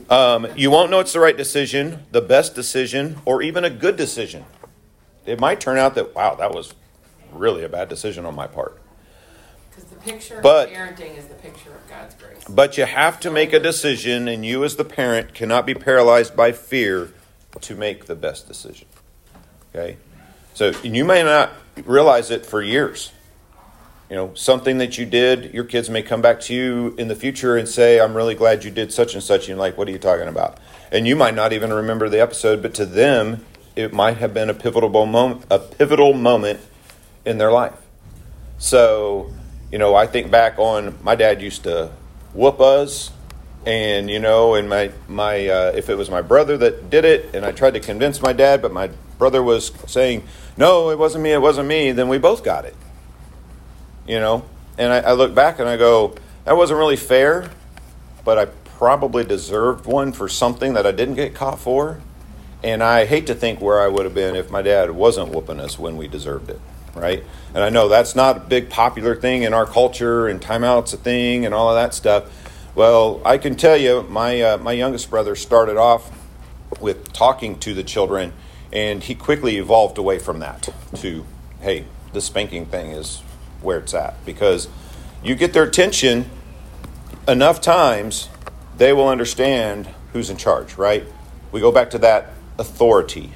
um, 0.07 0.45
you 0.55 0.69
won't 0.69 0.91
know 0.91 0.99
it's 0.99 1.13
the 1.13 1.19
right 1.19 1.35
decision, 1.35 2.05
the 2.11 2.21
best 2.21 2.53
decision, 2.53 3.17
or 3.25 3.41
even 3.41 3.65
a 3.65 3.71
good 3.71 3.95
decision. 3.95 4.45
It 5.25 5.39
might 5.39 5.59
turn 5.59 5.79
out 5.79 5.95
that, 5.95 6.13
wow, 6.13 6.35
that 6.35 6.53
was 6.53 6.75
really 7.33 7.63
a 7.63 7.69
bad 7.69 7.89
decision 7.89 8.23
on 8.27 8.35
my 8.35 8.45
part. 8.45 8.79
Because 9.71 9.85
the 9.85 9.95
picture 9.95 10.41
but, 10.43 10.69
of 10.69 10.75
parenting 10.75 11.17
is 11.17 11.25
the 11.25 11.33
picture 11.33 11.71
of 11.71 11.89
God's 11.89 12.13
grace. 12.13 12.43
But 12.47 12.77
you 12.77 12.85
have 12.85 13.19
to 13.21 13.31
make 13.31 13.51
a 13.51 13.59
decision, 13.59 14.27
and 14.27 14.45
you, 14.45 14.63
as 14.63 14.75
the 14.75 14.85
parent, 14.85 15.33
cannot 15.33 15.65
be 15.65 15.73
paralyzed 15.73 16.35
by 16.35 16.51
fear 16.51 17.13
to 17.61 17.75
make 17.75 18.05
the 18.05 18.15
best 18.15 18.47
decision. 18.47 18.87
Okay? 19.73 19.97
So 20.53 20.71
you 20.83 21.05
may 21.05 21.23
not 21.23 21.53
realize 21.85 22.31
it 22.31 22.45
for 22.45 22.61
years. 22.61 23.11
you 24.09 24.15
know, 24.15 24.33
something 24.33 24.79
that 24.79 24.97
you 24.97 25.05
did, 25.05 25.53
your 25.53 25.63
kids 25.63 25.89
may 25.89 26.01
come 26.01 26.21
back 26.21 26.39
to 26.41 26.53
you 26.53 26.95
in 26.97 27.07
the 27.07 27.15
future 27.15 27.55
and 27.55 27.69
say, 27.69 27.99
I'm 28.01 28.15
really 28.15 28.33
glad 28.33 28.63
you 28.63 28.71
did 28.71 28.91
such 28.91 29.13
and 29.13 29.21
such. 29.21 29.41
And 29.41 29.49
you're 29.49 29.57
like, 29.57 29.77
what 29.77 29.87
are 29.87 29.91
you 29.91 29.99
talking 29.99 30.27
about? 30.27 30.57
And 30.91 31.07
you 31.07 31.15
might 31.15 31.35
not 31.35 31.53
even 31.53 31.71
remember 31.71 32.09
the 32.09 32.19
episode, 32.19 32.63
but 32.63 32.73
to 32.75 32.85
them, 32.87 33.45
it 33.75 33.93
might 33.93 34.17
have 34.17 34.33
been 34.33 34.49
a 34.49 34.53
pivotal 34.55 35.05
moment, 35.05 35.45
a 35.51 35.59
pivotal 35.59 36.13
moment 36.13 36.59
in 37.23 37.37
their 37.37 37.51
life. 37.51 37.75
So, 38.57 39.31
you 39.71 39.77
know, 39.77 39.93
I 39.93 40.07
think 40.07 40.31
back 40.31 40.57
on 40.57 40.97
my 41.03 41.13
dad 41.13 41.41
used 41.41 41.63
to 41.63 41.91
whoop 42.33 42.59
us, 42.59 43.11
and 43.65 44.09
you 44.09 44.19
know, 44.19 44.55
and 44.55 44.67
my 44.67 44.91
my 45.07 45.47
uh, 45.47 45.71
if 45.75 45.89
it 45.89 45.95
was 45.95 46.09
my 46.09 46.21
brother 46.21 46.57
that 46.57 46.89
did 46.89 47.05
it, 47.05 47.35
and 47.35 47.45
I 47.45 47.51
tried 47.51 47.75
to 47.75 47.79
convince 47.79 48.21
my 48.21 48.33
dad, 48.33 48.61
but 48.61 48.73
my 48.73 48.89
brother 49.19 49.43
was 49.43 49.71
saying, 49.85 50.23
"No, 50.57 50.89
it 50.89 50.97
wasn't 50.97 51.23
me. 51.23 51.31
It 51.31 51.41
wasn't 51.41 51.67
me." 51.67 51.91
Then 51.91 52.09
we 52.09 52.17
both 52.17 52.43
got 52.43 52.65
it. 52.65 52.75
You 54.07 54.19
know, 54.19 54.45
and 54.79 54.91
I, 54.91 54.99
I 55.01 55.11
look 55.11 55.35
back 55.35 55.59
and 55.59 55.69
I 55.69 55.77
go, 55.77 56.15
"That 56.45 56.57
wasn't 56.57 56.79
really 56.79 56.95
fair," 56.95 57.51
but 58.25 58.39
I 58.39 58.45
probably 58.79 59.23
deserved 59.23 59.85
one 59.85 60.13
for 60.13 60.27
something 60.27 60.73
that 60.73 60.87
I 60.87 60.91
didn't 60.91 61.15
get 61.15 61.35
caught 61.35 61.59
for. 61.59 61.99
And 62.63 62.81
I 62.81 63.05
hate 63.05 63.27
to 63.27 63.35
think 63.35 63.61
where 63.61 63.79
I 63.81 63.87
would 63.87 64.05
have 64.05 64.13
been 64.13 64.35
if 64.35 64.49
my 64.49 64.61
dad 64.61 64.91
wasn't 64.91 65.29
whooping 65.29 65.59
us 65.59 65.77
when 65.77 65.95
we 65.95 66.07
deserved 66.07 66.49
it, 66.49 66.59
right? 66.93 67.23
And 67.53 67.63
I 67.63 67.69
know 67.69 67.87
that's 67.87 68.15
not 68.15 68.37
a 68.37 68.39
big 68.41 68.69
popular 68.69 69.15
thing 69.15 69.43
in 69.43 69.53
our 69.53 69.65
culture, 69.65 70.27
and 70.27 70.41
timeout's 70.41 70.93
a 70.93 70.97
thing, 70.97 71.45
and 71.45 71.53
all 71.53 71.69
of 71.69 71.75
that 71.75 71.93
stuff. 71.93 72.25
Well, 72.75 73.21
I 73.23 73.37
can 73.37 73.55
tell 73.55 73.77
you, 73.77 74.03
my 74.09 74.41
uh, 74.41 74.57
my 74.57 74.73
youngest 74.73 75.09
brother 75.09 75.35
started 75.35 75.77
off 75.77 76.11
with 76.79 77.11
talking 77.13 77.59
to 77.59 77.73
the 77.73 77.83
children, 77.83 78.33
and 78.71 79.03
he 79.03 79.15
quickly 79.15 79.57
evolved 79.57 79.97
away 79.97 80.19
from 80.19 80.39
that 80.39 80.69
to, 80.97 81.25
hey, 81.61 81.85
the 82.13 82.21
spanking 82.21 82.65
thing 82.65 82.91
is 82.91 83.21
where 83.61 83.79
it's 83.79 83.93
at 83.93 84.23
because 84.25 84.67
you 85.23 85.35
get 85.35 85.53
their 85.53 85.63
attention 85.63 86.29
enough 87.27 87.61
times, 87.61 88.29
they 88.77 88.93
will 88.93 89.07
understand 89.07 89.87
who's 90.13 90.29
in 90.29 90.37
charge, 90.37 90.75
right? 90.77 91.05
We 91.51 91.59
go 91.59 91.71
back 91.71 91.89
to 91.91 91.97
that 91.99 92.31
authority, 92.57 93.33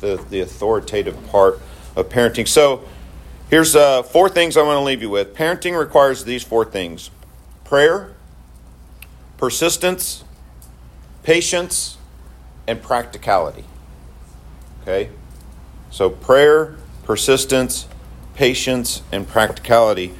the, 0.00 0.16
the 0.30 0.40
authoritative 0.40 1.26
part 1.28 1.60
of 1.96 2.08
parenting. 2.08 2.46
So 2.46 2.84
here's 3.50 3.74
uh, 3.74 4.02
four 4.02 4.28
things 4.28 4.56
I 4.56 4.62
want 4.62 4.76
to 4.76 4.84
leave 4.84 5.02
you 5.02 5.10
with. 5.10 5.34
Parenting 5.34 5.78
requires 5.78 6.24
these 6.24 6.42
four 6.42 6.64
things 6.64 7.10
prayer, 7.64 8.14
persistence, 9.36 10.24
patience, 11.22 11.96
and 12.66 12.80
practicality. 12.82 13.64
Okay? 14.84 15.10
So 15.90 16.10
prayer, 16.10 16.76
persistence, 17.02 17.88
patience, 18.34 19.02
and 19.10 19.26
practicality. 19.26 20.14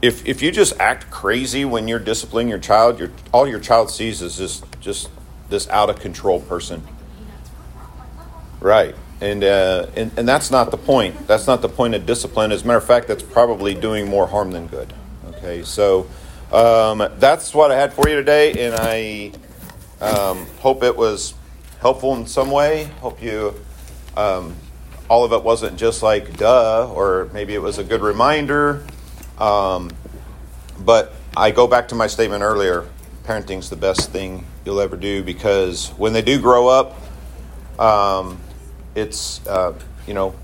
If, 0.00 0.26
if 0.26 0.42
you 0.42 0.50
just 0.50 0.78
act 0.80 1.10
crazy 1.10 1.64
when 1.64 1.88
you're 1.88 1.98
disciplining 1.98 2.48
your 2.48 2.58
child, 2.58 2.98
your, 2.98 3.10
all 3.32 3.46
your 3.46 3.60
child 3.60 3.90
sees 3.90 4.22
is 4.22 4.36
just, 4.36 4.64
just 4.80 5.10
this 5.48 5.68
out 5.68 5.90
of 5.90 6.00
control 6.00 6.40
person. 6.40 6.82
Right. 8.60 8.94
And, 9.20 9.42
uh, 9.42 9.86
and, 9.96 10.12
and 10.16 10.28
that's 10.28 10.50
not 10.50 10.70
the 10.70 10.76
point. 10.76 11.26
That's 11.26 11.46
not 11.46 11.60
the 11.62 11.68
point 11.68 11.94
of 11.94 12.06
discipline. 12.06 12.52
As 12.52 12.62
a 12.62 12.66
matter 12.66 12.78
of 12.78 12.84
fact, 12.84 13.08
that's 13.08 13.22
probably 13.22 13.74
doing 13.74 14.08
more 14.08 14.26
harm 14.26 14.52
than 14.52 14.68
good. 14.68 14.92
Okay, 15.26 15.62
so 15.64 16.08
um, 16.52 17.08
that's 17.18 17.54
what 17.54 17.70
I 17.70 17.76
had 17.76 17.92
for 17.92 18.08
you 18.08 18.16
today, 18.16 18.66
and 18.66 18.74
I 18.78 19.32
um, 20.00 20.46
hope 20.60 20.82
it 20.82 20.96
was 20.96 21.34
helpful 21.80 22.14
in 22.14 22.26
some 22.26 22.50
way. 22.50 22.84
Hope 23.00 23.22
you, 23.22 23.54
um, 24.16 24.54
all 25.08 25.24
of 25.24 25.32
it 25.32 25.42
wasn't 25.42 25.78
just 25.78 26.02
like 26.02 26.36
duh, 26.36 26.90
or 26.92 27.28
maybe 27.32 27.54
it 27.54 27.62
was 27.62 27.78
a 27.78 27.84
good 27.84 28.02
reminder. 28.02 28.84
Um, 29.38 29.90
but 30.78 31.14
I 31.36 31.50
go 31.50 31.66
back 31.66 31.88
to 31.88 31.94
my 31.94 32.06
statement 32.06 32.42
earlier 32.42 32.86
parenting's 33.28 33.68
the 33.68 33.76
best 33.76 34.10
thing 34.10 34.42
you'll 34.64 34.80
ever 34.80 34.96
do 34.96 35.22
because 35.22 35.90
when 35.98 36.14
they 36.14 36.22
do 36.22 36.40
grow 36.40 36.66
up, 36.66 36.96
um, 37.78 38.40
it's 38.94 39.46
uh, 39.46 39.78
you 40.06 40.14
know 40.14 40.34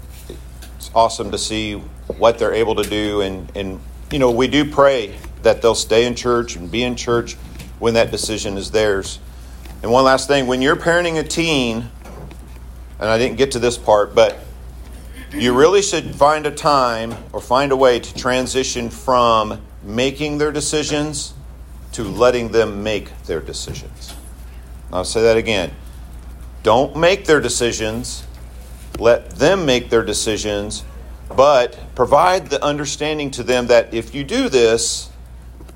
it's 0.77 0.91
awesome 0.95 1.31
to 1.31 1.39
see 1.39 1.77
what 2.19 2.39
they're 2.39 2.53
able 2.53 2.75
to 2.75 2.89
do 2.89 3.23
and 3.23 3.51
and 3.57 3.81
you 4.13 4.19
know 4.19 4.31
we 4.31 4.47
do 4.47 4.71
pray 4.71 5.17
that 5.43 5.63
they'll 5.63 5.75
stay 5.75 6.05
in 6.05 6.15
church 6.15 6.57
and 6.57 6.71
be 6.71 6.83
in 6.83 6.95
church 6.95 7.35
when 7.79 7.95
that 7.95 8.11
decision 8.11 8.59
is 8.59 8.71
theirs 8.71 9.19
and 9.83 9.91
one 9.91 10.05
last 10.05 10.29
thing 10.29 10.47
when 10.47 10.61
you're 10.61 10.77
parenting 10.77 11.19
a 11.19 11.25
teen 11.25 11.89
and 12.99 13.09
i 13.09 13.19
didn't 13.19 13.37
get 13.37 13.53
to 13.53 13.59
this 13.59 13.79
part 13.79 14.15
but 14.15 14.39
you 15.33 15.53
really 15.53 15.83
should 15.83 16.15
find 16.15 16.47
a 16.47 16.51
time 16.51 17.15
or 17.33 17.41
find 17.41 17.73
a 17.73 17.77
way 17.77 17.99
to 17.99 18.15
transition 18.15 18.89
from 18.89 19.61
making 19.83 20.39
their 20.39 20.53
decisions 20.53 21.35
to 21.93 22.05
letting 22.05 22.49
them 22.51 22.83
make 22.83 23.11
their 23.25 23.41
decisions 23.41 24.15
i'll 24.93 25.05
say 25.05 25.23
that 25.23 25.37
again 25.37 25.71
don't 26.63 26.97
make 26.97 27.25
their 27.27 27.41
decisions 27.41 28.25
let 28.99 29.31
them 29.31 29.67
make 29.67 29.91
their 29.91 30.05
decisions, 30.05 30.85
but 31.35 31.79
provide 31.95 32.49
the 32.49 32.63
understanding 32.65 33.31
to 33.33 33.43
them 33.43 33.67
that 33.67 33.93
if 33.93 34.15
you 34.15 34.25
do 34.25 34.49
this, 34.49 35.11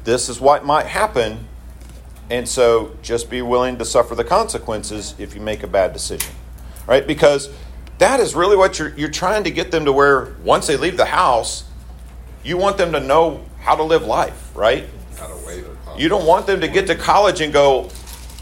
this 0.05 0.29
is 0.29 0.41
what 0.41 0.65
might 0.65 0.87
happen. 0.87 1.47
And 2.31 2.49
so 2.49 2.97
just 3.03 3.31
be 3.31 3.43
willing 3.43 3.79
to 3.79 3.85
suffer 3.85 4.15
the 4.15 4.25
consequences 4.25 5.15
if 5.19 5.35
you 5.35 5.41
make 5.41 5.63
a 5.63 5.67
bad 5.67 5.93
decision. 5.93 6.33
Right? 6.89 7.07
Because 7.07 7.49
that 7.99 8.19
is 8.19 8.35
really 8.35 8.57
what 8.57 8.81
you're 8.81 8.97
you're 8.97 9.11
trying 9.11 9.45
to 9.45 9.51
get 9.51 9.71
them 9.71 9.85
to 9.85 9.93
where 9.93 10.35
once 10.43 10.67
they 10.67 10.77
leave 10.77 10.97
the 10.97 11.05
house, 11.05 11.65
you 12.43 12.57
want 12.57 12.79
them 12.79 12.93
to 12.93 13.01
know 13.01 13.45
how 13.61 13.77
to 13.77 13.83
live 13.83 14.05
life, 14.05 14.51
right? 14.57 14.87
How 15.19 15.27
to 15.27 15.35
their 15.45 15.99
You 15.99 16.09
don't 16.09 16.27
want 16.27 16.47
them 16.47 16.61
to 16.63 16.69
get 16.69 16.87
to 16.87 16.95
college 16.95 17.41
and 17.41 17.53
go, 17.53 17.91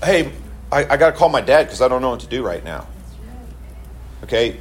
hey, 0.02 0.32
I, 0.70 0.84
I 0.84 0.96
got 0.96 1.10
to 1.10 1.16
call 1.16 1.28
my 1.28 1.40
dad 1.40 1.64
because 1.64 1.80
I 1.80 1.88
don't 1.88 2.02
know 2.02 2.10
what 2.10 2.20
to 2.20 2.26
do 2.26 2.44
right 2.44 2.62
now. 2.62 2.86
Okay? 4.24 4.58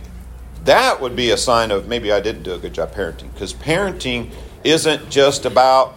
That 0.64 1.02
would 1.02 1.16
be 1.16 1.32
a 1.32 1.38
sign 1.38 1.72
of 1.72 1.88
maybe 1.88 2.12
I 2.12 2.20
didn't 2.20 2.44
do 2.44 2.54
a 2.54 2.58
good 2.58 2.74
job 2.74 2.94
parenting 2.94 3.32
because 3.34 3.54
parenting 3.54 4.32
isn't 4.64 5.10
just 5.10 5.46
about 5.46 5.96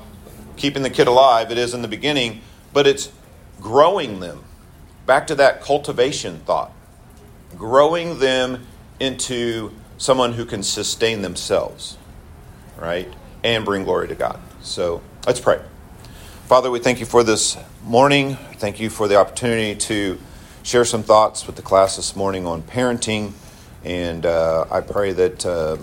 keeping 0.57 0.82
the 0.82 0.91
kid 0.91 1.09
alive, 1.09 1.51
it 1.51 1.59
is 1.59 1.72
in 1.72 1.82
the 1.82 1.89
beginning, 1.89 2.41
but 2.72 2.86
it's 2.86 3.11
growing 3.61 4.20
them. 4.20 4.45
Back 5.07 5.26
to 5.28 5.34
that 5.36 5.62
cultivation 5.62 6.41
thought. 6.41 6.72
Growing 7.57 8.18
them 8.18 8.66
into 9.01 9.72
someone 9.96 10.32
who 10.32 10.44
can 10.44 10.62
sustain 10.62 11.22
themselves, 11.22 11.96
right? 12.78 13.12
And 13.42 13.64
bring 13.64 13.84
glory 13.84 14.09
to 14.09 14.14
God. 14.14 14.40
So 14.62 15.03
let's 15.26 15.40
pray. 15.40 15.61
Father, 16.46 16.70
we 16.70 16.78
thank 16.78 17.01
you 17.01 17.07
for 17.07 17.22
this 17.22 17.57
morning. 17.84 18.36
Thank 18.55 18.80
you 18.80 18.90
for 18.90 19.09
the 19.09 19.16
opportunity 19.16 19.74
to 19.74 20.18
share 20.62 20.84
some 20.84 21.03
thoughts 21.03 21.46
with 21.46 21.57
the 21.57 21.62
class 21.62 21.96
this 21.96 22.16
morning 22.16 22.46
on 22.46 22.62
parenting. 22.62 23.32
And 23.84 24.26
uh, 24.26 24.66
I 24.70 24.80
pray 24.80 25.12
that 25.12 25.46
uh, 25.46 25.76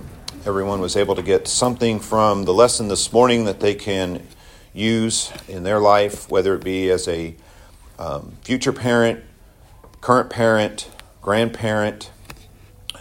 everyone 0.45 0.81
was 0.81 0.95
able 0.95 1.15
to 1.15 1.23
get 1.23 1.47
something 1.47 1.99
from 1.99 2.45
the 2.45 2.53
lesson 2.53 2.87
this 2.87 3.11
morning 3.11 3.45
that 3.45 3.59
they 3.59 3.75
can 3.75 4.25
use 4.73 5.31
in 5.47 5.63
their 5.63 5.79
life, 5.79 6.29
whether 6.29 6.53
it 6.53 6.63
be 6.63 6.89
as 6.89 7.07
a 7.07 7.35
um, 7.97 8.33
future 8.41 8.73
parent, 8.73 9.23
current 10.01 10.29
parent, 10.29 10.89
grandparent, 11.25 12.11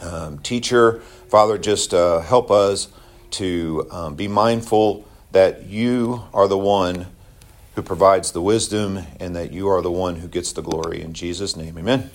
um, 0.00 0.38
teacher. 0.38 1.00
Father, 1.28 1.58
just 1.58 1.92
uh, 1.92 2.20
help 2.20 2.50
us 2.50 2.88
to 3.32 3.86
um, 3.90 4.14
be 4.14 4.26
mindful 4.26 5.06
that 5.32 5.66
you 5.66 6.22
are 6.32 6.48
the 6.48 6.56
one 6.56 7.06
who 7.74 7.82
provides 7.82 8.32
the 8.32 8.40
wisdom 8.40 8.98
and 9.20 9.36
that 9.36 9.52
you 9.52 9.68
are 9.68 9.82
the 9.82 9.90
one 9.90 10.16
who 10.16 10.26
gets 10.26 10.52
the 10.52 10.62
glory. 10.62 11.02
In 11.02 11.12
Jesus' 11.12 11.54
name, 11.54 11.76
amen. 11.76 12.08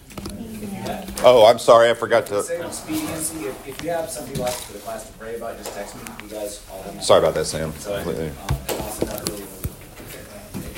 Oh, 1.24 1.46
I'm 1.46 1.60
sorry, 1.60 1.92
I 1.92 1.94
forgot 1.94 2.26
to. 2.28 2.42
Same 2.42 2.64
expediency, 2.64 3.46
if, 3.46 3.68
if 3.68 3.84
you 3.84 3.92
have 3.92 4.10
something 4.10 4.34
you'd 4.36 4.42
like 4.42 4.54
for 4.54 4.74
the 4.74 4.80
class 4.80 5.06
to 5.06 5.14
pray 5.14 5.36
about, 5.36 5.60
just 5.60 5.76
text 5.76 5.96
me, 5.96 6.02
you 6.24 6.30
guys 6.30 6.66
all 6.72 6.82
have 6.82 7.04
Sorry 7.04 7.20
about 7.20 7.36
that, 7.36 7.46
Sam. 7.46 7.72
Completely. 7.74 8.30
um, 8.30 9.39